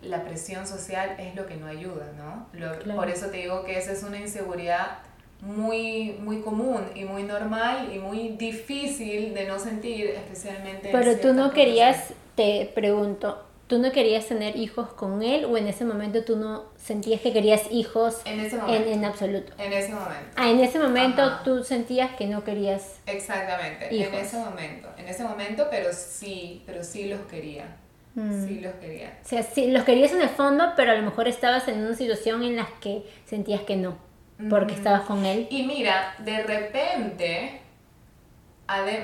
la 0.02 0.24
presión 0.24 0.68
social 0.68 1.16
es 1.20 1.36
lo 1.36 1.46
que 1.46 1.56
no 1.56 1.68
ayuda, 1.68 2.12
¿no? 2.18 2.48
Por 2.96 3.10
eso 3.10 3.28
te 3.28 3.38
digo 3.38 3.64
que 3.64 3.78
esa 3.78 3.94
es 3.94 4.04
una 4.04 4.18
inseguridad 4.18 4.98
muy, 5.42 6.18
muy 6.20 6.42
común 6.42 6.82
y 6.96 7.04
muy 7.04 7.24
normal 7.24 7.92
y 7.94 8.00
muy 8.00 8.30
difícil 8.30 9.34
de 9.34 9.48
no 9.48 9.60
sentir, 9.60 10.12
especialmente. 10.12 10.90
Pero 10.92 11.18
tú 11.18 11.34
no 11.34 11.52
querías, 11.52 12.14
te 12.36 12.72
pregunto, 12.76 13.44
¿tú 13.68 13.80
no 13.80 13.92
querías 13.92 14.28
tener 14.28 14.56
hijos 14.56 14.94
con 14.94 15.24
él 15.24 15.46
o 15.46 15.58
en 15.58 15.68
ese 15.68 15.84
momento 15.84 16.24
tú 16.24 16.36
no 16.36 16.66
sentías 16.78 17.22
que 17.22 17.34
querías 17.34 17.72
hijos 17.72 18.22
en, 18.26 18.40
ese 18.40 18.58
momento. 18.58 18.90
en, 18.90 19.06
absoluto? 19.06 19.54
En 19.58 19.74
ese 19.74 19.94
momento. 19.94 20.32
Ah, 20.36 20.50
en 20.50 20.60
ese 20.60 20.78
momento 20.78 21.40
tú 21.44 21.64
sentías 21.64 22.12
que 22.16 22.28
no 22.28 22.44
querías. 22.44 23.00
Exactamente, 23.08 23.88
en 23.90 24.14
ese 24.14 24.38
momento. 24.38 24.90
En 24.98 25.08
ese 25.08 25.24
momento, 25.24 25.68
pero 25.72 25.90
sí, 25.92 26.62
pero 26.68 26.84
sí 26.84 27.06
los 27.06 27.22
quería. 27.22 27.78
Mm. 28.14 28.46
Sí 28.46 28.60
los 28.60 28.74
quería. 28.76 29.18
O 29.26 29.28
sea, 29.28 29.42
sí, 29.42 29.72
los 29.72 29.86
querías 29.86 30.12
en 30.12 30.22
el 30.22 30.30
fondo, 30.30 30.74
pero 30.76 30.92
a 30.92 30.96
lo 30.96 31.02
mejor 31.02 31.28
estabas 31.28 31.68
en 31.68 31.80
una 31.80 31.96
situación 31.96 32.44
en 32.44 32.58
la 32.58 32.68
que 32.80 33.04
sentías 33.26 33.62
que 33.62 33.78
no 33.78 34.11
porque 34.50 34.74
estabas 34.74 35.02
con 35.02 35.26
él. 35.26 35.48
Y 35.50 35.64
mira, 35.64 36.16
de 36.20 36.44
repente, 36.44 37.62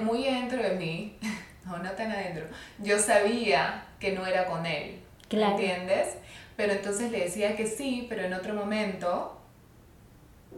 muy 0.04 0.28
adentro 0.28 0.62
de 0.62 0.72
mí, 0.72 1.18
no, 1.66 1.78
no 1.78 1.92
tan 1.92 2.12
adentro, 2.12 2.46
yo 2.80 3.00
sabía 3.00 3.86
que 4.00 4.12
no 4.12 4.26
era 4.26 4.46
con 4.46 4.66
él. 4.66 5.00
¿Entiendes? 5.30 6.16
Pero 6.56 6.74
entonces 6.74 7.12
le 7.12 7.20
decía 7.20 7.56
que 7.56 7.68
sí, 7.68 8.06
pero 8.10 8.24
en 8.24 8.34
otro 8.34 8.54
momento. 8.54 9.40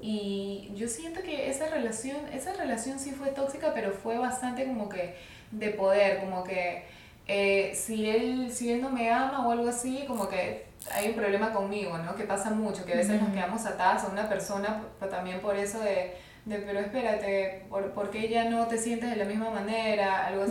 Y 0.02 0.72
yo 0.76 0.88
siento 0.88 1.22
que 1.22 1.50
esa 1.50 1.68
relación, 1.68 2.18
esa 2.32 2.54
relación 2.54 3.00
sí 3.00 3.12
fue 3.12 3.30
tóxica, 3.30 3.74
pero 3.74 3.92
fue 3.92 4.18
bastante 4.18 4.66
como 4.66 4.88
que 4.88 5.16
de 5.52 5.70
poder, 5.72 6.20
como 6.20 6.44
que 6.44 6.86
eh, 7.28 7.74
si, 7.76 8.10
él, 8.10 8.52
si 8.52 8.72
él 8.72 8.82
no 8.82 8.92
me 8.92 9.12
ama 9.12 9.46
o 9.46 9.52
algo 9.52 9.68
así, 9.68 10.06
como 10.08 10.30
que 10.30 10.69
hay 10.92 11.10
un 11.10 11.16
problema 11.16 11.52
conmigo, 11.52 11.98
¿no? 11.98 12.16
Que 12.16 12.24
pasa 12.24 12.50
mucho, 12.52 12.86
que 12.86 12.94
a 12.94 12.98
veces 12.98 13.22
nos 13.22 13.32
quedamos 13.32 13.66
atadas 13.66 14.04
a 14.04 14.08
una 14.08 14.28
persona, 14.30 14.84
pero 15.00 15.12
también 15.12 15.40
por 15.42 15.56
eso 15.56 15.80
de, 15.80 16.16
de 16.46 16.58
pero 16.60 16.80
espérate, 16.80 17.66
¿por, 17.70 17.92
¿por, 17.92 18.10
qué 18.10 18.30
ya 18.30 18.46
no 18.50 18.68
te 18.68 18.78
sientes 18.78 19.10
de 19.10 19.16
la 19.16 19.26
misma 19.26 19.50
manera? 19.50 20.28
Algo, 20.28 20.46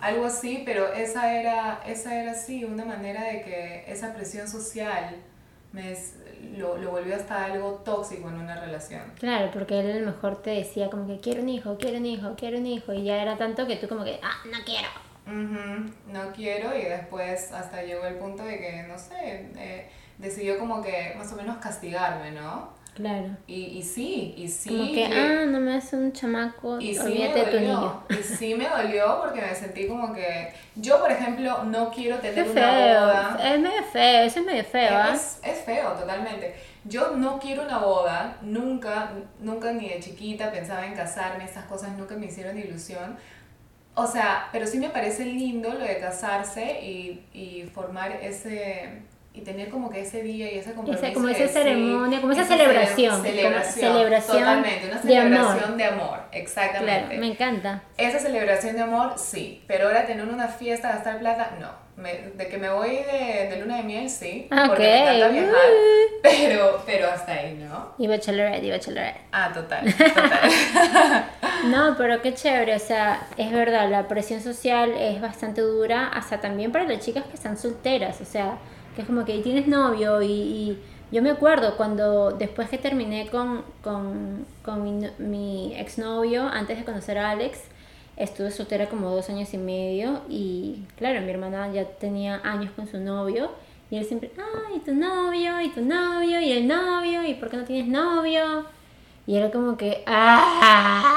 algo 0.00 0.26
así, 0.26 0.62
pero 0.64 0.92
esa 0.92 1.32
era, 1.34 1.80
esa 1.86 2.20
era 2.20 2.34
sí 2.34 2.64
una 2.64 2.84
manera 2.84 3.24
de 3.24 3.42
que 3.42 3.84
esa 3.88 4.14
presión 4.14 4.48
social 4.48 5.16
me, 5.72 5.96
lo, 6.56 6.76
lo 6.76 6.90
volvió 6.90 7.16
hasta 7.16 7.46
algo 7.46 7.82
tóxico 7.84 8.28
en 8.28 8.36
una 8.36 8.60
relación. 8.60 9.02
Claro, 9.18 9.50
porque 9.52 9.80
él 9.80 9.90
a 9.90 9.98
lo 9.98 10.06
mejor 10.06 10.40
te 10.42 10.50
decía 10.50 10.90
como 10.90 11.06
que 11.06 11.20
quiero 11.20 11.42
un 11.42 11.48
hijo, 11.48 11.76
quiero 11.78 11.98
un 11.98 12.06
hijo, 12.06 12.34
quiero 12.36 12.58
un 12.58 12.66
hijo, 12.66 12.92
y 12.92 13.04
ya 13.04 13.20
era 13.20 13.36
tanto 13.36 13.66
que 13.66 13.76
tú 13.76 13.88
como 13.88 14.04
que, 14.04 14.20
ah, 14.22 14.36
no 14.50 14.58
quiero. 14.64 15.07
Ujú, 15.28 15.90
No 16.12 16.32
quiero 16.34 16.76
y 16.76 16.82
después 16.82 17.52
hasta 17.52 17.82
llegó 17.82 18.04
el 18.06 18.14
punto 18.14 18.42
de 18.44 18.58
que, 18.58 18.82
no 18.88 18.98
sé, 18.98 19.46
eh, 19.56 19.88
decidió 20.16 20.58
como 20.58 20.82
que 20.82 21.14
más 21.18 21.30
o 21.32 21.36
menos 21.36 21.58
castigarme, 21.58 22.30
¿no? 22.32 22.76
Claro. 22.94 23.28
Y, 23.46 23.78
y 23.78 23.82
sí, 23.84 24.34
y 24.36 24.48
sí. 24.48 24.70
Como 24.70 24.86
que, 24.92 25.02
y- 25.02 25.12
ah, 25.12 25.44
no 25.46 25.60
me 25.60 25.74
hace 25.76 25.94
un 25.94 26.12
chamaco, 26.12 26.80
Y 26.80 26.94
sí 26.96 27.18
me 27.20 27.28
tu 27.28 27.38
dolió, 27.38 27.60
niño. 27.60 28.02
y 28.10 28.14
sí 28.24 28.54
me 28.56 28.68
dolió 28.68 29.20
porque 29.22 29.40
me 29.40 29.54
sentí 29.54 29.86
como 29.86 30.12
que 30.12 30.52
yo, 30.74 30.98
por 30.98 31.12
ejemplo, 31.12 31.62
no 31.64 31.90
quiero 31.90 32.18
tener 32.18 32.42
una 32.42 32.52
feo, 32.52 33.00
boda. 33.06 33.38
es 33.54 33.60
medio 33.60 33.82
feo, 33.84 34.22
eso 34.24 34.40
es 34.40 34.46
medio 34.46 34.64
feo, 34.64 34.96
¿ah? 34.96 35.12
Es, 35.14 35.38
es 35.44 35.58
feo, 35.64 35.92
totalmente. 35.92 36.56
Yo 36.84 37.10
no 37.14 37.38
quiero 37.38 37.62
una 37.62 37.78
boda, 37.78 38.38
nunca, 38.42 39.10
nunca 39.38 39.70
ni 39.72 39.88
de 39.90 40.00
chiquita 40.00 40.50
pensaba 40.50 40.84
en 40.84 40.94
casarme, 40.94 41.44
estas 41.44 41.66
cosas 41.66 41.90
nunca 41.96 42.16
me 42.16 42.26
hicieron 42.26 42.58
ilusión. 42.58 43.16
O 43.98 44.06
sea, 44.06 44.48
pero 44.52 44.64
sí 44.66 44.78
me 44.78 44.90
parece 44.90 45.24
lindo 45.24 45.70
lo 45.74 45.80
de 45.84 45.98
casarse 45.98 46.80
y, 46.84 47.24
y 47.34 47.64
formar 47.74 48.12
ese, 48.22 49.02
y 49.34 49.40
tener 49.40 49.70
como 49.70 49.90
que 49.90 50.02
ese 50.02 50.22
día 50.22 50.52
y 50.52 50.58
ese 50.58 50.72
compromiso. 50.72 51.12
Como 51.14 51.26
de 51.26 51.32
esa 51.32 51.48
ceremonia, 51.52 52.20
como 52.20 52.32
esa 52.32 52.42
esa 52.42 52.56
celebración. 52.56 53.10
como 53.10 53.24
Celebración, 53.24 53.92
celebración 53.92 54.38
totalmente, 54.38 54.86
una 54.86 54.94
de 54.94 55.02
celebración 55.02 55.64
amor. 55.64 55.76
de 55.76 55.84
amor, 55.84 56.18
exactamente. 56.30 57.06
Claro, 57.06 57.20
me 57.20 57.26
encanta. 57.26 57.82
Esa 57.96 58.20
celebración 58.20 58.76
de 58.76 58.82
amor, 58.82 59.14
sí, 59.16 59.64
pero 59.66 59.88
ahora 59.88 60.06
tener 60.06 60.28
una 60.28 60.46
fiesta, 60.46 60.90
gastar 60.90 61.18
plata, 61.18 61.56
no. 61.60 61.87
Me- 61.98 62.30
de 62.34 62.48
que 62.48 62.58
me 62.58 62.70
voy 62.70 62.90
de, 62.90 63.48
de 63.50 63.56
luna 63.60 63.78
de 63.78 63.82
miel, 63.82 64.08
sí, 64.08 64.46
porque 64.48 64.82
me 64.82 65.16
encanta 65.18 65.28
viajar, 65.30 65.70
pero, 66.22 66.82
pero 66.86 67.10
hasta 67.10 67.32
ahí, 67.32 67.54
¿no? 67.54 67.92
Y 67.98 68.06
bachelorette, 68.06 68.62
y 68.64 68.70
bachelorette. 68.70 69.16
Ah, 69.32 69.50
total, 69.52 69.92
total. 69.98 70.50
No, 71.64 71.96
pero 71.98 72.22
qué 72.22 72.34
chévere, 72.34 72.76
o 72.76 72.78
sea, 72.78 73.26
es 73.36 73.50
verdad, 73.50 73.90
la 73.90 74.06
presión 74.06 74.40
social 74.40 74.92
es 74.92 75.20
bastante 75.20 75.60
dura, 75.60 76.06
hasta 76.08 76.40
también 76.40 76.70
para 76.70 76.84
las 76.84 77.04
chicas 77.04 77.24
que 77.24 77.34
están 77.34 77.58
solteras, 77.58 78.20
o 78.20 78.24
sea, 78.24 78.58
que 78.94 79.02
es 79.02 79.06
como 79.06 79.24
que 79.24 79.38
tienes 79.38 79.66
novio 79.66 80.22
y, 80.22 80.30
y 80.30 80.78
yo 81.10 81.20
me 81.22 81.30
acuerdo 81.30 81.76
cuando 81.76 82.30
después 82.30 82.68
que 82.68 82.78
terminé 82.78 83.28
con, 83.28 83.64
con, 83.82 84.46
con 84.62 85.10
mi 85.18 85.74
exnovio, 85.76 86.44
antes 86.46 86.78
de 86.78 86.84
conocer 86.84 87.18
a 87.18 87.30
Alex, 87.30 87.58
estuve 88.18 88.50
soltera 88.50 88.88
como 88.88 89.10
dos 89.10 89.30
años 89.30 89.54
y 89.54 89.58
medio 89.58 90.22
y 90.28 90.82
claro, 90.96 91.20
mi 91.22 91.30
hermana 91.30 91.72
ya 91.72 91.84
tenía 91.84 92.40
años 92.44 92.72
con 92.76 92.86
su 92.86 92.98
novio 92.98 93.50
y 93.90 93.96
él 93.96 94.04
siempre, 94.04 94.30
ay, 94.36 94.80
tu 94.80 94.94
novio, 94.94 95.62
y 95.62 95.70
tu 95.70 95.80
novio, 95.80 96.38
y 96.40 96.52
el 96.52 96.68
novio, 96.68 97.24
y 97.24 97.32
por 97.34 97.48
qué 97.48 97.56
no 97.56 97.64
tienes 97.64 97.88
novio. 97.88 98.66
Y 99.26 99.36
era 99.36 99.50
como 99.50 99.78
que, 99.78 100.04
¡ah! 100.06 101.14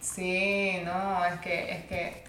Sí, 0.00 0.80
no, 0.84 1.24
es 1.24 1.40
que, 1.40 1.72
es 1.72 1.84
que 1.86 2.27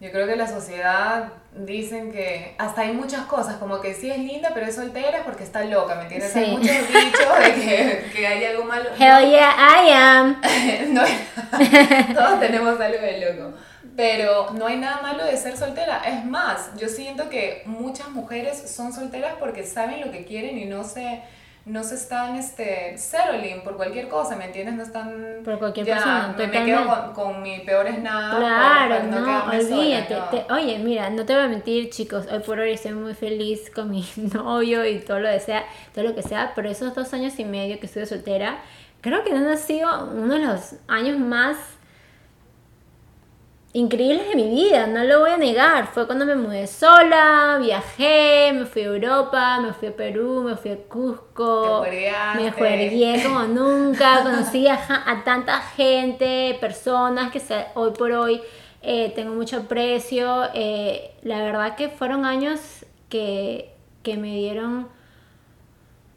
yo 0.00 0.10
creo 0.12 0.26
que 0.28 0.36
la 0.36 0.46
sociedad 0.46 1.32
dicen 1.56 2.12
que 2.12 2.54
hasta 2.58 2.82
hay 2.82 2.92
muchas 2.92 3.22
cosas, 3.22 3.56
como 3.56 3.80
que 3.80 3.94
sí 3.94 4.10
es 4.10 4.18
linda, 4.18 4.50
pero 4.54 4.66
es 4.66 4.76
soltera 4.76 5.22
porque 5.24 5.42
está 5.42 5.64
loca, 5.64 5.96
¿me 5.96 6.02
entiendes? 6.02 6.34
Hay 6.36 6.44
Sí. 6.44 6.50
muchos 6.52 6.76
dichos 6.88 7.38
de 7.40 7.54
que, 7.54 8.10
que 8.14 8.26
hay 8.26 8.44
algo 8.44 8.64
malo. 8.64 8.90
Hell 8.98 9.28
yeah, 9.28 9.54
I 9.58 9.90
am. 9.90 10.40
no, 10.94 11.02
todos 12.14 12.40
tenemos 12.40 12.80
algo 12.80 12.98
de 13.00 13.18
loco. 13.34 13.54
Pero 13.96 14.50
no 14.52 14.68
hay 14.68 14.76
nada 14.76 15.02
malo 15.02 15.24
de 15.24 15.36
ser 15.36 15.56
soltera. 15.56 16.00
Es 16.06 16.24
más, 16.24 16.70
yo 16.76 16.88
siento 16.88 17.28
que 17.28 17.62
muchas 17.66 18.08
mujeres 18.10 18.70
son 18.70 18.92
solteras 18.92 19.34
porque 19.40 19.64
saben 19.64 20.00
lo 20.00 20.12
que 20.12 20.24
quieren 20.24 20.56
y 20.56 20.66
no 20.66 20.84
se, 20.84 21.20
no 21.68 21.84
se 21.84 21.94
están 21.94 22.36
este, 22.36 22.96
settling 22.96 23.62
por 23.62 23.76
cualquier 23.76 24.08
cosa, 24.08 24.36
¿me 24.36 24.46
entiendes? 24.46 24.74
No 24.74 24.82
están... 24.82 25.42
Por 25.44 25.58
cualquier 25.58 25.86
ya, 25.86 25.94
persona, 25.94 26.34
me, 26.36 26.46
me 26.46 26.64
quedo 26.64 26.86
con, 26.86 27.12
con 27.12 27.42
mi 27.42 27.60
peor 27.60 27.86
es 27.86 27.98
nada. 28.00 28.36
Claro, 28.38 29.04
no, 29.04 29.16
sola, 29.18 29.50
olvídate. 29.58 30.14
no. 30.14 30.24
te- 30.30 30.52
oye, 30.52 30.78
mira, 30.78 31.10
no 31.10 31.24
te 31.24 31.34
voy 31.34 31.42
a 31.44 31.48
mentir, 31.48 31.90
chicos. 31.90 32.26
Hoy 32.30 32.40
por 32.40 32.58
hoy 32.58 32.72
estoy 32.72 32.92
muy 32.92 33.14
feliz 33.14 33.70
con 33.74 33.90
mi 33.90 34.04
novio 34.16 34.84
y 34.84 34.98
todo 35.00 35.20
lo 35.20 35.30
que 35.30 35.40
sea, 35.40 35.64
todo 35.94 36.04
lo 36.04 36.14
que 36.14 36.22
sea. 36.22 36.52
Pero 36.54 36.68
esos 36.68 36.94
dos 36.94 37.12
años 37.12 37.38
y 37.38 37.44
medio 37.44 37.78
que 37.78 37.86
estuve 37.86 38.06
soltera, 38.06 38.58
creo 39.00 39.22
que 39.24 39.32
han 39.32 39.58
sido 39.58 40.10
uno 40.10 40.34
de 40.34 40.40
los 40.46 40.74
años 40.88 41.18
más 41.18 41.56
increíbles 43.78 44.28
de 44.28 44.34
mi 44.36 44.48
vida, 44.48 44.86
no 44.86 45.04
lo 45.04 45.20
voy 45.20 45.30
a 45.30 45.36
negar. 45.36 45.86
Fue 45.92 46.06
cuando 46.06 46.24
me 46.26 46.34
mudé 46.34 46.66
sola, 46.66 47.58
viajé, 47.60 48.52
me 48.52 48.64
fui 48.66 48.82
a 48.82 48.86
Europa, 48.86 49.60
me 49.60 49.72
fui 49.72 49.88
a 49.88 49.96
Perú, 49.96 50.42
me 50.42 50.56
fui 50.56 50.72
a 50.72 50.76
Cusco. 50.88 51.80
Me 52.36 52.50
juergué 52.52 53.22
como 53.24 53.42
nunca, 53.44 54.20
conocí 54.24 54.66
a, 54.68 54.78
a 55.06 55.22
tanta 55.24 55.60
gente, 55.76 56.56
personas 56.60 57.30
que 57.30 57.40
se- 57.40 57.66
hoy 57.74 57.92
por 57.92 58.10
hoy 58.12 58.40
eh, 58.82 59.12
tengo 59.14 59.34
mucho 59.34 59.58
aprecio. 59.58 60.44
eh, 60.54 61.12
la 61.22 61.42
verdad 61.42 61.76
que 61.76 61.88
fueron 61.88 62.24
años 62.24 62.60
que, 63.08 63.74
que 64.02 64.16
me 64.16 64.34
dieron 64.34 64.88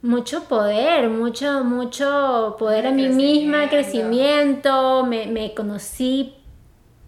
mucho 0.01 0.45
poder, 0.45 1.09
mucho, 1.09 1.64
mucho 1.64 2.55
poder 2.57 2.88
a 2.88 2.91
mí 2.91 3.07
misma, 3.07 3.70
crecimiento, 3.70 5.05
me, 5.05 5.28
me 5.28 5.53
conocí 5.53 6.34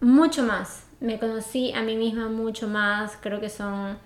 mucho 0.04 0.44
más, 0.44 0.86
me 1.00 1.20
conocí 1.20 1.74
a 1.74 1.82
mí 1.82 1.96
misma 1.96 2.28
mucho 2.30 2.68
más, 2.68 3.18
creo 3.22 3.40
que 3.40 3.50
son 3.50 3.98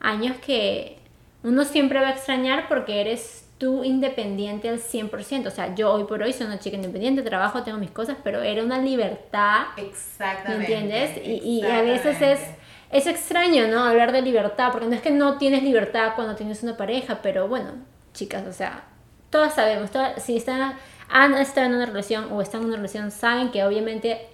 años 0.00 0.36
que 0.44 0.98
uno 1.42 1.64
siempre 1.64 2.00
va 2.00 2.08
a 2.08 2.10
extrañar 2.12 2.68
porque 2.68 3.00
eres 3.00 3.48
tú 3.58 3.84
independiente 3.84 4.68
al 4.68 4.78
100%, 4.78 5.46
o 5.46 5.50
sea, 5.50 5.74
yo 5.74 5.92
hoy 5.92 6.04
por 6.04 6.22
hoy 6.22 6.32
soy 6.32 6.46
una 6.46 6.58
chica 6.58 6.76
independiente, 6.76 7.22
trabajo, 7.22 7.62
tengo 7.62 7.78
mis 7.78 7.90
cosas, 7.90 8.18
pero 8.22 8.42
era 8.42 8.62
una 8.62 8.78
libertad 8.78 9.68
¿Me 9.76 9.84
Exactamente. 9.84 10.74
entiendes? 10.74 11.26
Y, 11.26 11.60
y 11.60 11.62
a 11.64 11.80
veces 11.80 12.20
es, 12.20 12.40
exactamente. 12.40 12.60
es 12.90 13.06
extraño, 13.06 13.68
¿no? 13.68 13.84
Hablar 13.84 14.12
de 14.12 14.20
libertad, 14.20 14.72
porque 14.72 14.86
no 14.86 14.94
es 14.94 15.00
que 15.00 15.10
no 15.10 15.38
tienes 15.38 15.62
libertad 15.62 16.12
cuando 16.16 16.36
tienes 16.36 16.62
una 16.62 16.76
pareja, 16.76 17.20
pero 17.22 17.48
bueno, 17.48 17.70
chicas, 18.12 18.46
o 18.46 18.52
sea, 18.52 18.84
todas 19.30 19.54
sabemos, 19.54 19.90
todas, 19.90 20.22
si 20.22 20.36
están, 20.36 20.74
han 21.08 21.34
estado 21.34 21.66
en 21.66 21.74
una 21.76 21.86
relación 21.86 22.30
o 22.32 22.42
están 22.42 22.60
en 22.60 22.66
una 22.68 22.76
relación, 22.76 23.10
saben 23.10 23.50
que 23.50 23.64
obviamente 23.64 24.26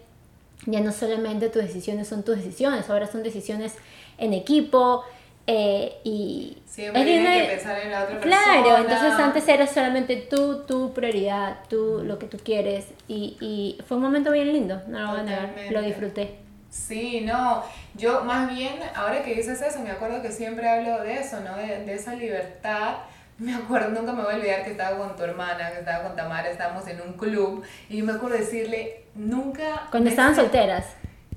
ya 0.66 0.80
no 0.80 0.92
solamente 0.92 1.48
tus 1.48 1.62
decisiones 1.62 2.08
son 2.08 2.22
tus 2.24 2.36
decisiones, 2.36 2.88
ahora 2.90 3.06
son 3.06 3.22
decisiones 3.22 3.74
en 4.18 4.32
equipo. 4.32 5.04
eh, 5.46 5.94
y 6.04 6.58
Siempre 6.66 7.02
es 7.02 7.06
tienes 7.06 7.42
que 7.42 7.54
pensar 7.56 7.80
en 7.80 7.90
la 7.90 8.04
otra 8.04 8.20
persona. 8.20 8.62
Claro, 8.62 8.76
entonces 8.78 9.12
antes 9.18 9.48
era 9.48 9.66
solamente 9.66 10.16
tú, 10.16 10.62
tu 10.66 10.92
prioridad, 10.94 11.58
tú, 11.68 12.02
lo 12.04 12.18
que 12.18 12.26
tú 12.26 12.38
quieres. 12.44 12.86
Y, 13.08 13.36
y 13.40 13.78
fue 13.86 13.96
un 13.96 14.04
momento 14.04 14.30
bien 14.32 14.52
lindo, 14.52 14.82
no 14.86 15.00
lo 15.00 15.08
voy 15.10 15.20
a 15.20 15.22
negar, 15.24 15.54
lo 15.70 15.82
disfruté. 15.82 16.36
Sí, 16.70 17.20
no, 17.20 17.62
yo 17.94 18.24
más 18.24 18.48
bien, 18.54 18.76
ahora 18.94 19.22
que 19.22 19.34
dices 19.34 19.60
eso, 19.60 19.80
me 19.80 19.90
acuerdo 19.90 20.22
que 20.22 20.32
siempre 20.32 20.66
hablo 20.68 21.02
de 21.02 21.18
eso, 21.20 21.40
¿no? 21.40 21.54
De, 21.56 21.84
de 21.84 21.94
esa 21.94 22.14
libertad. 22.14 22.94
Me 23.47 23.55
acuerdo, 23.55 23.88
nunca 23.90 24.12
me 24.12 24.22
voy 24.22 24.34
a 24.34 24.36
olvidar 24.36 24.62
que 24.64 24.70
estaba 24.70 24.97
con 24.97 25.16
tu 25.16 25.22
hermana, 25.24 25.70
que 25.72 25.80
estaba 25.80 26.05
con 26.05 26.14
Tamara, 26.16 26.49
estábamos 26.49 26.86
en 26.86 27.01
un 27.01 27.14
club 27.14 27.62
y 27.88 27.97
yo 27.99 28.05
me 28.05 28.12
acuerdo 28.12 28.36
decirle, 28.36 29.05
nunca... 29.16 29.88
Cuando 29.90 30.11
estaban 30.11 30.34
solteras, 30.36 30.86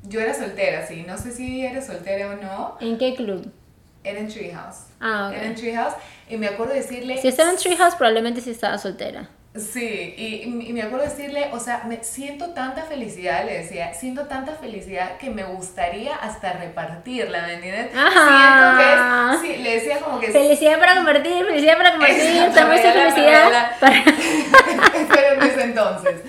Yo 0.04 0.20
era 0.22 0.34
soltera, 0.34 0.86
sí, 0.86 1.04
no 1.08 1.18
sé 1.18 1.32
si 1.32 1.66
eres 1.66 1.88
soltera 1.88 2.30
o 2.30 2.36
no, 2.36 2.78
¿en 2.80 2.98
qué 3.00 3.16
club? 3.16 3.52
era 4.04 4.20
en 4.20 4.28
Treehouse. 4.28 4.86
Ah, 5.02 5.32
Era 5.34 5.46
en 5.46 5.52
ok. 5.54 5.58
Treehouse 5.58 5.94
y 6.30 6.38
me 6.38 6.46
acuerdo 6.48 6.76
decirle... 6.76 7.18
Si 7.20 7.28
estaba 7.28 7.50
en 7.50 7.58
Treehouse, 7.58 7.96
probablemente 7.96 8.40
sí 8.40 8.52
estaba 8.52 8.78
soltera. 8.78 9.28
Sí, 9.58 10.14
y, 10.18 10.44
y 10.68 10.74
me 10.74 10.82
acuerdo 10.82 11.06
decirle, 11.06 11.48
o 11.54 11.60
sea, 11.62 11.84
me 11.86 12.04
siento 12.04 12.50
tanta 12.50 12.84
felicidad, 12.84 13.46
le 13.46 13.60
decía, 13.60 13.94
siento 13.94 14.28
tanta 14.28 14.54
felicidad 14.56 15.16
que 15.18 15.30
me 15.30 15.44
gustaría 15.46 16.14
hasta 16.16 16.52
repartirla, 16.54 17.44
¿me 17.44 17.54
entiendes? 17.54 17.90
Ajá. 17.96 19.38
Siento 19.40 19.42
que 19.42 19.54
es, 19.54 19.58
sí, 19.58 19.64
le 19.64 19.76
decía 19.76 20.00
como 20.00 20.20
que... 20.20 20.28
Felicidad 20.28 20.78
para 20.78 20.96
compartir, 20.96 21.46
felicidad 21.46 21.78
para 21.78 21.92
compartir, 21.92 22.20
Exacto, 22.20 22.50
estamos 22.50 22.76
en 22.76 22.84
regalar, 22.84 23.14
felicidad 23.14 23.80
para, 23.80 24.04
Pero 25.16 25.42
en 25.42 25.50
ese 25.50 25.64
entonces. 25.64 26.22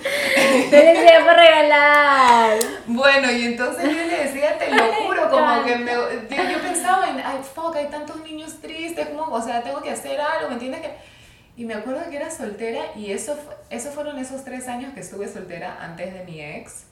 felicidad 0.69 1.25
para 1.25 1.41
regalar. 1.41 2.57
Bueno, 2.85 3.31
y 3.31 3.43
entonces 3.45 3.83
yo 3.83 4.03
le 4.05 4.23
decía, 4.23 4.57
te 4.57 4.71
lo 4.73 4.83
juro, 5.05 5.29
como 5.29 5.63
que 5.65 5.75
me, 5.75 5.91
yo, 5.91 6.09
yo 6.49 6.61
pensaba 6.61 7.09
en, 7.09 7.17
ay, 7.19 7.39
fuck, 7.53 7.75
hay 7.75 7.87
tantos 7.87 8.23
niños 8.23 8.61
tristes, 8.61 9.05
como, 9.09 9.23
o 9.33 9.41
sea, 9.41 9.61
tengo 9.63 9.81
que 9.81 9.91
hacer 9.91 10.19
algo, 10.21 10.47
¿me 10.47 10.53
entiendes? 10.53 10.79
Que, 10.81 11.16
y 11.57 11.65
me 11.65 11.73
acuerdo 11.73 12.09
que 12.09 12.15
era 12.15 12.29
soltera 12.31 12.81
y 12.95 13.11
eso, 13.11 13.37
eso 13.69 13.89
fueron 13.91 14.17
esos 14.19 14.43
tres 14.45 14.67
años 14.67 14.93
que 14.93 15.01
estuve 15.01 15.27
soltera 15.27 15.77
antes 15.81 16.13
de 16.13 16.23
mi 16.23 16.41
ex. 16.41 16.83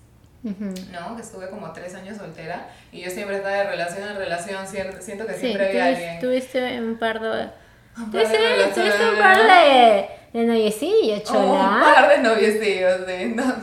¿no? 0.44 1.16
Que 1.16 1.24
estuve 1.24 1.50
como 1.50 1.72
tres 1.74 1.96
años 1.96 2.18
soltera 2.18 2.68
y 2.92 3.02
yo 3.02 3.10
siempre 3.10 3.38
estaba 3.38 3.56
de 3.56 3.64
relación 3.64 4.08
en 4.10 4.16
relación, 4.16 4.68
siento 4.68 5.26
que 5.26 5.34
Sí, 5.34 5.40
siempre 5.40 5.70
había 5.70 5.86
alguien. 5.86 6.20
tuviste 6.20 6.80
un 6.82 6.98
par 7.00 7.20
de... 7.20 7.50
Un 7.98 8.12
par 8.12 8.22
de 8.22 8.28
Tuviste, 8.28 8.38
relaciones, 8.38 8.76
tuviste 8.76 9.10
un 9.10 9.18
par 9.18 9.38
de, 9.38 10.10
de 10.34 10.46
noviecillos, 10.46 11.22
Oh, 11.32 11.40
Un 11.40 11.46
chola. 11.58 11.82
par 11.96 12.10
de 12.10 12.18
noviecillos, 12.20 13.02
sí. 13.08 13.34
No, 13.36 13.56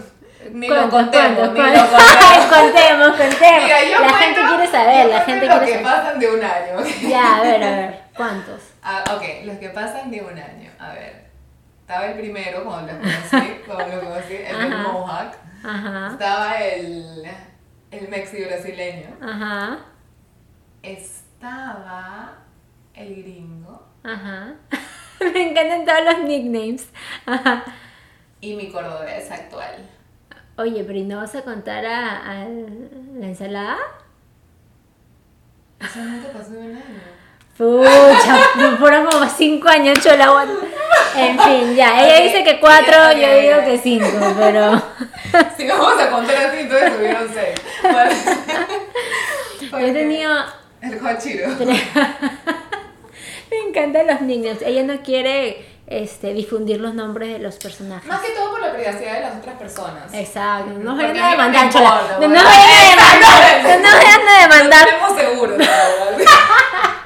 ni 0.53 0.67
lo 0.69 0.75
¿Cuántos, 0.75 1.03
contemos, 1.03 1.53
ni 1.53 1.59
lo 1.61 1.63
contemos. 1.63 1.91
contemos, 2.51 3.09
contemos. 3.09 3.41
Mira, 3.41 3.83
la 3.83 3.99
cuento- 3.99 4.19
gente 4.19 4.41
quiere 4.49 4.67
saber, 4.73 5.07
la 5.07 5.21
gente 5.21 5.47
lo 5.47 5.53
quiere 5.53 5.67
que 5.67 5.73
saber. 5.73 5.85
pasan 5.85 6.19
de 6.19 6.31
un 6.31 6.43
año. 6.43 6.85
Ya, 7.09 7.37
a 7.37 7.43
ver, 7.43 7.63
a 7.63 7.71
ver, 7.77 8.01
¿cuántos? 8.17 8.61
Ah, 8.83 9.05
ok, 9.17 9.45
los 9.45 9.59
que 9.59 9.69
pasan 9.71 10.11
de 10.11 10.21
un 10.21 10.39
año. 10.39 10.71
A 10.79 10.93
ver. 10.93 11.31
Estaba 11.81 12.07
el 12.07 12.19
primero 12.19 12.65
cuando 12.65 12.93
lo 12.93 12.99
conocí, 12.99 13.61
cuando 13.67 13.97
lo 13.97 14.01
conocí, 14.03 14.35
el 14.35 14.57
del. 14.57 14.83
Mohawk. 14.83 15.35
Ajá. 15.65 16.09
Estaba 16.13 16.59
el, 16.59 17.25
el 17.91 18.09
mexi 18.09 18.45
brasileño. 18.45 19.17
Ajá. 19.21 19.79
Estaba 20.83 22.39
el 22.95 23.23
gringo 23.23 23.89
Ajá. 24.03 24.55
Me 25.21 25.51
encantan 25.51 25.85
todos 25.85 26.05
los 26.05 26.25
nicknames. 26.29 26.89
Ajá. 27.27 27.65
y 28.41 28.57
mi 28.57 28.71
cordobés 28.73 29.31
actual. 29.31 29.89
Oye, 30.57 30.83
pero 30.85 30.99
¿y 30.99 31.05
no 31.05 31.19
vas 31.19 31.35
a 31.37 31.43
contar 31.43 31.85
a, 31.87 32.31
a 32.43 32.45
la 32.45 33.27
ensalada? 33.27 33.77
Eso 35.79 36.01
nunca 36.01 36.29
pasó 36.33 36.51
de 36.51 36.59
un 36.59 36.77
año. 36.77 37.22
Pucha, 37.63 38.41
no 38.57 38.77
fueron 38.77 39.07
como 39.07 39.25
cinco 39.29 39.69
años, 39.69 40.01
chola. 40.01 40.45
En 41.17 41.39
fin, 41.39 41.77
ya. 41.77 42.05
Ella 42.05 42.25
dice 42.25 42.43
que 42.43 42.59
cuatro, 42.59 42.97
ok, 43.07 43.17
yo 43.17 43.39
digo 43.39 43.65
que 43.65 43.79
cinco, 43.79 44.35
pero. 44.37 44.83
Si 45.57 45.67
vamos 45.67 45.99
a 45.99 46.11
contar 46.11 46.37
así, 46.37 46.59
entonces 46.59 46.93
subieron 46.93 47.31
seis. 47.33 47.55
Yo 49.71 49.79
he 49.79 49.93
tenido. 49.95 50.45
El 50.83 51.07
Hachiro. 51.07 51.49
Me 53.51 53.59
encantan 53.69 54.09
los 54.09 54.21
nicknames. 54.23 54.61
Ella 54.63 54.83
no 54.83 55.01
quiere 55.01 55.65
este, 55.87 56.35
difundir 56.35 56.81
los 56.81 56.95
nombres 56.95 57.33
de 57.33 57.39
los 57.39 57.57
personajes. 57.57 58.09
Más 58.09 58.21
que 58.21 58.33
todo 58.33 58.51
por 58.51 58.61
la 58.61 58.73
privacidad 58.75 59.15
de 59.15 59.21
las 59.21 59.37
otras 59.37 59.57
personas. 59.57 60.13
Exacto, 60.13 60.73
no 60.73 60.81
nos 60.81 60.97
vayan 60.97 61.17
a 61.17 61.23
no 61.23 61.31
demandar, 61.31 61.71
chola. 61.73 62.03
No 62.11 62.19
bueno. 62.19 62.35
nos 62.35 62.45
vayan 62.45 62.71
a 62.71 62.91
demandar. 62.91 63.63
No 63.63 63.79
nos 63.79 63.95
vayan 63.95 64.29
a 64.29 64.43
demandar. 64.43 64.85
tenemos 64.87 65.17
seguro, 65.17 65.57
la 65.57 65.67
verdad. 65.67 66.99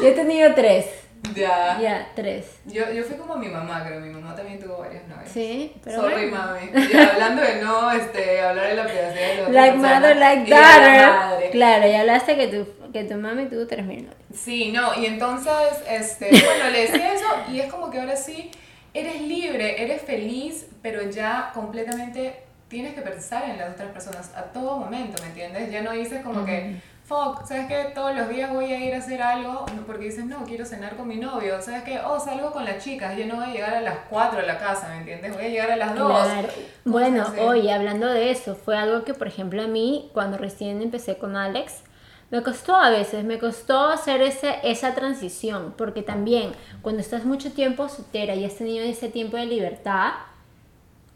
Yo 0.00 0.08
he 0.08 0.12
tenido 0.12 0.54
tres. 0.54 0.86
Ya. 1.34 1.78
Ya, 1.80 2.12
tres. 2.14 2.58
Yo, 2.66 2.90
yo 2.92 3.04
fui 3.04 3.16
como 3.16 3.36
mi 3.36 3.48
mamá, 3.48 3.84
creo. 3.86 4.00
Mi 4.00 4.10
mamá 4.10 4.34
también 4.34 4.58
tuvo 4.58 4.78
varias 4.78 5.06
novias. 5.06 5.30
Sí, 5.30 5.72
pero. 5.84 6.02
Sorry, 6.02 6.28
bueno. 6.28 6.36
mami. 6.36 6.88
Ya, 6.92 7.12
hablando 7.12 7.42
de 7.42 7.62
no 7.62 7.92
este, 7.92 8.40
hablar 8.40 8.68
de 8.68 8.74
la 8.74 8.84
privacidad 8.84 9.34
de 9.34 9.42
otra 9.42 9.52
Like 9.52 9.72
persona 9.78 10.00
mother, 10.00 10.16
like 10.16 10.50
daughter. 10.50 11.50
Claro, 11.52 11.86
ya 11.86 12.00
hablaste 12.00 12.36
que 12.36 12.48
tu, 12.48 12.92
que 12.92 13.04
tu 13.04 13.14
mami 13.14 13.46
tuvo 13.46 13.66
tres 13.66 13.86
mil 13.86 13.98
novios. 13.98 14.16
Sí, 14.34 14.72
no, 14.72 14.94
y 14.98 15.06
entonces, 15.06 15.82
este, 15.88 16.28
bueno, 16.30 16.70
le 16.70 16.82
decía 16.82 17.14
eso 17.14 17.26
y 17.50 17.60
es 17.60 17.72
como 17.72 17.90
que 17.90 18.00
ahora 18.00 18.16
sí, 18.16 18.50
eres 18.92 19.20
libre, 19.22 19.82
eres 19.82 20.02
feliz, 20.02 20.66
pero 20.82 21.08
ya 21.08 21.52
completamente 21.54 22.42
tienes 22.68 22.94
que 22.94 23.02
pensar 23.02 23.48
en 23.48 23.58
las 23.58 23.74
otras 23.74 23.90
personas 23.90 24.32
a 24.34 24.44
todo 24.44 24.78
momento, 24.78 25.22
¿me 25.22 25.28
entiendes? 25.28 25.70
Ya 25.70 25.82
no 25.82 25.92
dices 25.92 26.22
como 26.22 26.44
que, 26.44 26.76
fuck, 27.12 27.46
¿sabes 27.46 27.66
qué? 27.66 27.92
Todos 27.94 28.16
los 28.16 28.28
días 28.28 28.50
voy 28.52 28.72
a 28.72 28.78
ir 28.78 28.94
a 28.94 28.98
hacer 28.98 29.20
algo, 29.20 29.66
porque 29.86 30.06
dices, 30.06 30.24
no, 30.24 30.44
quiero 30.44 30.64
cenar 30.64 30.96
con 30.96 31.08
mi 31.08 31.16
novio, 31.16 31.60
¿sabes 31.60 31.82
qué? 31.82 32.00
Oh, 32.00 32.18
salgo 32.18 32.52
con 32.52 32.64
las 32.64 32.82
chicas, 32.82 33.16
yo 33.16 33.26
no 33.26 33.36
voy 33.36 33.44
a 33.44 33.52
llegar 33.52 33.74
a 33.74 33.80
las 33.80 33.98
4 34.08 34.40
a 34.40 34.42
la 34.42 34.58
casa, 34.58 34.88
¿me 34.88 34.98
entiendes? 34.98 35.34
Voy 35.34 35.44
a 35.44 35.48
llegar 35.48 35.70
a 35.70 35.76
las 35.76 35.94
2. 35.94 36.10
Claro. 36.10 36.48
Bueno, 36.84 37.26
oye, 37.40 37.72
hablando 37.72 38.06
de 38.06 38.30
eso, 38.30 38.54
fue 38.54 38.76
algo 38.76 39.04
que, 39.04 39.14
por 39.14 39.26
ejemplo, 39.26 39.62
a 39.62 39.66
mí, 39.66 40.10
cuando 40.14 40.38
recién 40.38 40.80
empecé 40.80 41.18
con 41.18 41.36
Alex, 41.36 41.82
me 42.30 42.42
costó 42.42 42.76
a 42.76 42.88
veces, 42.88 43.24
me 43.24 43.38
costó 43.38 43.88
hacer 43.88 44.22
ese, 44.22 44.56
esa 44.62 44.94
transición, 44.94 45.74
porque 45.76 46.02
también 46.02 46.52
cuando 46.80 47.02
estás 47.02 47.26
mucho 47.26 47.52
tiempo 47.52 47.90
soltera 47.90 48.34
y 48.34 48.46
has 48.46 48.54
tenido 48.54 48.84
ese 48.84 49.10
tiempo 49.10 49.36
de 49.36 49.44
libertad, 49.44 50.12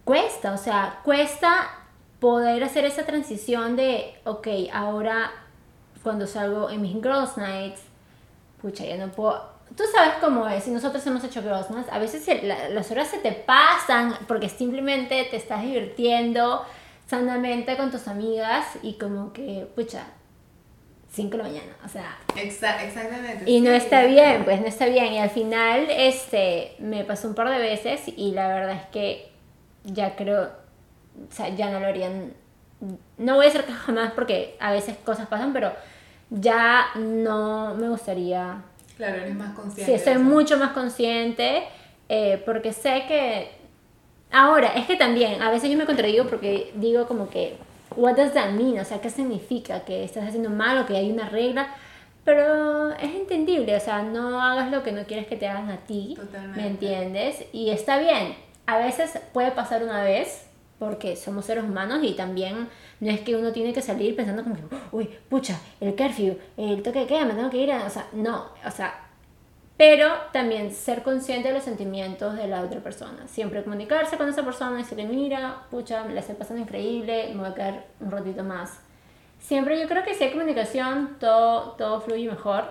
cuesta, 0.04 0.52
o 0.52 0.58
sea, 0.58 1.00
cuesta 1.04 1.70
poder 2.20 2.62
hacer 2.64 2.84
esa 2.84 3.04
transición 3.06 3.76
de, 3.76 4.14
ok, 4.24 4.48
ahora 4.72 5.30
cuando 6.06 6.24
salgo 6.28 6.70
en 6.70 6.80
mis 6.82 6.92
girls 6.94 7.36
nights, 7.36 7.80
pucha, 8.62 8.84
ya 8.84 8.96
no 8.96 9.10
puedo. 9.10 9.42
Tú 9.76 9.82
sabes 9.92 10.14
cómo 10.20 10.46
es, 10.46 10.68
y 10.68 10.70
nosotros 10.70 11.04
hemos 11.08 11.24
hecho 11.24 11.42
girls 11.42 11.68
nights, 11.70 11.88
a 11.90 11.98
veces 11.98 12.24
la- 12.44 12.68
las 12.68 12.88
horas 12.92 13.08
se 13.08 13.18
te 13.18 13.32
pasan 13.32 14.14
porque 14.28 14.48
simplemente 14.48 15.24
te 15.28 15.36
estás 15.36 15.62
divirtiendo 15.62 16.64
sanamente 17.08 17.76
con 17.76 17.90
tus 17.90 18.06
amigas 18.06 18.64
y 18.84 18.92
como 18.94 19.32
que, 19.32 19.66
pucha, 19.74 20.04
5 21.10 21.32
de 21.32 21.38
la 21.38 21.48
mañana, 21.48 21.72
o 21.84 21.88
sea, 21.88 22.16
Exa- 22.36 22.84
exactamente. 22.84 23.50
y 23.50 23.60
no 23.60 23.72
está 23.72 24.04
bien, 24.04 24.44
pues 24.44 24.60
no 24.60 24.66
está 24.68 24.86
bien. 24.86 25.12
Y 25.14 25.18
al 25.18 25.30
final, 25.30 25.86
este, 25.90 26.76
me 26.78 27.02
pasó 27.04 27.26
un 27.26 27.34
par 27.34 27.48
de 27.50 27.58
veces 27.58 28.02
y 28.06 28.30
la 28.30 28.46
verdad 28.46 28.76
es 28.76 28.86
que 28.92 29.32
ya 29.82 30.14
creo, 30.14 30.44
o 30.44 31.32
sea, 31.34 31.48
ya 31.48 31.70
no 31.70 31.80
lo 31.80 31.86
harían. 31.88 32.32
No 33.18 33.34
voy 33.34 33.46
a 33.46 33.48
decir 33.48 33.64
que 33.64 33.72
jamás 33.72 34.12
porque 34.12 34.56
a 34.60 34.70
veces 34.70 34.96
cosas 35.04 35.26
pasan, 35.26 35.52
pero 35.52 35.72
ya 36.30 36.86
no 36.96 37.74
me 37.74 37.88
gustaría. 37.88 38.62
Claro, 38.96 39.16
eres 39.16 39.34
más 39.34 39.54
consciente. 39.54 39.98
Sí, 39.98 40.10
eso. 40.10 40.20
mucho 40.20 40.58
más 40.58 40.70
consciente 40.70 41.64
eh, 42.08 42.42
porque 42.44 42.72
sé 42.72 43.04
que... 43.08 43.50
Ahora, 44.30 44.68
es 44.74 44.86
que 44.86 44.96
también, 44.96 45.40
a 45.40 45.50
veces 45.50 45.70
yo 45.70 45.78
me 45.78 45.86
contradigo 45.86 46.26
porque 46.26 46.72
digo 46.74 47.06
como 47.06 47.30
que, 47.30 47.56
what 47.94 48.16
does 48.16 48.32
that 48.32 48.50
mean? 48.50 48.78
O 48.78 48.84
sea, 48.84 49.00
¿qué 49.00 49.08
significa? 49.10 49.84
Que 49.84 50.04
estás 50.04 50.24
haciendo 50.26 50.50
mal 50.50 50.78
o 50.78 50.86
que 50.86 50.96
hay 50.96 51.10
una 51.10 51.28
regla. 51.28 51.68
Pero 52.24 52.90
es 52.94 53.14
entendible, 53.14 53.76
o 53.76 53.80
sea, 53.80 54.02
no 54.02 54.42
hagas 54.42 54.72
lo 54.72 54.82
que 54.82 54.90
no 54.90 55.04
quieres 55.04 55.28
que 55.28 55.36
te 55.36 55.46
hagan 55.46 55.70
a 55.70 55.76
ti. 55.76 56.14
Totalmente. 56.16 56.60
¿Me 56.60 56.66
entiendes? 56.66 57.44
Y 57.52 57.70
está 57.70 57.98
bien. 57.98 58.34
A 58.66 58.78
veces 58.78 59.16
puede 59.32 59.52
pasar 59.52 59.84
una 59.84 60.02
vez, 60.02 60.45
porque 60.78 61.16
somos 61.16 61.44
seres 61.44 61.64
humanos 61.64 62.00
y 62.02 62.12
también 62.12 62.68
no 63.00 63.10
es 63.10 63.20
que 63.20 63.36
uno 63.36 63.52
tiene 63.52 63.72
que 63.72 63.82
salir 63.82 64.14
pensando 64.14 64.42
como 64.42 64.56
uy, 64.92 65.08
pucha, 65.28 65.58
el 65.80 65.96
curfew, 65.96 66.38
el 66.56 66.82
toque 66.82 67.00
de 67.00 67.06
queda, 67.06 67.24
me 67.24 67.34
tengo 67.34 67.50
que 67.50 67.58
ir 67.58 67.72
a... 67.72 67.86
O 67.86 67.90
sea, 67.90 68.06
no, 68.12 68.46
o 68.64 68.70
sea, 68.70 69.06
pero 69.76 70.10
también 70.32 70.72
ser 70.72 71.02
consciente 71.02 71.48
de 71.48 71.54
los 71.54 71.64
sentimientos 71.64 72.36
de 72.36 72.46
la 72.46 72.62
otra 72.62 72.80
persona. 72.80 73.28
Siempre 73.28 73.62
comunicarse 73.62 74.16
con 74.16 74.28
esa 74.28 74.42
persona 74.42 74.78
y 74.78 74.82
decirle, 74.82 75.06
mira, 75.06 75.64
pucha, 75.70 76.04
me 76.04 76.14
la 76.14 76.20
estoy 76.20 76.36
pasando 76.36 76.62
increíble, 76.62 77.28
me 77.34 77.40
voy 77.40 77.50
a 77.50 77.54
quedar 77.54 77.86
un 78.00 78.10
ratito 78.10 78.42
más. 78.42 78.80
Siempre 79.38 79.78
yo 79.80 79.86
creo 79.86 80.02
que 80.02 80.14
si 80.14 80.24
hay 80.24 80.30
comunicación, 80.30 81.16
todo, 81.20 81.72
todo 81.72 82.00
fluye 82.00 82.28
mejor. 82.28 82.64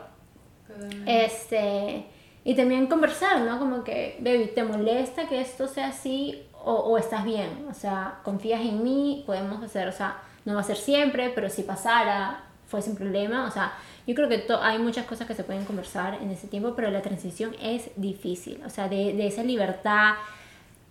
Este, 1.05 2.07
y 2.45 2.53
también 2.55 2.85
conversar, 2.85 3.41
¿no? 3.41 3.57
Como 3.57 3.83
que, 3.83 4.17
baby, 4.21 4.51
¿te 4.53 4.63
molesta 4.63 5.27
que 5.27 5.41
esto 5.41 5.67
sea 5.67 5.87
así 5.87 6.43
o, 6.53 6.73
o 6.73 6.97
estás 6.99 7.25
bien? 7.25 7.65
O 7.69 7.73
sea, 7.73 8.19
confías 8.23 8.61
en 8.61 8.83
mí, 8.83 9.23
podemos 9.25 9.61
hacer, 9.63 9.87
o 9.87 9.91
sea, 9.91 10.21
no 10.45 10.53
va 10.53 10.61
a 10.61 10.63
ser 10.63 10.77
siempre, 10.77 11.31
pero 11.33 11.49
si 11.49 11.63
pasara, 11.63 12.43
fue 12.67 12.83
sin 12.83 12.95
problema. 12.95 13.47
O 13.47 13.51
sea, 13.51 13.73
yo 14.05 14.13
creo 14.13 14.29
que 14.29 14.45
hay 14.61 14.77
muchas 14.77 15.07
cosas 15.07 15.25
que 15.27 15.33
se 15.33 15.43
pueden 15.43 15.65
conversar 15.65 16.19
en 16.21 16.29
ese 16.29 16.47
tiempo, 16.47 16.73
pero 16.75 16.91
la 16.91 17.01
transición 17.01 17.55
es 17.59 17.89
difícil. 17.95 18.61
O 18.63 18.69
sea, 18.69 18.87
de, 18.89 19.13
de 19.13 19.25
esa 19.25 19.43
libertad 19.43 20.13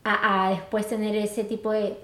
a, 0.03 0.47
a 0.47 0.51
después 0.51 0.89
tener 0.89 1.15
ese 1.15 1.45
tipo 1.45 1.71
de, 1.71 1.97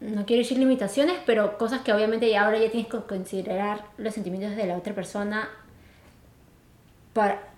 no 0.00 0.26
quiero 0.26 0.42
decir 0.42 0.58
limitaciones, 0.58 1.16
pero 1.24 1.58
cosas 1.58 1.82
que 1.82 1.92
obviamente 1.92 2.28
ya 2.28 2.44
ahora 2.44 2.58
ya 2.58 2.72
tienes 2.72 2.90
que 2.90 2.98
considerar 3.02 3.84
los 3.98 4.12
sentimientos 4.14 4.56
de 4.56 4.66
la 4.66 4.76
otra 4.76 4.94
persona 4.96 5.48
para, 7.12 7.53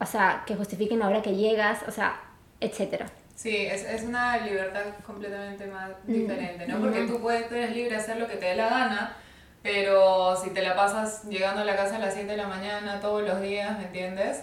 o 0.00 0.06
sea, 0.06 0.44
que 0.46 0.54
justifiquen 0.54 1.00
la 1.00 1.08
hora 1.08 1.22
que 1.22 1.34
llegas, 1.34 1.80
o 1.86 1.90
sea, 1.90 2.20
etcétera. 2.60 3.06
Sí, 3.34 3.54
es, 3.56 3.84
es 3.84 4.02
una 4.02 4.38
libertad 4.38 4.82
completamente 5.06 5.66
más 5.66 5.90
diferente, 6.04 6.66
¿no? 6.66 6.80
Porque 6.80 7.04
tú 7.04 7.20
puedes, 7.20 7.48
tú 7.48 7.54
eres 7.54 7.74
libre 7.74 7.90
de 7.90 7.96
hacer 7.96 8.16
lo 8.16 8.26
que 8.26 8.36
te 8.36 8.46
dé 8.46 8.56
la 8.56 8.68
gana, 8.68 9.16
pero 9.62 10.36
si 10.36 10.50
te 10.50 10.62
la 10.62 10.74
pasas 10.74 11.24
llegando 11.24 11.60
a 11.60 11.64
la 11.64 11.76
casa 11.76 11.96
a 11.96 11.98
las 12.00 12.14
7 12.14 12.28
de 12.28 12.36
la 12.36 12.48
mañana 12.48 13.00
todos 13.00 13.22
los 13.22 13.40
días, 13.40 13.78
¿me 13.78 13.86
entiendes? 13.86 14.42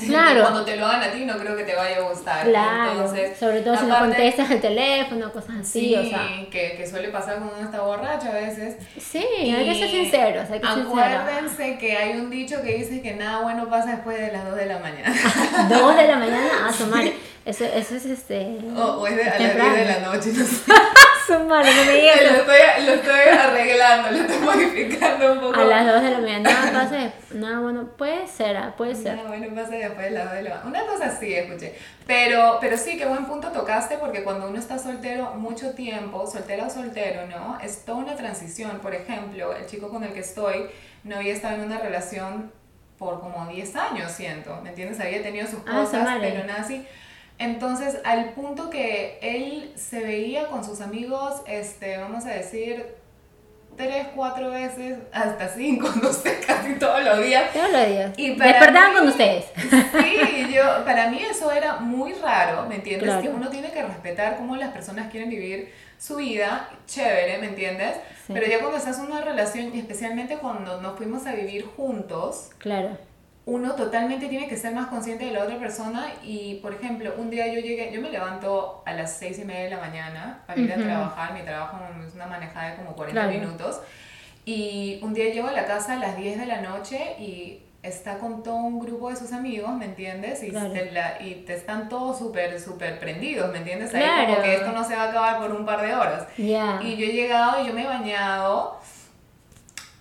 Claro. 0.06 0.42
Cuando 0.42 0.64
te 0.64 0.76
lo 0.76 0.86
hagan 0.86 1.02
a 1.02 1.12
ti 1.12 1.24
no 1.24 1.36
creo 1.38 1.56
que 1.56 1.64
te 1.64 1.74
vaya 1.74 1.98
a 1.98 2.00
gustar. 2.00 2.46
Claro, 2.46 2.92
Entonces, 2.92 3.38
sobre 3.38 3.60
todo 3.60 3.76
si 3.76 3.86
no 3.86 3.98
contestas 3.98 4.50
el 4.50 4.60
teléfono, 4.60 5.32
cosas 5.32 5.56
así, 5.60 5.80
Sí, 5.80 5.94
o 5.94 6.04
sea. 6.04 6.28
que, 6.50 6.74
que 6.76 6.86
suele 6.86 7.08
pasar 7.08 7.36
cuando 7.36 7.56
uno 7.56 7.64
está 7.64 7.80
borracho 7.80 8.28
a 8.28 8.32
veces. 8.32 8.76
Sí, 8.98 9.18
hay 9.18 9.64
que 9.66 9.74
ser 9.74 9.90
sinceros, 9.90 10.50
hay 10.50 10.60
que. 10.60 10.66
Acuérdense 10.66 11.78
que 11.78 11.96
hay 11.96 12.18
un 12.18 12.30
dicho 12.30 12.62
que 12.62 12.76
dice 12.76 13.02
que 13.02 13.14
nada 13.14 13.42
bueno 13.42 13.68
pasa 13.68 13.90
después 13.92 14.18
de 14.18 14.32
las 14.32 14.44
2 14.44 14.56
de 14.56 14.66
la 14.66 14.78
mañana. 14.78 15.14
Dos 15.68 15.96
de 15.96 16.08
la 16.08 16.16
mañana, 16.16 16.50
a 16.80 16.86
madre. 16.86 17.14
Eso, 17.46 17.64
eso 17.64 17.94
es 17.94 18.04
este. 18.06 18.58
o, 18.76 18.82
o 18.82 19.06
es 19.06 19.16
de, 19.16 19.22
a 19.22 19.26
las 19.30 19.38
10 19.38 19.50
temprano. 19.52 19.74
de 19.76 19.84
la 19.84 19.98
noche, 20.00 20.30
no 20.34 20.44
sé. 20.44 20.62
Su 21.26 21.38
madre, 21.40 21.70
no 21.74 21.84
me 21.86 21.92
digas 21.92 22.22
lo, 22.22 22.28
estoy, 22.38 22.84
lo 22.86 22.92
estoy 22.92 23.20
arreglando, 23.36 24.10
lo 24.12 24.18
estoy 24.18 24.38
modificando 24.38 25.32
un 25.32 25.40
poco. 25.40 25.60
A 25.60 25.64
las 25.64 25.86
2 25.94 26.02
de 26.02 26.10
la 26.12 26.18
mañana, 26.18 26.50
nada 26.50 26.72
pasa. 26.72 27.12
Nada, 27.34 27.60
bueno, 27.60 27.88
puede 27.96 28.26
ser, 28.28 28.56
ah, 28.56 28.74
puede 28.76 28.94
ser. 28.94 29.16
Nada 29.16 29.28
bueno 29.28 29.52
pasa 29.54 29.74
después 29.74 30.04
de 30.06 30.10
las 30.10 30.24
2 30.26 30.34
de 30.34 30.42
la 30.42 30.50
mañana. 30.50 30.68
Una 30.68 30.86
cosa 30.86 31.06
así, 31.06 31.34
escuché. 31.34 31.74
Pero, 32.06 32.58
pero 32.60 32.76
sí, 32.76 32.96
qué 32.96 33.06
buen 33.06 33.24
punto 33.26 33.48
tocaste, 33.50 33.96
porque 33.98 34.22
cuando 34.22 34.48
uno 34.48 34.58
está 34.58 34.78
soltero 34.78 35.34
mucho 35.34 35.70
tiempo, 35.74 36.26
soltera 36.28 36.66
o 36.66 36.70
soltero, 36.70 37.26
¿no? 37.26 37.58
Es 37.60 37.84
toda 37.84 37.98
una 37.98 38.14
transición. 38.14 38.78
Por 38.78 38.94
ejemplo, 38.94 39.52
el 39.54 39.66
chico 39.66 39.88
con 39.88 40.04
el 40.04 40.12
que 40.12 40.20
estoy 40.20 40.66
no 41.02 41.16
había 41.16 41.32
estado 41.32 41.56
en 41.56 41.62
una 41.62 41.78
relación 41.78 42.52
por 42.98 43.20
como 43.20 43.46
10 43.48 43.74
años, 43.76 44.12
siento. 44.12 44.60
¿Me 44.62 44.68
entiendes? 44.70 45.00
Había 45.00 45.22
tenido 45.22 45.46
sus 45.48 45.58
Ah, 45.66 45.80
cosas, 45.82 46.04
madre. 46.04 46.30
pero 46.32 46.46
nada 46.46 46.60
así. 46.62 46.86
Entonces, 47.38 47.98
al 48.04 48.30
punto 48.30 48.70
que 48.70 49.18
él 49.20 49.72
se 49.76 50.00
veía 50.00 50.48
con 50.48 50.64
sus 50.64 50.80
amigos, 50.80 51.42
este, 51.46 51.98
vamos 51.98 52.24
a 52.24 52.30
decir, 52.30 52.86
tres, 53.76 54.06
cuatro 54.14 54.50
veces, 54.50 54.98
hasta 55.12 55.48
cinco, 55.48 55.88
no 56.02 56.12
sé, 56.12 56.40
casi 56.46 56.74
todos 56.74 57.04
los 57.04 57.22
días. 57.22 57.52
Todos 57.52 57.70
los 57.70 57.86
días. 57.86 58.12
Y 58.16 58.34
Despertaban 58.34 58.94
con 58.94 59.08
ustedes. 59.08 59.44
Sí, 59.56 60.52
yo, 60.52 60.84
para 60.84 61.10
mí 61.10 61.20
eso 61.30 61.52
era 61.52 61.76
muy 61.76 62.14
raro, 62.14 62.66
¿me 62.66 62.76
entiendes? 62.76 63.04
Claro. 63.04 63.22
Que 63.22 63.28
uno 63.28 63.50
tiene 63.50 63.70
que 63.70 63.82
respetar 63.82 64.36
cómo 64.36 64.56
las 64.56 64.70
personas 64.72 65.10
quieren 65.10 65.28
vivir 65.28 65.72
su 65.98 66.16
vida, 66.16 66.70
chévere, 66.86 67.38
¿me 67.38 67.48
entiendes? 67.48 67.96
Sí. 68.26 68.32
Pero 68.32 68.46
ya 68.46 68.60
cuando 68.60 68.78
estás 68.78 68.98
en 68.98 69.06
una 69.06 69.20
relación, 69.20 69.74
y 69.74 69.78
especialmente 69.78 70.38
cuando 70.38 70.80
nos 70.80 70.96
fuimos 70.96 71.26
a 71.26 71.32
vivir 71.32 71.66
juntos, 71.66 72.50
Claro. 72.58 72.96
Uno 73.46 73.74
totalmente 73.76 74.26
tiene 74.26 74.48
que 74.48 74.56
ser 74.56 74.74
más 74.74 74.88
consciente 74.88 75.24
de 75.24 75.30
la 75.30 75.44
otra 75.44 75.56
persona 75.58 76.06
y, 76.24 76.56
por 76.56 76.74
ejemplo, 76.74 77.14
un 77.16 77.30
día 77.30 77.46
yo 77.46 77.60
llegué, 77.60 77.92
yo 77.92 78.00
me 78.00 78.10
levanto 78.10 78.82
a 78.84 78.92
las 78.92 79.16
seis 79.16 79.38
y 79.38 79.44
media 79.44 79.62
de 79.64 79.70
la 79.70 79.78
mañana 79.78 80.42
para 80.48 80.60
ir 80.60 80.72
a 80.72 80.76
trabajar, 80.76 81.32
mi 81.32 81.42
trabajo 81.42 81.78
es 82.06 82.12
una 82.14 82.26
manejada 82.26 82.70
de 82.70 82.76
como 82.76 82.94
40 82.96 83.20
Claro. 83.22 83.38
minutos 83.38 83.80
y 84.44 84.98
un 85.02 85.14
día 85.14 85.32
llego 85.32 85.46
a 85.46 85.52
la 85.52 85.64
casa 85.64 85.92
a 85.94 85.96
las 85.96 86.16
10 86.16 86.38
de 86.40 86.46
la 86.46 86.60
noche 86.60 87.14
y 87.20 87.62
está 87.84 88.18
con 88.18 88.42
todo 88.42 88.56
un 88.56 88.80
grupo 88.80 89.10
de 89.10 89.16
sus 89.16 89.32
amigos, 89.32 89.70
¿me 89.76 89.84
entiendes? 89.84 90.42
Y, 90.42 90.50
Claro. 90.50 90.72
te, 90.72 90.90
la- 90.90 91.22
y 91.22 91.44
te 91.46 91.54
están 91.54 91.88
todos 91.88 92.18
súper, 92.18 92.60
súper 92.60 92.98
prendidos, 92.98 93.52
¿me 93.52 93.58
entiendes? 93.58 93.94
Ahí 93.94 94.02
Claro. 94.02 94.26
como 94.26 94.42
que 94.42 94.54
esto 94.56 94.72
no 94.72 94.82
se 94.82 94.96
va 94.96 95.04
a 95.04 95.10
acabar 95.10 95.38
por 95.38 95.52
un 95.52 95.64
par 95.64 95.82
de 95.82 95.94
horas. 95.94 96.26
Y 96.36 96.48
yo 96.96 97.06
he 97.06 97.12
llegado 97.12 97.62
y 97.62 97.68
yo 97.68 97.72
me 97.74 97.82
he 97.84 97.86
bañado. 97.86 98.80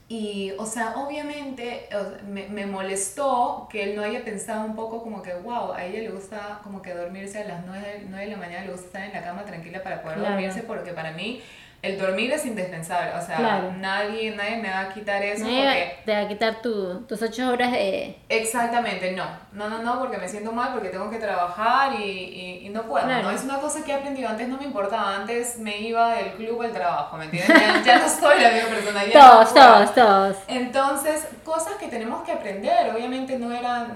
Y, 0.07 0.51
o 0.59 0.67
sea, 0.67 0.93
obviamente 0.97 1.89
me, 2.27 2.47
me 2.47 2.67
molestó 2.67 3.67
que 3.71 3.83
él 3.83 3.95
no 3.95 4.03
haya 4.03 4.23
pensado 4.23 4.63
un 4.65 4.75
poco 4.75 5.01
como 5.01 5.23
que, 5.23 5.33
wow, 5.33 5.71
a 5.73 5.83
ella 5.83 6.01
le 6.01 6.09
gusta 6.11 6.59
como 6.63 6.81
que 6.83 6.93
dormirse 6.93 7.41
a 7.41 7.45
las 7.47 7.65
9, 7.65 8.05
de 8.07 8.27
la 8.27 8.37
mañana, 8.37 8.65
le 8.65 8.71
gusta 8.71 8.85
estar 8.87 9.03
en 9.03 9.13
la 9.13 9.23
cama 9.23 9.45
tranquila 9.45 9.81
para 9.81 10.03
poder 10.03 10.19
Claro. 10.19 10.33
dormirse, 10.35 10.61
porque 10.61 10.93
para 10.93 11.11
mí 11.13 11.41
el 11.85 11.97
dormir 11.99 12.31
es 12.31 12.45
indispensable. 12.45 13.11
O 13.17 13.25
sea, 13.25 13.37
Claro. 13.37 13.71
nadie, 13.77 14.31
nadie 14.35 14.57
me 14.57 14.69
va 14.69 14.81
a 14.81 14.93
quitar 14.93 15.21
eso 15.23 15.43
Nadie 15.43 15.63
porque... 15.63 15.97
te 16.05 16.11
va 16.13 16.19
a 16.21 16.27
quitar 16.27 16.61
tu, 16.61 17.01
tus 17.05 17.21
ocho 17.21 17.49
horas 17.51 17.71
de... 17.71 18.17
Exactamente, 18.29 19.11
no. 19.11 19.25
No, 19.53 19.69
no, 19.69 19.81
no, 19.81 19.99
porque 19.99 20.17
me 20.17 20.27
siento 20.27 20.51
mal, 20.51 20.73
porque 20.73 20.89
tengo 20.89 21.09
que 21.09 21.17
trabajar 21.17 21.93
y, 21.99 22.03
y, 22.03 22.65
y 22.65 22.69
no 22.69 22.83
puedo. 22.83 23.05
Claro. 23.05 23.23
¿no? 23.23 23.31
Es 23.31 23.43
una 23.43 23.59
cosa 23.59 23.83
que 23.83 23.91
he 23.91 23.95
aprendido. 23.95 24.29
Antes 24.29 24.47
no 24.47 24.57
me 24.57 24.65
importaba. 24.65 25.15
Antes 25.15 25.57
me 25.59 25.77
iba 25.79 26.15
del 26.15 26.31
club 26.33 26.61
al 26.61 26.71
trabajo, 26.73 27.17
¿me 27.17 27.25
entiendes? 27.25 27.55
Ya, 27.57 27.81
ya 27.83 27.99
no 27.99 28.09
soy 28.09 28.41
la 28.41 28.49
misma 28.51 28.69
persona. 28.69 29.05
Ya 29.05 29.19
Todos, 29.19 29.53
todos, 29.53 29.95
todos. 29.95 30.37
Entonces, 30.47 31.27
cosas 31.43 31.73
que 31.75 31.87
tenemos 31.87 32.23
que 32.23 32.31
aprender. 32.33 32.93
Obviamente 32.93 33.37
no 33.39 33.51
era 33.53 33.87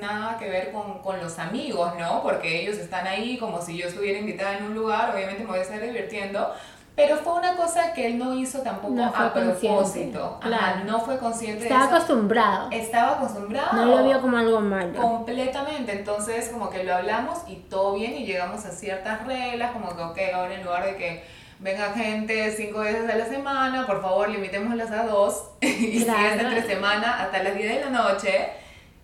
nada 0.00 0.36
que 0.38 0.48
ver 0.48 0.72
con, 0.72 1.00
con 1.02 1.20
los 1.20 1.38
amigos, 1.38 1.92
¿no? 1.98 2.22
Porque 2.22 2.62
ellos 2.62 2.76
están 2.76 3.06
ahí 3.06 3.38
como 3.38 3.60
si 3.62 3.76
yo 3.76 3.86
estuviera 3.88 4.18
invitada 4.18 4.58
en 4.58 4.64
un 4.64 4.74
lugar. 4.74 5.12
Obviamente 5.14 5.42
me 5.44 5.50
voy 5.50 5.58
a 5.58 5.62
estar 5.62 5.80
divirtiendo. 5.80 6.52
Pero 6.96 7.16
fue 7.16 7.32
una 7.34 7.56
cosa 7.56 7.92
que 7.92 8.06
él 8.06 8.18
no 8.18 8.34
hizo 8.34 8.60
tampoco 8.60 8.94
No 8.94 9.06
a 9.06 9.32
propósito. 9.32 10.38
Ajá, 10.40 10.48
claro. 10.48 10.84
no 10.84 11.00
fue 11.00 11.18
consciente 11.18 11.64
Estaba 11.64 11.80
de 11.82 11.86
eso. 11.88 11.96
acostumbrado. 11.96 12.68
Estaba 12.70 13.12
acostumbrado. 13.16 13.72
No 13.72 13.84
lo 13.86 14.04
vio 14.04 14.20
como 14.20 14.36
algo 14.36 14.60
malo. 14.60 15.00
Completamente, 15.00 15.90
entonces 15.92 16.50
como 16.50 16.70
que 16.70 16.84
lo 16.84 16.94
hablamos 16.94 17.38
y 17.48 17.56
todo 17.56 17.94
bien 17.94 18.14
y 18.14 18.24
llegamos 18.24 18.64
a 18.64 18.70
ciertas 18.70 19.26
reglas, 19.26 19.72
como 19.72 19.96
que, 19.96 20.02
ok, 20.02 20.18
ahora 20.34 20.54
en 20.54 20.62
lugar 20.64 20.84
de 20.84 20.96
que 20.96 21.24
venga 21.58 21.92
gente 21.94 22.52
cinco 22.56 22.80
veces 22.80 23.10
a 23.10 23.16
la 23.16 23.26
semana, 23.26 23.86
por 23.86 24.00
favor 24.00 24.28
limitémoslas 24.28 24.90
a 24.92 25.04
dos 25.06 25.50
y 25.60 25.66
si 25.68 25.96
es 25.98 26.04
Claro. 26.04 26.40
entre 26.48 26.62
semana 26.62 27.22
hasta 27.22 27.42
las 27.42 27.56
10 27.56 27.74
de 27.74 27.84
la 27.86 27.90
noche 27.90 28.50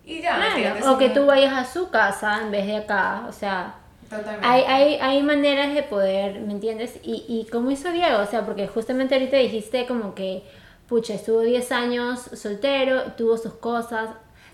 y 0.05 0.21
ya, 0.21 0.37
¿me 0.37 0.61
Claro, 0.61 0.93
o 0.93 0.97
que 0.97 1.09
tú 1.09 1.25
vayas 1.25 1.53
a 1.53 1.65
su 1.65 1.89
casa 1.89 2.39
en 2.41 2.51
vez 2.51 2.65
de 2.67 2.77
acá, 2.77 3.23
o 3.27 3.31
sea, 3.31 3.75
Totalmente. 4.11 4.45
hay, 4.45 4.63
hay, 4.63 4.95
hay 4.95 5.23
maneras 5.23 5.73
de 5.73 5.83
poder, 5.83 6.41
¿me 6.41 6.53
entiendes? 6.53 6.99
Y, 7.03 7.25
y 7.27 7.47
como 7.49 7.71
hizo 7.71 7.91
Diego, 7.91 8.19
o 8.19 8.25
sea, 8.25 8.45
porque 8.45 8.67
justamente 8.67 9.15
ahorita 9.15 9.37
dijiste 9.37 9.87
como 9.87 10.13
que, 10.13 10.43
pucha, 10.87 11.13
estuvo 11.13 11.39
10 11.39 11.71
años 11.71 12.19
soltero, 12.33 13.13
tuvo 13.17 13.37
sus 13.37 13.53
cosas. 13.53 14.09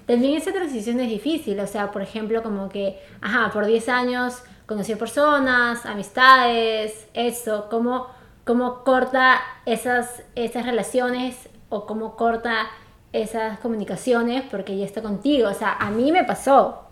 También 0.06 0.38
esa 0.38 0.54
transición 0.54 1.00
es 1.00 1.10
difícil, 1.10 1.60
o 1.60 1.68
sea, 1.68 1.92
por 1.92 2.02
ejemplo, 2.02 2.42
como 2.44 2.70
que, 2.70 2.98
ajá, 3.22 3.52
por 3.52 3.66
10 3.66 3.90
años 3.90 4.44
conoció 4.68 4.98
personas, 4.98 5.86
amistades, 5.86 7.08
eso, 7.14 7.68
cómo, 7.70 8.08
cómo 8.46 8.84
corta 8.84 9.42
esas, 9.66 10.24
esas 10.36 10.66
relaciones 10.66 11.50
o 11.70 11.86
cómo 11.86 12.16
corta 12.16 12.68
esas 13.14 13.60
comunicaciones 13.60 14.44
porque 14.50 14.78
ya 14.78 14.86
está 14.86 15.02
contigo, 15.02 15.50
o 15.50 15.54
sea, 15.54 15.74
a 15.74 15.90
mí 15.90 16.12
me 16.12 16.24
pasó, 16.24 16.87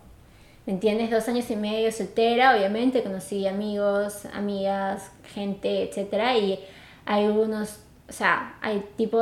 ¿Me 0.66 0.74
entiendes? 0.74 1.12
Dos 1.12 1.28
años 1.28 1.50
y 1.52 1.56
medio 1.56 1.92
soltera, 1.92 2.56
obviamente 2.56 3.04
conocí 3.04 3.46
amigos, 3.48 4.26
amigas, 4.34 5.12
gente, 5.34 5.84
etcétera, 5.84 6.36
y 6.38 6.60
hay 7.06 7.26
unos, 7.28 7.80
o 8.10 8.12
sea, 8.14 8.56
hay 8.62 8.84
tipo 8.98 9.20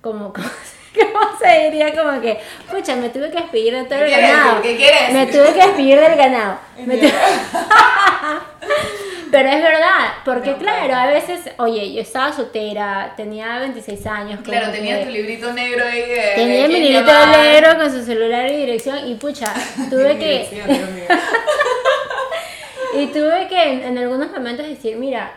como, 0.00 0.32
como, 0.32 0.46
¿cómo 0.94 1.38
se 1.42 1.64
diría? 1.70 1.92
Como 2.00 2.20
que, 2.20 2.38
pucha, 2.70 2.94
me 2.94 3.08
tuve 3.08 3.30
que 3.30 3.40
despedir 3.40 3.74
de 3.74 3.84
todo 3.84 3.98
¿Qué 3.98 4.14
el 4.14 4.20
ganado. 4.20 4.56
decir? 4.60 4.70
¿Qué 4.70 4.76
quieres 4.76 5.12
Me 5.12 5.26
tuve 5.26 5.52
que 5.52 5.66
despedir 5.66 6.00
del 6.00 6.16
ganado. 6.16 6.58
Me 6.86 6.96
tu- 6.96 7.06
Pero 9.36 9.48
es 9.48 9.62
verdad, 9.62 10.12
porque 10.24 10.52
No, 10.52 10.58
claro, 10.58 10.86
claro. 10.86 11.10
a 11.10 11.12
veces, 11.12 11.40
oye, 11.58 11.92
yo 11.92 12.00
estaba 12.02 12.32
soltera, 12.32 13.14
tenía 13.16 13.58
26 13.58 14.06
años. 14.06 14.40
Claro, 14.44 14.70
tenías 14.70 15.00
que- 15.00 15.06
tu 15.06 15.10
librito 15.10 15.52
negro 15.52 15.84
ahí 15.84 16.02
de... 16.02 16.32
Tenía 16.36 16.68
mi 16.68 16.78
librito 16.80 17.26
negro 17.26 17.76
con 17.76 17.90
su 17.90 18.04
celular 18.04 18.48
y 18.50 18.56
dirección 18.58 19.06
y 19.08 19.14
pucha, 19.16 19.52
tuve 19.90 20.16
que, 20.18 20.28
Dirección, 20.48 20.68
Dios 20.68 20.90
mío. 20.90 21.04
y 22.94 23.06
tuve 23.08 23.48
que 23.48 23.72
en, 23.72 23.82
en 23.84 23.98
algunos 23.98 24.30
momentos 24.30 24.66
decir, 24.66 24.96
mira, 24.96 25.32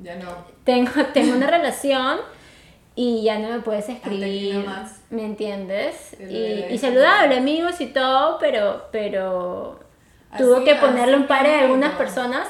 Ya 0.00 0.16
no. 0.16 0.44
tengo, 0.64 0.90
tengo 1.12 1.36
una 1.36 1.46
relación 1.50 2.18
y 2.96 3.22
ya 3.22 3.38
no 3.38 3.50
me 3.50 3.60
puedes 3.60 3.88
escribir, 3.88 4.54
nomás. 4.56 5.00
¿me 5.10 5.24
entiendes? 5.24 6.16
Y, 6.18 6.64
y 6.74 6.78
saludable, 6.78 7.36
amigos 7.36 7.80
y 7.80 7.86
todo, 7.86 8.38
pero, 8.40 8.88
pero 8.90 9.78
tuvo 10.36 10.56
Así- 10.56 10.64
que 10.64 10.74
ponerle 10.74 11.16
un 11.16 11.26
par 11.26 11.44
de 11.46 11.54
así 11.54 11.64
algunas 11.64 11.94
personas, 11.94 12.48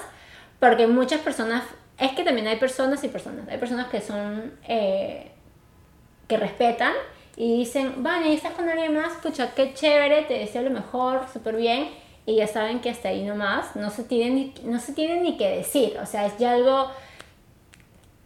porque 0.60 0.86
muchas 0.86 1.20
personas, 1.20 1.64
es 1.98 2.12
que 2.12 2.22
también 2.22 2.46
hay 2.46 2.56
personas 2.56 3.02
y 3.02 3.08
personas, 3.08 3.48
hay 3.48 3.58
personas 3.58 3.88
que 3.88 4.00
son, 4.00 4.52
eh, 4.68 5.32
que 6.28 6.36
respetan 6.36 6.92
y 7.36 7.58
dicen, 7.58 8.02
Vani, 8.02 8.34
estás 8.34 8.52
con 8.52 8.68
alguien 8.68 8.94
más, 8.94 9.14
pucha, 9.22 9.54
qué 9.54 9.74
chévere, 9.74 10.22
te 10.22 10.34
deseo 10.34 10.62
lo 10.62 10.70
mejor, 10.70 11.26
súper 11.32 11.56
bien, 11.56 11.88
y 12.26 12.36
ya 12.36 12.46
saben 12.46 12.80
que 12.80 12.90
hasta 12.90 13.08
ahí 13.08 13.24
nomás, 13.24 13.74
no 13.74 13.90
se 13.90 14.04
tienen 14.04 14.52
no 14.64 14.78
se 14.78 14.92
tienen 14.92 15.22
ni 15.22 15.36
que 15.36 15.48
decir, 15.48 15.98
o 16.00 16.06
sea, 16.06 16.26
es 16.26 16.36
ya 16.38 16.52
algo 16.52 16.90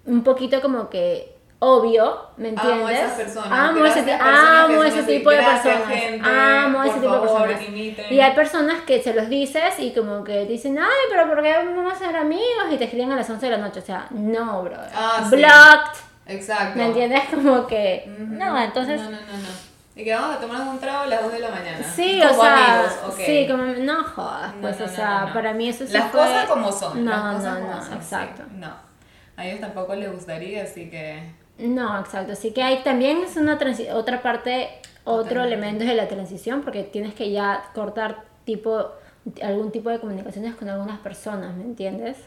un 0.05 0.23
poquito 0.23 0.61
como 0.61 0.91
que 0.91 1.34
obvio, 1.65 2.29
¿me 2.37 2.51
entiendes? 2.51 2.79
Amo 2.79 2.87
a 2.89 2.93
esas 2.93 3.13
personas. 3.13 3.53
Amo 3.71 3.85
ese, 3.87 4.03
personas 4.03 4.39
amo 4.65 4.83
ese 4.85 5.03
tipo 5.05 5.31
de 5.31 5.37
personas. 5.37 5.89
gente, 5.89 6.29
amo 6.29 6.83
ese 6.85 7.01
tipo 7.01 7.15
de 7.15 7.21
personas. 7.21 7.63
imiten. 7.69 8.13
Y 8.13 8.21
hay 8.21 8.35
personas 8.35 8.81
que 8.83 9.03
se 9.03 9.15
los 9.15 9.29
dices 9.29 9.75
y 9.79 9.93
como 9.95 10.23
que 10.25 10.45
dicen, 10.45 10.79
ay, 10.79 11.07
pero 11.11 11.29
¿por 11.29 11.43
qué 11.43 11.55
vamos 11.57 11.93
a 11.93 11.97
ser 11.97 12.17
amigos? 12.17 12.67
Y 12.71 12.77
te 12.77 12.85
escriben 12.85 13.11
a 13.13 13.17
las 13.17 13.29
11 13.31 13.47
de 13.47 13.53
la 13.53 13.59
noche. 13.59 13.81
O 13.81 13.85
sea, 13.85 14.07
no, 14.11 14.63
bro. 14.63 14.77
Ah, 14.95 15.25
sí. 15.29 15.37
Blocked. 15.37 15.99
Exacto. 16.27 16.79
¿Me 16.79 16.87
entiendes? 16.87 17.23
Como 17.31 17.67
que, 17.67 18.05
no, 18.19 18.59
entonces... 18.63 19.01
No, 19.01 19.11
no, 19.11 19.17
no, 19.17 19.17
no. 19.39 19.75
Y 19.97 20.03
que 20.03 20.13
vamos 20.13 20.37
a 20.37 20.41
tomar 20.41 20.61
un 20.63 20.79
trago 20.81 21.03
a 21.03 21.07
las 21.07 21.23
2 21.23 21.33
de 21.35 21.39
la 21.39 21.51
mañana. 21.51 21.79
Sí, 21.85 22.21
Como 22.27 22.41
o 22.41 22.43
sea, 22.43 22.75
amigos, 22.81 22.99
ok. 23.07 23.21
sí, 23.25 23.47
como, 23.49 23.63
no 23.63 24.03
jodas, 24.05 24.53
pues, 24.61 24.81
no, 24.81 24.87
o 24.87 24.89
sea, 24.89 25.31
para 25.33 25.53
mí 25.53 25.69
eso 25.69 25.87
sí 25.87 25.93
Las 25.93 26.11
fue- 26.11 26.21
cosas 26.21 26.47
como 26.47 26.73
son. 26.73 27.05
No, 27.05 27.11
las 27.13 27.37
cosas 27.37 27.55
no, 27.55 27.61
como 27.61 27.75
no, 27.77 27.81
son, 27.81 27.91
sí. 27.91 27.95
exacto. 27.99 28.43
No. 28.57 28.73
A 29.37 29.47
ellos 29.47 29.61
tampoco 29.61 29.95
les 29.95 30.11
gustaría, 30.11 30.65
así 30.65 30.91
que. 30.91 31.23
No, 31.59 31.99
exacto. 32.01 32.33
Así 32.33 32.53
que 32.53 32.63
hay 32.63 32.83
también 32.83 33.19
es 33.19 33.37
una 33.37 33.59
otra 33.95 34.23
parte, 34.23 34.69
otro 35.05 35.23
Totalmente. 35.23 35.55
elemento 35.55 35.85
de 35.85 35.95
la 35.95 36.09
transición, 36.09 36.63
porque 36.63 36.83
tienes 36.83 37.15
que 37.15 37.31
ya 37.31 37.71
cortar 37.75 38.25
tipo 38.45 38.91
algún 39.43 39.71
tipo 39.71 39.89
de 39.89 39.99
comunicaciones 39.99 40.55
con 40.55 40.69
algunas 40.69 40.99
personas, 40.99 41.57
¿me 41.57 41.65
entiendes? 41.65 42.19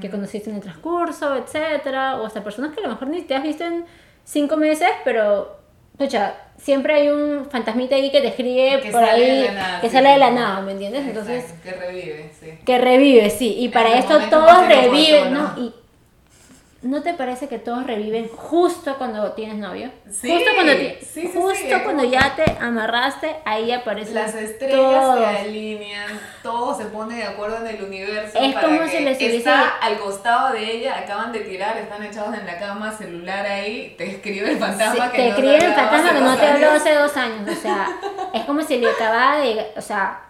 Que 0.00 0.10
conociste 0.10 0.48
en 0.50 0.56
el 0.56 0.62
transcurso, 0.62 1.34
etcétera, 1.34 2.20
o 2.20 2.26
hasta 2.26 2.44
personas 2.44 2.72
que 2.72 2.80
a 2.80 2.84
lo 2.84 2.90
mejor 2.90 3.08
ni 3.08 3.22
te 3.22 3.34
has 3.34 3.42
visto 3.42 3.64
en 3.64 3.84
cinco 4.24 4.56
meses, 4.56 4.88
pero 5.04 5.58
pucha, 5.98 6.34
siempre 6.56 6.94
hay 6.94 7.08
un 7.08 7.46
fantasmita 7.50 7.96
ahí 7.96 8.10
que 8.10 8.20
te 8.20 8.28
escribe 8.28 8.80
Que 8.80 8.90
por 8.90 9.04
sale 9.04 9.24
de 9.24 9.30
ahí, 9.32 9.44
la 9.44 9.52
nada, 9.54 9.80
que 9.80 9.88
sí, 9.88 9.92
sale 9.92 10.10
de 10.10 10.18
la 10.18 10.30
nada, 10.30 10.60
¿me 10.60 10.72
entiendes? 10.72 11.06
Entonces, 11.06 11.54
que 11.64 11.72
revive, 11.72 12.30
sí. 12.38 12.58
que 12.64 12.78
revive, 12.78 13.30
sí. 13.30 13.56
Y 13.58 13.68
para 13.70 13.98
esto 13.98 14.20
todos 14.30 14.68
reviven, 14.68 15.32
¿no? 15.32 15.52
Y 15.58 15.74
¿no 16.86 17.02
te 17.02 17.14
parece 17.14 17.48
que 17.48 17.58
todos 17.58 17.86
reviven 17.86 18.28
justo 18.28 18.96
cuando 18.96 19.32
tienes 19.32 19.56
novio? 19.56 19.90
Sí, 20.10 20.30
justo 20.30 20.50
cuando, 20.54 20.72
sí, 20.72 20.96
sí, 21.02 21.30
justo 21.34 21.82
cuando 21.84 22.04
ya 22.04 22.34
te 22.36 22.44
amarraste, 22.60 23.36
ahí 23.44 23.72
aparecen 23.72 24.14
Las 24.14 24.34
estrellas 24.34 24.78
todos. 24.78 25.18
se 25.18 25.26
alinean, 25.38 26.20
todo 26.42 26.76
se 26.76 26.84
pone 26.86 27.16
de 27.16 27.24
acuerdo 27.24 27.58
en 27.66 27.76
el 27.76 27.82
universo. 27.82 28.38
Es 28.38 28.54
para 28.54 28.66
como 28.66 28.80
que 28.80 28.88
si 28.88 29.00
les 29.04 29.18
hubiese- 29.18 29.36
Está 29.38 29.76
al 29.82 29.98
costado 29.98 30.52
de 30.52 30.70
ella, 30.76 30.98
acaban 30.98 31.32
de 31.32 31.40
tirar, 31.40 31.76
están 31.76 32.02
echados 32.02 32.34
en 32.38 32.46
la 32.46 32.58
cama, 32.58 32.92
celular 32.92 33.44
ahí, 33.46 33.94
te 33.98 34.04
escribe 34.10 34.52
el 34.52 34.58
fantasma 34.58 35.10
que 35.10 35.16
te 35.18 35.22
no 35.24 35.28
escriben 35.30 35.62
el 35.62 35.74
fantasma 35.74 36.12
que 36.12 36.20
no 36.20 36.36
te 36.36 36.46
habló 36.46 36.70
hace 36.70 36.94
dos 36.94 37.16
años. 37.16 37.48
O 37.50 37.60
sea, 37.60 37.88
es 38.32 38.44
como 38.44 38.62
si 38.62 38.78
le 38.78 38.88
acababa 38.90 39.38
de. 39.38 39.66
O 39.76 39.80
sea, 39.82 40.20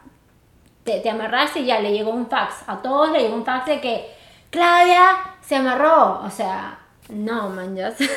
te, 0.84 1.00
te 1.00 1.10
amarraste 1.10 1.60
y 1.60 1.66
ya 1.66 1.80
le 1.80 1.92
llegó 1.92 2.10
un 2.10 2.28
fax. 2.28 2.54
A 2.66 2.76
todos 2.82 3.10
le 3.10 3.20
llegó 3.20 3.34
un 3.34 3.44
fax 3.44 3.66
de 3.66 3.80
que 3.80 4.10
Claudia 4.50 5.18
se 5.46 5.56
amarró. 5.56 6.20
O 6.24 6.30
sea, 6.30 6.78
No, 7.08 7.48
man, 7.50 7.76
ya. 7.76 7.92
Sea, 7.92 8.08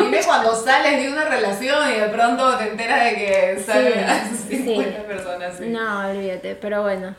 dime 0.00 0.20
cuando 0.24 0.54
sales 0.54 1.02
de 1.02 1.12
una 1.12 1.24
relación 1.26 1.90
y 1.92 2.00
de 2.00 2.08
pronto 2.08 2.56
te 2.56 2.70
enteras 2.70 3.04
de 3.04 3.14
que 3.16 3.62
salen 3.64 4.04
Sí, 4.48 4.56
50 4.56 4.90
sí. 5.00 5.04
personas. 5.06 5.56
sí. 5.58 5.66
No, 5.68 6.08
olvídate, 6.08 6.54
pero 6.56 6.82
bueno. 6.82 7.14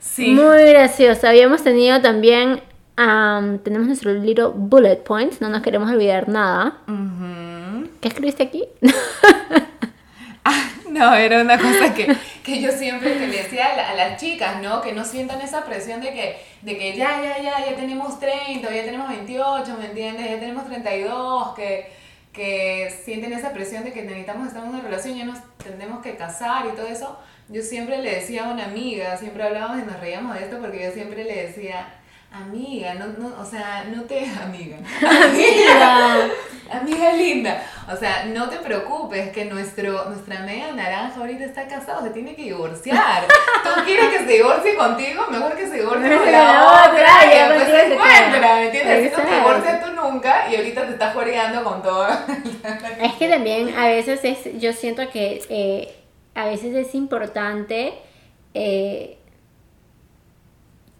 Sí. 0.00 0.30
Muy 0.32 0.64
gracioso. 0.64 1.28
Habíamos 1.28 1.62
tenido 1.62 2.00
también, 2.00 2.60
am, 2.96 3.58
tenemos 3.60 3.86
nuestro 3.86 4.12
little 4.12 4.50
bullet 4.54 4.96
points, 5.04 5.40
no 5.40 5.48
nos 5.48 5.62
queremos 5.62 5.90
olvidar 5.90 6.28
nada. 6.28 6.78
¿Qué 8.00 8.08
escribiste 8.08 8.42
aquí? 8.42 8.64
Ah, 10.48 10.62
no, 10.96 11.14
era 11.14 11.40
una 11.42 11.58
cosa 11.58 11.94
que, 11.94 12.14
que 12.44 12.60
yo 12.60 12.70
siempre 12.72 13.14
que 13.14 13.26
le 13.26 13.42
decía 13.42 13.66
a, 13.72 13.76
la- 13.76 13.90
a 13.90 13.94
las 13.94 14.20
chicas, 14.20 14.60
¿no? 14.62 14.80
Que 14.82 14.92
no 14.92 15.04
sientan 15.04 15.40
esa 15.40 15.64
presión 15.64 16.00
de 16.00 16.12
que, 16.12 16.36
de 16.62 16.76
que 16.78 16.96
ya, 16.96 17.20
ya, 17.22 17.42
ya, 17.42 17.64
ya 17.66 17.76
tenemos 17.76 18.18
30, 18.20 18.62
ya 18.74 18.84
tenemos 18.84 19.08
28, 19.08 19.76
¿me 19.78 19.86
entiendes? 19.86 20.30
Ya 20.30 20.38
tenemos 20.40 20.66
32, 20.66 21.54
que, 21.56 21.90
que 22.32 22.92
sienten 23.04 23.32
esa 23.32 23.52
presión 23.52 23.84
de 23.84 23.92
que 23.92 24.02
necesitamos 24.02 24.48
estar 24.48 24.62
en 24.62 24.70
una 24.70 24.80
relación, 24.82 25.16
ya 25.16 25.24
nos 25.24 25.38
tenemos 25.62 26.02
que 26.02 26.16
casar 26.16 26.66
y 26.66 26.76
todo 26.76 26.86
eso. 26.86 27.18
Yo 27.48 27.62
siempre 27.62 27.98
le 27.98 28.16
decía 28.16 28.46
a 28.46 28.52
una 28.52 28.64
amiga, 28.64 29.16
siempre 29.16 29.42
hablábamos 29.44 29.78
y 29.82 29.86
nos 29.86 30.00
reíamos 30.00 30.34
de 30.36 30.44
esto 30.44 30.58
porque 30.60 30.82
yo 30.82 30.90
siempre 30.90 31.22
le 31.24 31.46
decía, 31.46 31.86
amiga, 32.30 32.94
no, 32.94 33.06
no, 33.18 33.40
o 33.40 33.44
sea, 33.44 33.84
no 33.94 34.02
te, 34.02 34.28
amiga, 34.42 34.78
amiga, 35.00 36.28
amiga 36.70 37.12
linda, 37.12 37.62
o 37.90 37.96
sea, 37.96 38.24
no 38.26 38.48
te 38.48 38.56
preocupes 38.58 39.30
que 39.30 39.44
nuestro, 39.44 40.06
nuestra 40.06 40.40
media 40.40 40.72
naranja 40.72 41.20
ahorita 41.20 41.44
está 41.44 41.66
casado, 41.66 42.02
se 42.02 42.10
tiene 42.10 42.34
que 42.34 42.42
divorciar. 42.42 43.26
Tú 43.62 43.84
quieres 43.84 44.10
que 44.10 44.18
se 44.18 44.32
divorcie 44.32 44.76
contigo, 44.76 45.26
mejor 45.30 45.54
que 45.54 45.68
se 45.68 45.76
divorcie 45.76 46.16
con 46.16 46.32
La 46.32 46.42
la 46.42 46.66
otra, 46.66 46.90
otra, 46.90 47.24
y 47.24 47.38
después 47.38 47.68
se 47.68 47.94
encuentra. 47.94 48.56
¿me 48.56 48.64
entiendes? 48.66 49.12
No 49.12 49.24
te 49.24 49.34
divorcias 49.34 49.84
tú 49.84 49.90
nunca 49.92 50.48
y 50.50 50.56
ahorita 50.56 50.86
te 50.86 50.92
estás 50.92 51.14
joreando 51.14 51.64
con 51.64 51.82
todo. 51.82 52.08
Es 53.00 53.12
que 53.14 53.28
también 53.28 53.74
a 53.76 53.86
veces 53.86 54.20
es, 54.24 54.60
yo 54.60 54.72
siento 54.72 55.08
que 55.10 55.42
eh, 55.48 55.94
a 56.34 56.46
veces 56.46 56.74
es 56.74 56.94
importante 56.94 57.94
eh, 58.54 59.18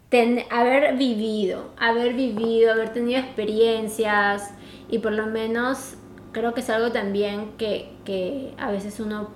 ten- 0.09 0.43
haber 0.49 0.95
vivido, 0.97 1.71
haber 1.77 2.13
vivido, 2.13 2.71
haber 2.71 2.93
tenido 2.93 3.19
experiencias 3.19 4.51
y 4.89 4.99
por 4.99 5.11
lo 5.13 5.27
menos 5.27 5.95
creo 6.31 6.53
que 6.53 6.61
es 6.61 6.69
algo 6.69 6.91
también 6.91 7.51
que, 7.57 7.91
que 8.05 8.53
a 8.57 8.71
veces 8.71 8.99
uno 8.99 9.29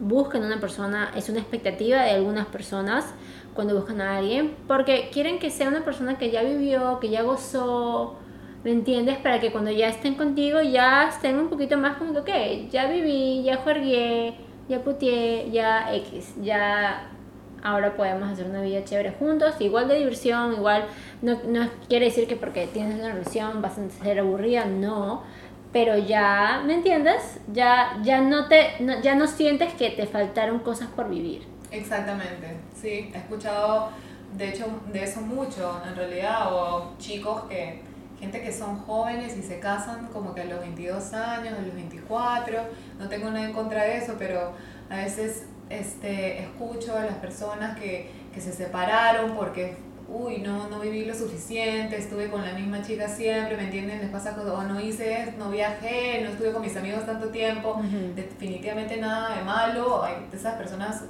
busca 0.00 0.38
en 0.38 0.44
una 0.44 0.60
persona, 0.60 1.10
es 1.16 1.28
una 1.28 1.40
expectativa 1.40 2.02
de 2.02 2.10
algunas 2.10 2.46
personas 2.46 3.14
cuando 3.54 3.74
buscan 3.74 4.00
a 4.02 4.18
alguien, 4.18 4.54
porque 4.68 5.08
quieren 5.12 5.38
que 5.38 5.50
sea 5.50 5.68
una 5.68 5.84
persona 5.84 6.18
que 6.18 6.30
ya 6.30 6.42
vivió, 6.42 7.00
que 7.00 7.08
ya 7.08 7.22
gozó, 7.22 8.16
¿me 8.64 8.70
entiendes? 8.72 9.16
Para 9.18 9.40
que 9.40 9.50
cuando 9.52 9.70
ya 9.70 9.88
estén 9.88 10.14
contigo 10.14 10.60
ya 10.60 11.08
estén 11.08 11.36
un 11.38 11.48
poquito 11.48 11.78
más 11.78 11.96
como 11.96 12.22
que, 12.24 12.68
ya 12.70 12.86
viví, 12.86 13.42
ya 13.42 13.56
jugué, 13.56 14.34
ya 14.68 14.82
puteé, 14.82 15.50
ya 15.50 15.94
X, 15.94 16.34
ya 16.42 17.10
ahora 17.66 17.96
podemos 17.96 18.28
hacer 18.30 18.46
una 18.46 18.62
vida 18.62 18.84
chévere 18.84 19.10
juntos, 19.12 19.54
igual 19.60 19.88
de 19.88 19.96
diversión, 19.96 20.52
igual, 20.54 20.86
no, 21.22 21.38
no 21.46 21.68
quiere 21.88 22.06
decir 22.06 22.26
que 22.28 22.36
porque 22.36 22.66
tienes 22.66 22.94
una 22.98 23.12
relación 23.12 23.60
vas 23.62 23.76
a 23.78 24.04
ser 24.04 24.20
aburrida, 24.20 24.64
no, 24.66 25.22
pero 25.72 25.98
ya, 25.98 26.62
¿me 26.64 26.74
entiendes? 26.74 27.40
Ya, 27.52 27.98
ya, 28.02 28.20
no 28.20 28.46
te, 28.48 28.74
no- 28.80 29.00
ya 29.02 29.14
no 29.14 29.26
sientes 29.26 29.74
que 29.74 29.90
te 29.90 30.06
faltaron 30.06 30.60
cosas 30.60 30.88
por 30.88 31.08
vivir. 31.08 31.42
Exactamente, 31.70 32.56
sí, 32.80 33.10
he 33.12 33.18
escuchado 33.18 33.90
de 34.36 34.48
hecho 34.50 34.66
de 34.92 35.02
eso 35.04 35.20
mucho 35.20 35.80
en 35.88 35.96
realidad, 35.96 36.52
o 36.54 36.92
chicos 36.98 37.42
que, 37.48 37.82
gente 38.20 38.40
que 38.40 38.52
son 38.52 38.78
jóvenes 38.78 39.36
y 39.36 39.42
se 39.42 39.58
casan 39.60 40.06
como 40.08 40.34
que 40.34 40.40
a 40.42 40.44
los 40.46 40.60
22 40.60 41.12
años, 41.12 41.54
a 41.58 41.62
los 41.62 41.74
24, 41.74 42.58
no 42.98 43.08
tengo 43.08 43.30
nada 43.30 43.44
en 43.46 43.52
contra 43.52 43.82
de 43.84 43.98
eso, 43.98 44.14
pero 44.18 44.52
a 44.88 44.96
veces 44.96 45.44
este, 45.70 46.40
escucho 46.40 46.96
a 46.96 47.04
las 47.04 47.16
personas 47.16 47.78
que, 47.78 48.10
que 48.32 48.40
se 48.40 48.52
separaron 48.52 49.34
porque, 49.34 49.76
uy, 50.08 50.38
no, 50.38 50.68
no 50.68 50.80
viví 50.80 51.04
lo 51.04 51.14
suficiente, 51.14 51.96
estuve 51.96 52.30
con 52.30 52.44
la 52.44 52.52
misma 52.52 52.82
chica 52.82 53.08
siempre, 53.08 53.56
¿me 53.56 53.64
entienden? 53.64 54.00
Les 54.00 54.10
pasa 54.10 54.34
cosas, 54.34 54.50
o 54.50 54.62
no 54.62 54.80
hice, 54.80 55.22
esto, 55.22 55.32
no 55.38 55.50
viajé, 55.50 56.20
no 56.22 56.30
estuve 56.30 56.52
con 56.52 56.62
mis 56.62 56.76
amigos 56.76 57.04
tanto 57.04 57.28
tiempo, 57.28 57.80
definitivamente 58.14 58.96
nada 58.98 59.36
de 59.36 59.42
malo, 59.42 60.02
hay 60.02 60.14
esas 60.32 60.54
personas 60.54 61.04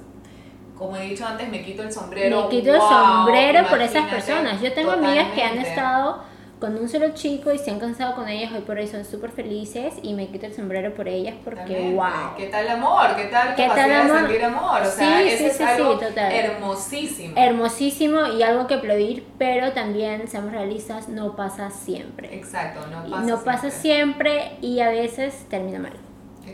como 0.77 0.95
he 0.95 1.09
dicho 1.09 1.25
antes, 1.25 1.49
me 1.49 1.63
quito 1.63 1.81
el 1.81 1.91
sombrero. 1.91 2.43
Me 2.43 2.49
quito 2.49 2.75
el 2.75 2.79
sombrero 2.79 3.67
por 3.67 3.81
esas 3.81 4.07
personas. 4.07 4.61
Yo 4.61 4.71
tengo 4.73 4.91
amigas 4.91 5.29
que 5.33 5.41
han 5.41 5.57
estado 5.57 6.23
con 6.59 6.75
un 6.75 6.89
solo 6.89 7.09
chico 7.13 7.51
y 7.51 7.59
se 7.59 7.69
han 7.69 7.79
cansado 7.79 8.15
con 8.15 8.27
ellas 8.27 8.51
hoy 8.51 8.61
por 8.61 8.77
hoy 8.77 8.87
son 8.87 9.05
súper 9.05 9.29
felices 9.31 9.93
y 10.01 10.15
me 10.15 10.27
quito 10.27 10.47
el 10.47 10.55
sombrero 10.55 10.91
por 10.95 11.07
ellas 11.07 11.35
porque 11.43 11.59
Totalmente. 11.61 11.93
wow. 11.95 12.35
¿Qué 12.35 12.47
tal 12.47 12.67
amor? 12.69 13.15
¿Qué 13.15 13.25
tal 13.25 13.55
¿Qué 13.55 13.67
tal 13.67 13.91
amor? 13.91 14.17
sentir 14.21 14.43
amor? 14.43 14.81
O 14.81 14.85
sea, 14.85 15.19
Sí, 15.19 15.27
eso 15.27 15.37
sí, 15.37 15.45
es 15.45 15.57
sí, 15.57 15.63
algo 15.63 15.99
sí, 15.99 16.05
total. 16.07 16.31
hermosísimo. 16.31 17.33
Hermosísimo 17.37 18.25
y 18.27 18.41
algo 18.41 18.65
que 18.65 18.73
aplaudir, 18.73 19.23
pero 19.37 19.71
también, 19.73 20.27
seamos 20.27 20.51
realistas, 20.51 21.09
no 21.09 21.35
pasa 21.35 21.69
siempre. 21.69 22.33
Exacto, 22.35 22.87
no 22.87 23.07
pasa 23.09 23.23
no 23.27 23.43
pasa 23.43 23.69
siempre 23.69 24.53
y 24.61 24.79
a 24.79 24.89
veces 24.89 25.45
termina 25.49 25.77
mal. 25.77 25.93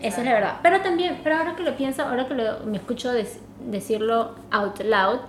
Esa 0.02 0.20
es 0.20 0.26
la 0.26 0.34
verdad. 0.34 0.54
Pero 0.62 0.82
también, 0.82 1.22
pero 1.24 1.38
ahora 1.38 1.56
que 1.56 1.64
lo 1.64 1.78
pienso, 1.78 2.02
ahora 2.04 2.28
que 2.28 2.34
lo- 2.34 2.60
me 2.66 2.76
escucho 2.76 3.14
des- 3.14 3.40
decirlo 3.66 4.36
out 4.52 4.82
loud, 4.82 5.20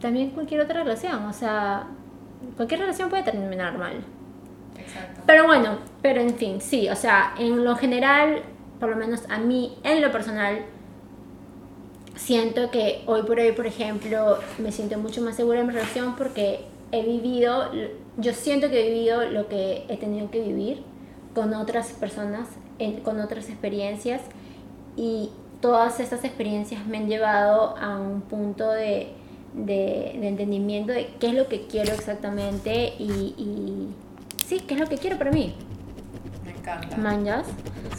también 0.00 0.30
cualquier 0.30 0.60
otra 0.60 0.84
relación, 0.84 1.24
o 1.24 1.32
sea, 1.32 1.86
cualquier 2.56 2.80
relación 2.80 3.08
puede 3.08 3.22
terminar 3.22 3.78
mal. 3.78 4.04
Exacto. 4.78 5.22
Pero 5.26 5.46
bueno, 5.46 5.78
pero 6.02 6.20
en 6.20 6.34
fin, 6.34 6.60
sí, 6.60 6.88
o 6.88 6.96
sea, 6.96 7.34
en 7.38 7.64
lo 7.64 7.76
general, 7.76 8.42
por 8.78 8.90
lo 8.90 8.96
menos 8.96 9.22
a 9.28 9.38
mí, 9.38 9.76
en 9.82 10.02
lo 10.02 10.12
personal, 10.12 10.64
siento 12.14 12.70
que 12.70 13.02
hoy 13.06 13.22
por 13.22 13.38
hoy, 13.38 13.52
por 13.52 13.66
ejemplo, 13.66 14.38
me 14.58 14.72
siento 14.72 14.98
mucho 14.98 15.20
más 15.22 15.36
segura 15.36 15.60
en 15.60 15.66
mi 15.66 15.72
relación 15.72 16.16
porque 16.16 16.60
he 16.92 17.02
vivido, 17.02 17.70
yo 18.16 18.32
siento 18.32 18.70
que 18.70 18.86
he 18.86 18.90
vivido 18.92 19.24
lo 19.30 19.48
que 19.48 19.84
he 19.88 19.96
tenido 19.96 20.30
que 20.30 20.40
vivir 20.40 20.82
con 21.34 21.54
otras 21.54 21.92
personas, 21.92 22.48
con 23.04 23.20
otras 23.20 23.48
experiencias 23.48 24.22
y 24.96 25.30
todas 25.60 26.00
estas 26.00 26.24
experiencias 26.24 26.86
me 26.86 26.98
han 26.98 27.08
llevado 27.08 27.76
a 27.76 27.98
un 27.98 28.22
punto 28.22 28.70
de, 28.70 29.12
de- 29.56 30.16
de 30.20 30.28
entendimiento 30.28 30.92
de 30.92 31.08
qué 31.18 31.28
es 31.28 31.34
lo 31.34 31.48
que 31.48 31.66
quiero 31.66 31.92
exactamente 31.94 32.94
y, 32.98 33.34
y 33.38 33.88
sí, 34.46 34.60
qué 34.60 34.74
es 34.74 34.80
lo 34.80 34.86
que 34.86 34.98
quiero 34.98 35.18
para 35.18 35.32
mí. 35.32 35.54
Me 36.44 36.52
encanta. 36.52 36.96
¿Manjas? 36.96 37.46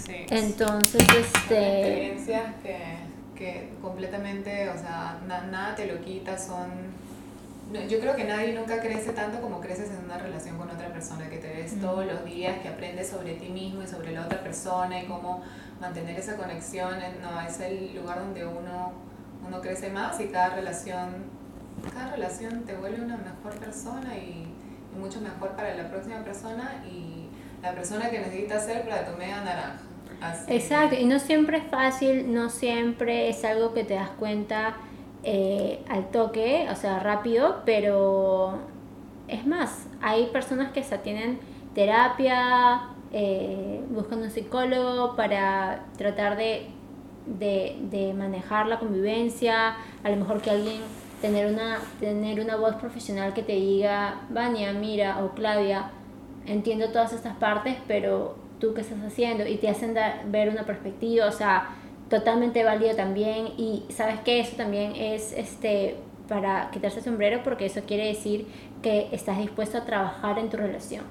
Sí. 0.06 0.14
Entonces, 0.30 1.02
este... 1.02 1.80
experiencias 1.82 2.44
que, 2.64 2.78
que 3.36 3.70
completamente, 3.82 4.70
o 4.70 4.78
sea, 4.78 5.20
na- 5.28 5.48
nada 5.48 5.76
te 5.76 5.88
lo 5.88 6.00
quita, 6.02 6.38
son... 6.38 6.96
Yo 7.90 8.00
creo 8.00 8.16
que 8.16 8.24
nadie 8.24 8.54
nunca 8.54 8.80
crece 8.80 9.12
tanto 9.12 9.42
como 9.42 9.60
creces 9.60 9.90
en 9.90 10.06
una 10.06 10.18
relación 10.18 10.58
con 10.58 10.70
otra 10.70 10.88
persona, 10.88 11.30
que 11.30 11.38
te 11.38 11.50
ves 11.50 11.78
todos 11.82 12.06
los 12.06 12.24
días, 12.24 12.60
que 12.62 12.70
aprendes 12.70 13.10
sobre 13.10 13.34
ti 13.34 13.50
mismo 13.50 13.84
y 13.84 13.88
sobre 13.88 14.14
la 14.14 14.22
otra 14.22 14.42
persona 14.42 15.02
y 15.02 15.06
cómo 15.06 15.44
mantener 15.82 16.18
esa 16.18 16.38
conexión. 16.38 16.92
No, 17.22 17.42
es 17.42 17.60
el 17.60 17.94
lugar 17.94 18.20
donde 18.20 18.46
uno, 18.46 18.94
uno 19.46 19.60
crece 19.60 19.90
más 19.90 20.18
y 20.22 20.28
cada 20.28 20.56
relación, 20.56 21.26
cada 21.94 22.12
relación 22.12 22.64
te 22.64 22.76
vuelve 22.76 23.02
una 23.02 23.18
mejor 23.18 23.60
persona 23.60 24.16
y, 24.16 24.48
mucho 24.98 25.22
mejor 25.22 25.50
para 25.50 25.76
la 25.76 25.90
próxima 25.90 26.24
persona 26.24 26.84
y 26.84 27.28
la 27.62 27.72
persona 27.74 28.10
que 28.10 28.18
necesitas 28.18 28.66
ser 28.66 28.82
para 28.82 29.06
tu 29.06 29.16
media 29.16 29.42
naranja. 29.44 29.84
Exacto, 30.48 30.96
y 30.96 31.06
no 31.06 31.20
siempre 31.20 31.58
es 31.58 31.64
fácil, 31.66 32.34
no 32.34 32.50
siempre 32.50 33.30
es 33.30 33.46
algo 33.46 33.76
que 33.76 33.84
te 33.84 33.94
das 33.94 34.10
cuenta 34.10 34.76
eh, 35.24 35.84
al 35.88 36.10
toque, 36.10 36.68
o 36.72 36.76
sea, 36.76 37.00
rápido, 37.00 37.62
pero 37.66 38.58
es 39.28 39.46
más, 39.46 39.86
hay 40.02 40.28
personas 40.28 40.72
que 40.72 40.80
hasta 40.80 41.04
tienen 41.04 41.40
terapia, 41.76 42.88
eh, 43.12 43.84
buscan 43.90 44.24
un 44.24 44.32
psicólogo 44.32 45.16
para 45.16 45.86
tratar 45.98 46.38
de, 46.38 46.70
de, 47.26 47.78
de 47.92 48.14
manejar 48.16 48.66
la 48.66 48.80
convivencia, 48.80 49.76
a 50.04 50.10
lo 50.10 50.16
mejor 50.16 50.42
que 50.42 50.50
alguien 50.50 50.82
tener 51.22 51.52
una, 51.52 51.80
tener 52.00 52.40
una 52.40 52.56
voz 52.56 52.76
profesional 52.76 53.34
que 53.34 53.44
te 53.44 53.54
diga, 53.54 54.22
Vania, 54.30 54.74
mira, 54.74 55.24
o 55.24 55.32
Claudia, 55.32 55.90
entiendo 56.46 56.90
todas 56.90 57.14
estas 57.14 57.36
partes, 57.38 57.76
pero 57.88 58.36
tú 58.60 58.74
qué 58.74 58.82
estás 58.82 59.00
haciendo 59.06 59.46
y 59.48 59.58
te 59.58 59.70
hacen 59.70 59.94
dar- 59.94 60.22
ver 60.28 60.50
una 60.50 60.64
perspectiva, 60.64 61.26
o 61.28 61.32
sea, 61.32 61.70
totalmente 62.10 62.64
válido 62.64 62.96
también 62.96 63.48
y 63.58 63.84
sabes 63.90 64.20
que 64.22 64.40
eso 64.40 64.56
también 64.56 64.94
es 64.96 65.34
este 65.34 65.98
para 66.30 66.70
quitarse 66.72 67.00
el 67.00 67.06
sombrero 67.06 67.42
porque 67.44 67.66
eso 67.66 67.82
quiere 67.86 68.08
decir 68.08 68.48
que 68.82 69.10
estás 69.12 69.38
dispuesto 69.38 69.78
a 69.78 69.86
trabajar 69.86 70.40
en 70.40 70.50
tu 70.50 70.58
relación. 70.58 71.04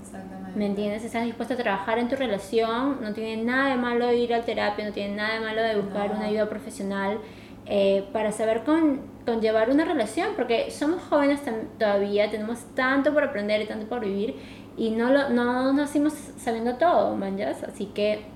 Exactamente. 0.00 0.58
¿Me 0.58 0.66
entiendes? 0.66 1.04
Estás 1.04 1.24
dispuesto 1.24 1.54
a 1.54 1.56
trabajar 1.56 1.98
en 1.98 2.08
tu 2.08 2.16
relación, 2.16 2.98
no 3.02 3.12
tiene 3.12 3.42
nada 3.42 3.70
de 3.70 3.76
malo 3.76 4.12
ir 4.12 4.32
a 4.34 4.42
terapia, 4.42 4.84
no 4.86 4.92
tiene 4.92 5.16
nada 5.16 5.34
de 5.34 5.40
malo 5.40 5.62
de 5.62 5.76
buscar 5.80 6.10
No. 6.10 6.16
una 6.16 6.26
ayuda 6.26 6.48
profesional 6.48 7.18
eh, 7.66 8.04
para 8.12 8.30
saber 8.32 8.62
con, 8.64 9.00
conllevar 9.24 9.70
una 9.70 9.84
relación, 9.84 10.30
porque 10.36 10.70
somos 10.70 11.02
jóvenes 11.02 11.40
todavía, 11.78 12.30
tenemos 12.30 12.60
tanto 12.74 13.12
por 13.12 13.24
aprender 13.24 13.62
y 13.62 13.66
tanto 13.66 13.86
por 13.86 14.00
vivir, 14.00 14.36
y 14.76 14.90
no, 14.90 15.10
lo, 15.10 15.30
no 15.30 15.72
nacimos 15.72 16.12
sabiendo 16.38 16.76
todo, 16.76 17.16
manjas, 17.16 17.62
así 17.62 17.86
que... 17.86 18.26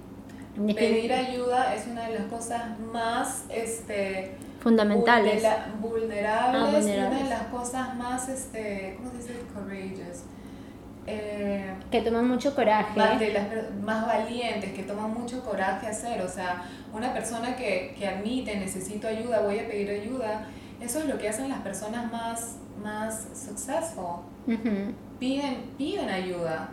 Pedir 0.74 1.12
ayuda 1.12 1.74
es 1.74 1.86
una 1.86 2.08
de 2.08 2.18
las 2.18 2.26
cosas 2.26 2.78
más 2.92 3.44
este, 3.48 4.32
fundamentales. 4.60 5.44
vulnerables, 5.80 6.84
ah, 6.84 7.08
una 7.08 7.18
de 7.18 7.30
las 7.30 7.42
cosas 7.44 7.94
más, 7.94 8.28
este, 8.28 8.96
¿cómo 8.96 9.10
se 9.10 9.18
dice? 9.18 9.34
Courageous. 9.54 10.24
Eh, 11.10 11.74
que 11.90 12.02
toman 12.02 12.28
mucho 12.28 12.54
coraje. 12.54 12.98
Más, 12.98 13.18
de 13.18 13.32
las, 13.32 13.46
más 13.82 14.06
valientes, 14.06 14.72
que 14.72 14.82
toman 14.82 15.14
mucho 15.14 15.42
coraje 15.42 15.86
hacer. 15.86 16.20
O 16.20 16.28
sea, 16.28 16.62
una 16.92 17.14
persona 17.14 17.56
que, 17.56 17.94
que 17.98 18.06
admite, 18.06 18.56
necesito 18.56 19.08
ayuda, 19.08 19.40
voy 19.40 19.58
a 19.58 19.66
pedir 19.66 19.88
ayuda, 19.90 20.46
eso 20.80 21.00
es 21.00 21.06
lo 21.06 21.18
que 21.18 21.28
hacen 21.28 21.48
las 21.48 21.60
personas 21.60 22.10
más, 22.10 22.56
más 22.82 23.26
successful. 23.34 24.22
piden, 25.18 25.70
piden 25.76 26.08
ayuda. 26.08 26.70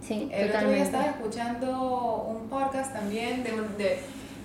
Sí, 0.00 0.28
El 0.32 0.50
otro 0.50 0.70
día 0.70 0.82
estaba 0.82 1.06
escuchando 1.06 2.26
un 2.28 2.48
podcast 2.48 2.92
también 2.92 3.44
de, 3.44 3.52
de, 3.78 4.00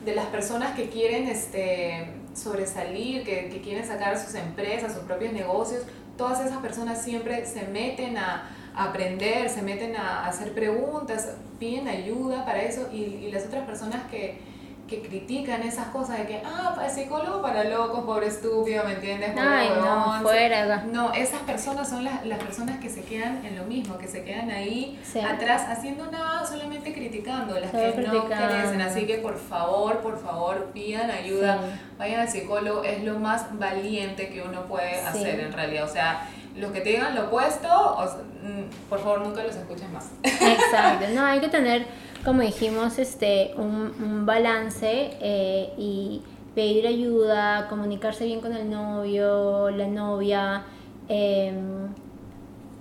de 0.06 0.16
las 0.16 0.28
personas 0.28 0.76
que 0.76 0.90
quieren 0.90 1.28
este, 1.28 2.14
sobresalir, 2.36 3.24
que, 3.24 3.50
que 3.50 3.62
quieren 3.62 3.86
sacar 3.86 4.20
sus 4.20 4.36
empresas, 4.36 4.94
sus 4.94 5.04
propios 5.04 5.34
negocios. 5.34 5.84
Todas 6.16 6.46
esas 6.46 6.58
personas 6.60 7.02
siempre 7.02 7.46
se 7.46 7.68
meten 7.68 8.18
a, 8.18 8.50
aprender, 8.76 9.50
se 9.50 9.64
meten 9.64 9.96
a 9.96 10.28
hacer 10.28 10.54
preguntas, 10.54 11.32
piden 11.60 11.88
ayuda 11.88 12.46
para 12.46 12.62
eso 12.62 12.88
y, 12.94 12.98
y 12.98 13.32
las 13.32 13.46
otras 13.46 13.66
personas 13.66 14.04
que, 14.12 14.40
que 14.88 15.02
critican 15.02 15.62
esas 15.64 15.88
cosas 15.88 16.20
de 16.20 16.26
que, 16.26 16.42
ah, 16.46 16.76
el 16.84 16.90
psicólogo 16.90 17.42
para 17.42 17.66
locos, 17.66 18.06
pobre 18.06 18.28
estúpido, 18.28 18.84
¿me 18.86 18.94
entiendes? 18.94 19.32
Ay, 19.38 19.70
no, 19.76 20.22
fuera. 20.22 20.84
No, 20.86 21.14
esas 21.14 21.42
personas 21.42 21.90
son 21.90 22.06
las, 22.06 22.26
las 22.26 22.40
personas 22.40 22.80
que 22.80 22.90
se 22.90 23.02
quedan 23.02 23.46
en 23.46 23.58
lo 23.58 23.66
mismo, 23.66 23.98
que 23.98 24.08
se 24.08 24.24
quedan 24.24 24.50
ahí 24.50 25.00
atrás 25.28 25.66
haciendo 25.68 26.10
nada, 26.10 26.46
solamente 26.46 26.94
criticando, 26.94 27.60
las 27.60 27.72
que 27.72 28.08
no 28.08 28.26
crecen. 28.26 28.82
Así 28.82 29.06
que 29.06 29.18
por 29.18 29.38
favor, 29.38 30.00
por 30.00 30.20
favor, 30.20 30.72
pidan 30.74 31.12
ayuda, 31.12 31.60
vayan 31.98 32.22
al 32.22 32.30
psicólogo, 32.30 32.84
es 32.84 33.04
lo 33.04 33.20
más 33.20 33.58
valiente 33.58 34.30
que 34.30 34.42
uno 34.42 34.64
puede 34.64 35.02
hacer 35.02 35.40
en 35.40 35.52
realidad. 35.52 35.84
O 35.84 35.92
sea, 35.92 36.28
los 36.56 36.72
que 36.72 36.82
te 36.82 36.90
digan 36.90 37.14
lo 37.14 37.26
opuesto, 37.26 37.68
mm, 37.68 38.90
por 38.90 39.00
favor, 39.00 39.22
nunca 39.22 39.44
los 39.44 39.56
escuchen 39.56 39.92
más. 39.94 40.06
Exacto, 40.24 41.08
no, 41.14 41.26
hay 41.26 41.40
que 41.40 41.50
tener 41.50 41.86
como 42.24 42.42
dijimos, 42.42 43.00
este, 43.00 43.54
un, 43.58 44.26
balance 44.26 45.12
eh, 45.22 45.74
y 45.78 46.22
pedir 46.56 46.88
ayuda, 46.88 47.68
comunicarse 47.70 48.26
bien 48.26 48.42
con 48.42 48.54
el 48.54 48.70
novio, 48.70 49.70
la 49.70 49.88
novia. 49.88 50.64
Em, 51.08 51.88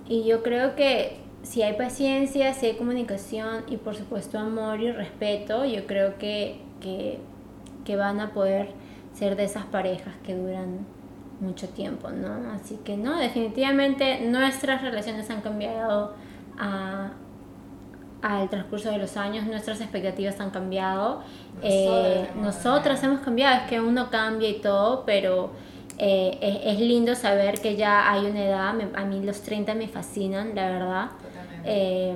y 0.09 0.23
yo 0.25 0.43
creo 0.43 0.75
que 0.75 1.19
si 1.43 1.61
hay 1.61 1.73
paciencia, 1.73 2.53
si 2.53 2.65
hay 2.65 2.73
comunicación 2.75 3.63
y 3.67 3.77
por 3.77 3.95
supuesto 3.95 4.39
amor 4.39 4.81
y 4.81 4.91
respeto, 4.91 5.65
yo 5.65 5.85
creo 5.87 6.17
que, 6.17 6.59
que, 6.81 7.19
que 7.85 7.95
van 7.95 8.19
a 8.19 8.33
poder 8.33 8.69
ser 9.13 9.35
de 9.35 9.45
esas 9.45 9.65
parejas 9.65 10.13
que 10.25 10.35
duran 10.35 10.85
mucho 11.39 11.69
tiempo, 11.69 12.09
¿no? 12.09 12.51
Así 12.51 12.79
que 12.83 12.97
no, 12.97 13.17
definitivamente 13.17 14.21
nuestras 14.21 14.81
relaciones 14.81 15.29
han 15.29 15.41
cambiado 15.41 16.13
a, 16.57 17.11
al 18.21 18.49
transcurso 18.49 18.89
de 18.89 18.97
los 18.97 19.17
años 19.17 19.45
nuestras 19.45 19.81
expectativas 19.81 20.39
han 20.39 20.49
cambiado. 20.49 21.21
Eh, 21.61 22.27
nosotras 22.41 23.03
hemos 23.03 23.21
cambiado, 23.21 23.63
es 23.63 23.69
que 23.69 23.79
uno 23.79 24.09
cambia 24.09 24.49
y 24.49 24.59
todo, 24.59 25.03
pero 25.05 25.51
eh, 25.97 26.61
es, 26.65 26.79
lindo 26.79 27.15
saber 27.15 27.59
que 27.59 27.75
ya 27.75 28.11
hay 28.11 28.25
una 28.25 28.43
edad, 28.43 28.75
a 28.95 29.05
mí 29.05 29.21
los 29.23 29.41
30 29.41 29.75
me 29.75 29.87
fascinan, 29.87 30.55
la 30.55 30.69
verdad. 30.69 31.09
Eh, 31.63 32.15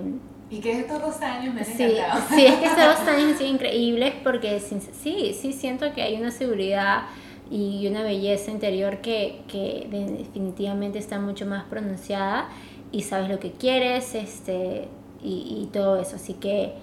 y 0.50 0.60
que 0.60 0.80
estos 0.80 1.02
dos 1.02 1.22
años 1.22 1.54
me 1.54 1.62
han 1.62 1.66
sí, 1.66 1.96
Sí, 2.36 2.46
es 2.46 2.56
que 2.56 2.66
estos 2.66 2.86
dos 2.86 3.08
años 3.08 3.32
han 3.32 3.38
sido 3.38 3.50
increíbles 3.50 4.14
porque 4.24 4.60
sí, 4.60 5.34
sí 5.34 5.54
siento 5.54 5.94
que 5.94 6.02
hay 6.02 6.16
una 6.18 6.32
seguridad 6.32 7.04
y 7.50 7.86
una 7.88 8.04
belleza 8.04 8.52
interior 8.52 9.00
que, 9.00 9.42
que 9.48 9.88
definitivamente 9.90 11.00
está 11.00 11.20
mucho 11.20 11.46
más 11.46 11.64
pronunciada 11.66 12.50
y 12.92 13.04
sabes 13.04 13.30
lo 13.30 13.40
que 13.40 13.52
quieres, 13.52 14.16
este, 14.16 14.88
y, 15.24 15.64
y 15.64 15.70
todo 15.72 16.00
eso. 16.00 16.16
Así 16.16 16.34
que 16.34 16.74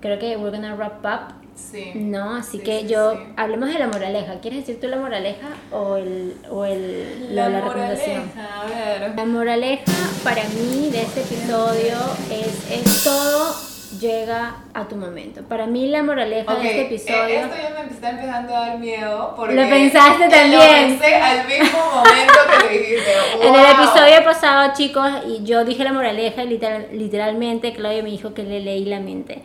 creo 0.00 0.18
que 0.18 0.36
we're 0.36 0.50
gonna 0.50 0.74
wrap 0.74 1.04
up. 1.04 1.34
Sí. 1.54 1.92
¿No? 1.94 2.34
Así 2.34 2.58
que 2.58 2.86
yo, 2.86 3.18
hablemos 3.36 3.70
de 3.70 3.78
la 3.78 3.86
moraleja. 3.86 4.40
¿Quieres 4.40 4.60
decir 4.60 4.78
tú 4.78 4.88
la 4.88 4.98
moraleja 4.98 5.48
o, 5.72 5.96
el, 5.96 6.36
o 6.50 6.66
el, 6.66 7.34
la, 7.34 7.48
la, 7.48 7.62
recomendación? 7.62 8.30
A 8.36 8.66
ver. 8.66 9.14
La 9.16 9.24
moraleja 9.24 9.84
para 10.22 10.44
mí 10.44 10.90
de 10.90 11.00
este 11.00 11.22
episodio 11.22 11.96
es, 12.30 12.70
es 12.70 13.04
todo 13.04 13.65
llega 14.00 14.56
a 14.74 14.88
tu 14.88 14.96
momento. 14.96 15.42
Para 15.42 15.66
mí 15.66 15.88
la 15.88 16.02
moraleja 16.02 16.54
de 16.54 16.66
este 16.68 16.82
episodio... 16.82 17.24
Eh, 17.24 17.40
esto 17.40 17.56
ya 17.56 17.82
me 17.82 17.90
está 17.92 18.10
empezando 18.10 18.56
a 18.56 18.60
dar 18.60 18.78
miedo 18.78 19.34
porque... 19.36 19.54
Lo 19.54 19.68
pensaste 19.68 20.28
también. 20.28 20.92
Lo 20.92 20.98
pensé 20.98 21.14
al 21.14 21.46
mismo 21.46 21.78
momento 21.94 22.34
que 22.50 22.64
lo 22.64 22.70
dijiste. 22.70 23.12
En 23.42 23.54
el 23.54 23.66
episodio 23.66 24.24
pasado, 24.24 24.72
chicos, 24.74 25.10
y 25.26 25.44
yo 25.44 25.64
dije 25.64 25.84
la 25.84 25.92
moraleja 25.92 26.44
y 26.44 26.48
literal, 26.48 26.88
literalmente 26.92 27.72
Claudia 27.72 28.02
me 28.02 28.10
dijo 28.10 28.34
que 28.34 28.42
le 28.42 28.60
leí 28.60 28.84
la 28.84 29.00
mente. 29.00 29.42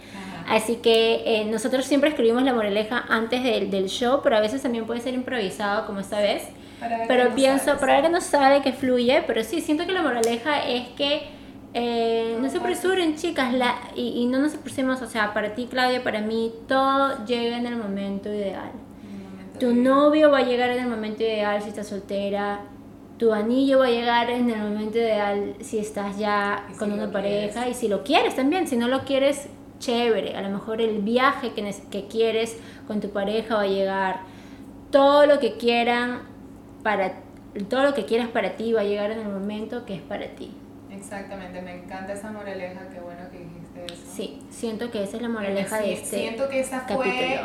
Así 0.47 0.77
que 0.77 1.23
eh, 1.25 1.45
nosotros 1.45 1.85
siempre 1.85 2.09
escribimos 2.09 2.43
la 2.43 2.53
moraleja 2.53 3.05
antes 3.09 3.43
del, 3.43 3.71
del, 3.71 3.87
show, 3.87 4.21
pero 4.23 4.37
a 4.37 4.41
veces 4.41 4.61
también 4.61 4.85
puede 4.85 4.99
ser 4.99 5.13
improvisado 5.13 5.85
como 5.85 5.99
esta 5.99 6.19
vez. 6.19 6.43
pero 7.07 7.33
pienso, 7.35 7.77
para 7.77 7.93
ver 7.93 8.03
que 8.03 8.09
no 8.09 8.21
sabe, 8.21 8.61
que 8.61 8.73
fluye, 8.73 9.23
pero 9.27 9.43
sí, 9.43 9.61
siento 9.61 9.85
que 9.85 9.91
la 9.91 10.01
moraleja 10.01 10.67
es 10.67 10.87
que 10.89 11.40
eh, 11.73 12.37
no 12.41 12.49
se 12.49 12.57
apresuren, 12.57 13.15
chicas, 13.15 13.53
la, 13.53 13.75
y, 13.95 14.25
no 14.25 14.39
nos 14.39 14.55
apresuremos, 14.55 15.01
o 15.01 15.07
sea, 15.07 15.33
para 15.33 15.55
ti, 15.55 15.67
Claudia, 15.69 16.03
para 16.03 16.21
mí, 16.21 16.51
todo 16.67 17.25
llega 17.25 17.57
en 17.57 17.65
el 17.65 17.77
momento 17.77 18.29
ideal. 18.29 18.71
tu 19.59 19.73
novio 19.73 20.31
va 20.31 20.39
a 20.39 20.43
llegar 20.43 20.71
en 20.71 20.83
el 20.83 20.89
momento 20.89 21.23
ideal 21.23 21.61
si 21.61 21.69
estás 21.69 21.87
soltera, 21.87 22.61
tu 23.17 23.31
anillo 23.31 23.79
va 23.79 23.85
a 23.85 23.91
llegar 23.91 24.29
en 24.31 24.49
el 24.49 24.59
momento 24.59 24.97
ideal 24.97 25.55
si 25.61 25.77
estás 25.77 26.17
ya 26.17 26.67
con 26.77 26.91
una 26.91 27.11
pareja, 27.11 27.69
y 27.69 27.73
si 27.73 27.87
lo 27.87 28.03
quieres 28.03 28.35
también, 28.35 28.67
si 28.67 28.75
no 28.75 28.87
lo 28.87 29.05
quieres, 29.05 29.47
chévere, 29.79 30.35
a 30.35 30.41
lo 30.41 30.49
mejor 30.49 30.81
el 30.81 30.99
viaje 30.99 31.53
que, 31.53 31.73
que 31.89 32.07
quieres 32.07 32.57
con 32.87 32.99
tu 32.99 33.11
pareja 33.11 33.55
va 33.55 33.61
a 33.61 33.67
llegar, 33.67 34.21
todo 34.91 35.25
lo 35.25 35.39
que 35.39 35.57
quieran 35.57 36.23
para 36.83 37.13
todo 37.69 37.83
lo 37.83 37.93
que 37.93 38.05
quieras 38.05 38.29
para 38.29 38.55
ti 38.55 38.71
va 38.73 38.81
a 38.81 38.83
llegar 38.85 39.11
en 39.11 39.19
el 39.19 39.29
momento 39.29 39.85
que 39.85 39.95
es 39.95 40.01
para 40.01 40.25
ti. 40.35 40.51
Exactamente, 41.11 41.61
me 41.61 41.75
encanta 41.75 42.13
esa 42.13 42.31
moraleja, 42.31 42.87
qué 42.89 43.01
bueno 43.01 43.29
que 43.29 43.39
dijiste 43.39 43.85
eso. 43.85 44.13
Sí, 44.15 44.41
siento 44.49 44.89
que 44.89 45.03
esa 45.03 45.17
es 45.17 45.21
la 45.21 45.27
moraleja 45.27 45.79
de 45.79 45.91
este 45.91 46.05
Siento 46.05 46.47
que 46.47 46.61
esa 46.61 46.85
fue 46.87 47.41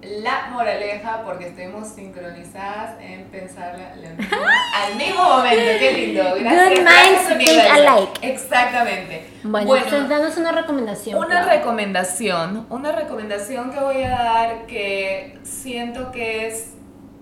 la 0.00 0.48
moraleja 0.50 1.20
porque 1.22 1.48
estuvimos 1.48 1.88
sincronizadas 1.88 2.98
en 2.98 3.24
pensar 3.24 3.76
al 4.74 4.96
mismo 4.96 5.22
momento. 5.22 5.70
Qué 5.78 5.92
lindo. 5.92 6.22
Gracias. 6.40 6.70
Good 6.70 6.78
minds 6.78 7.44
think 7.44 7.62
alike. 7.70 8.20
Exactamente. 8.22 9.26
Bueno, 9.42 9.76
entonces 9.76 10.08
danos 10.08 10.38
una 10.38 10.52
recomendación. 10.52 11.18
Una 11.18 11.42
recomendación, 11.42 12.66
una 12.70 12.92
recomendación 12.92 13.70
que 13.70 13.80
voy 13.80 14.02
a 14.02 14.08
dar 14.08 14.66
que 14.66 15.38
siento 15.42 16.10
que 16.10 16.46
es 16.46 16.72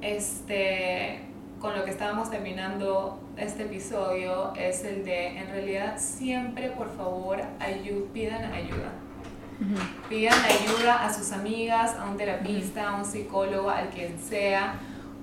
este 0.01 1.25
con 1.59 1.77
lo 1.77 1.85
que 1.85 1.91
estábamos 1.91 2.31
terminando 2.31 3.18
este 3.39 3.65
episodio 3.65 4.53
es 4.57 4.85
el 4.85 5.05
de, 5.05 5.39
en 5.39 5.49
realidad, 5.49 5.99
siempre, 5.99 6.71
por 6.71 6.95
favor, 6.97 7.41
pidan 8.13 8.53
ayuda. 8.53 8.93
Pidan 10.09 10.39
ayuda 10.45 11.05
a 11.05 11.13
sus 11.13 11.33
amigas, 11.33 11.95
a 11.97 12.09
un 12.09 12.17
terapista, 12.17 12.91
a 12.91 12.97
un 12.97 13.05
psicólogo, 13.05 13.71
al 13.71 13.89
quien 13.89 14.19
sea, 14.21 14.75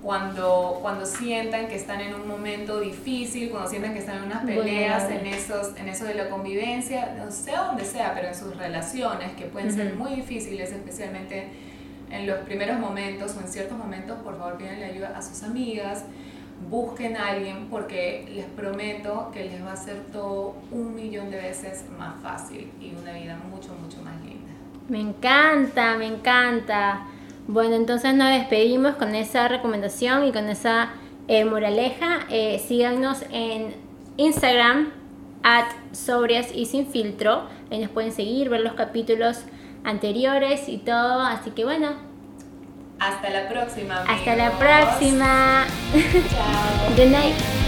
cuando, 0.02 0.78
cuando 0.82 1.04
sientan 1.04 1.68
que 1.68 1.74
están 1.74 2.00
en 2.00 2.14
un 2.14 2.28
momento 2.28 2.80
difícil, 2.80 3.50
cuando 3.50 3.68
sientan 3.68 3.92
que 3.92 4.00
están 4.00 4.18
en 4.18 4.24
unas 4.24 4.44
peleas, 4.44 5.10
en, 5.10 5.26
esos, 5.26 5.76
en 5.76 5.88
eso 5.88 6.04
de 6.04 6.14
la 6.14 6.28
convivencia, 6.28 7.16
no 7.18 7.30
sé 7.30 7.52
dónde 7.52 7.84
sea, 7.84 8.14
pero 8.14 8.28
en 8.28 8.34
sus 8.34 8.56
relaciones, 8.56 9.32
que 9.32 9.46
pueden 9.46 9.72
ser 9.72 9.94
muy 9.94 10.14
difíciles, 10.14 10.70
especialmente 10.70 11.48
en 12.10 12.26
los 12.26 12.38
primeros 12.40 12.78
momentos 12.78 13.34
o 13.36 13.40
en 13.40 13.48
ciertos 13.48 13.76
momentos, 13.76 14.18
por 14.20 14.38
favor, 14.38 14.56
pídanle 14.58 14.84
ayuda 14.84 15.12
a 15.16 15.22
sus 15.22 15.42
amigas, 15.42 16.04
busquen 16.68 17.16
a 17.16 17.28
alguien 17.28 17.68
porque 17.70 18.28
les 18.34 18.46
prometo 18.46 19.30
que 19.32 19.44
les 19.44 19.62
va 19.62 19.70
a 19.70 19.74
hacer 19.74 20.04
todo 20.12 20.56
un 20.70 20.94
millón 20.94 21.30
de 21.30 21.36
veces 21.36 21.84
más 21.98 22.20
fácil 22.22 22.70
y 22.80 22.94
una 22.94 23.12
vida 23.12 23.38
mucho, 23.50 23.74
mucho 23.74 24.02
más 24.02 24.20
linda. 24.22 24.52
Me 24.88 25.00
encanta, 25.00 25.96
me 25.96 26.06
encanta. 26.06 27.06
Bueno, 27.48 27.76
entonces 27.76 28.14
nos 28.14 28.28
despedimos 28.30 28.96
con 28.96 29.14
esa 29.14 29.48
recomendación 29.48 30.24
y 30.24 30.32
con 30.32 30.48
esa 30.48 30.90
eh, 31.28 31.44
moraleja. 31.44 32.20
Eh, 32.30 32.62
síganos 32.66 33.22
en 33.30 33.74
Instagram, 34.16 34.90
at 35.42 35.66
sobrias 35.92 36.48
y 36.54 36.66
sin 36.66 36.86
filtro. 36.86 37.44
Ahí 37.70 37.80
nos 37.80 37.90
pueden 37.90 38.12
seguir, 38.12 38.48
ver 38.48 38.60
los 38.60 38.74
capítulos 38.74 39.42
anteriores 39.84 40.68
y 40.68 40.78
todo. 40.78 41.20
Así 41.20 41.50
que 41.50 41.64
bueno, 41.64 41.90
Hasta 42.98 43.30
la 43.30 43.48
próxima. 43.48 44.02
Hasta 44.02 44.36
la 44.36 44.50
próxima. 44.52 45.66
Chao. 45.92 46.96
Good 46.96 47.10
night. 47.10 47.65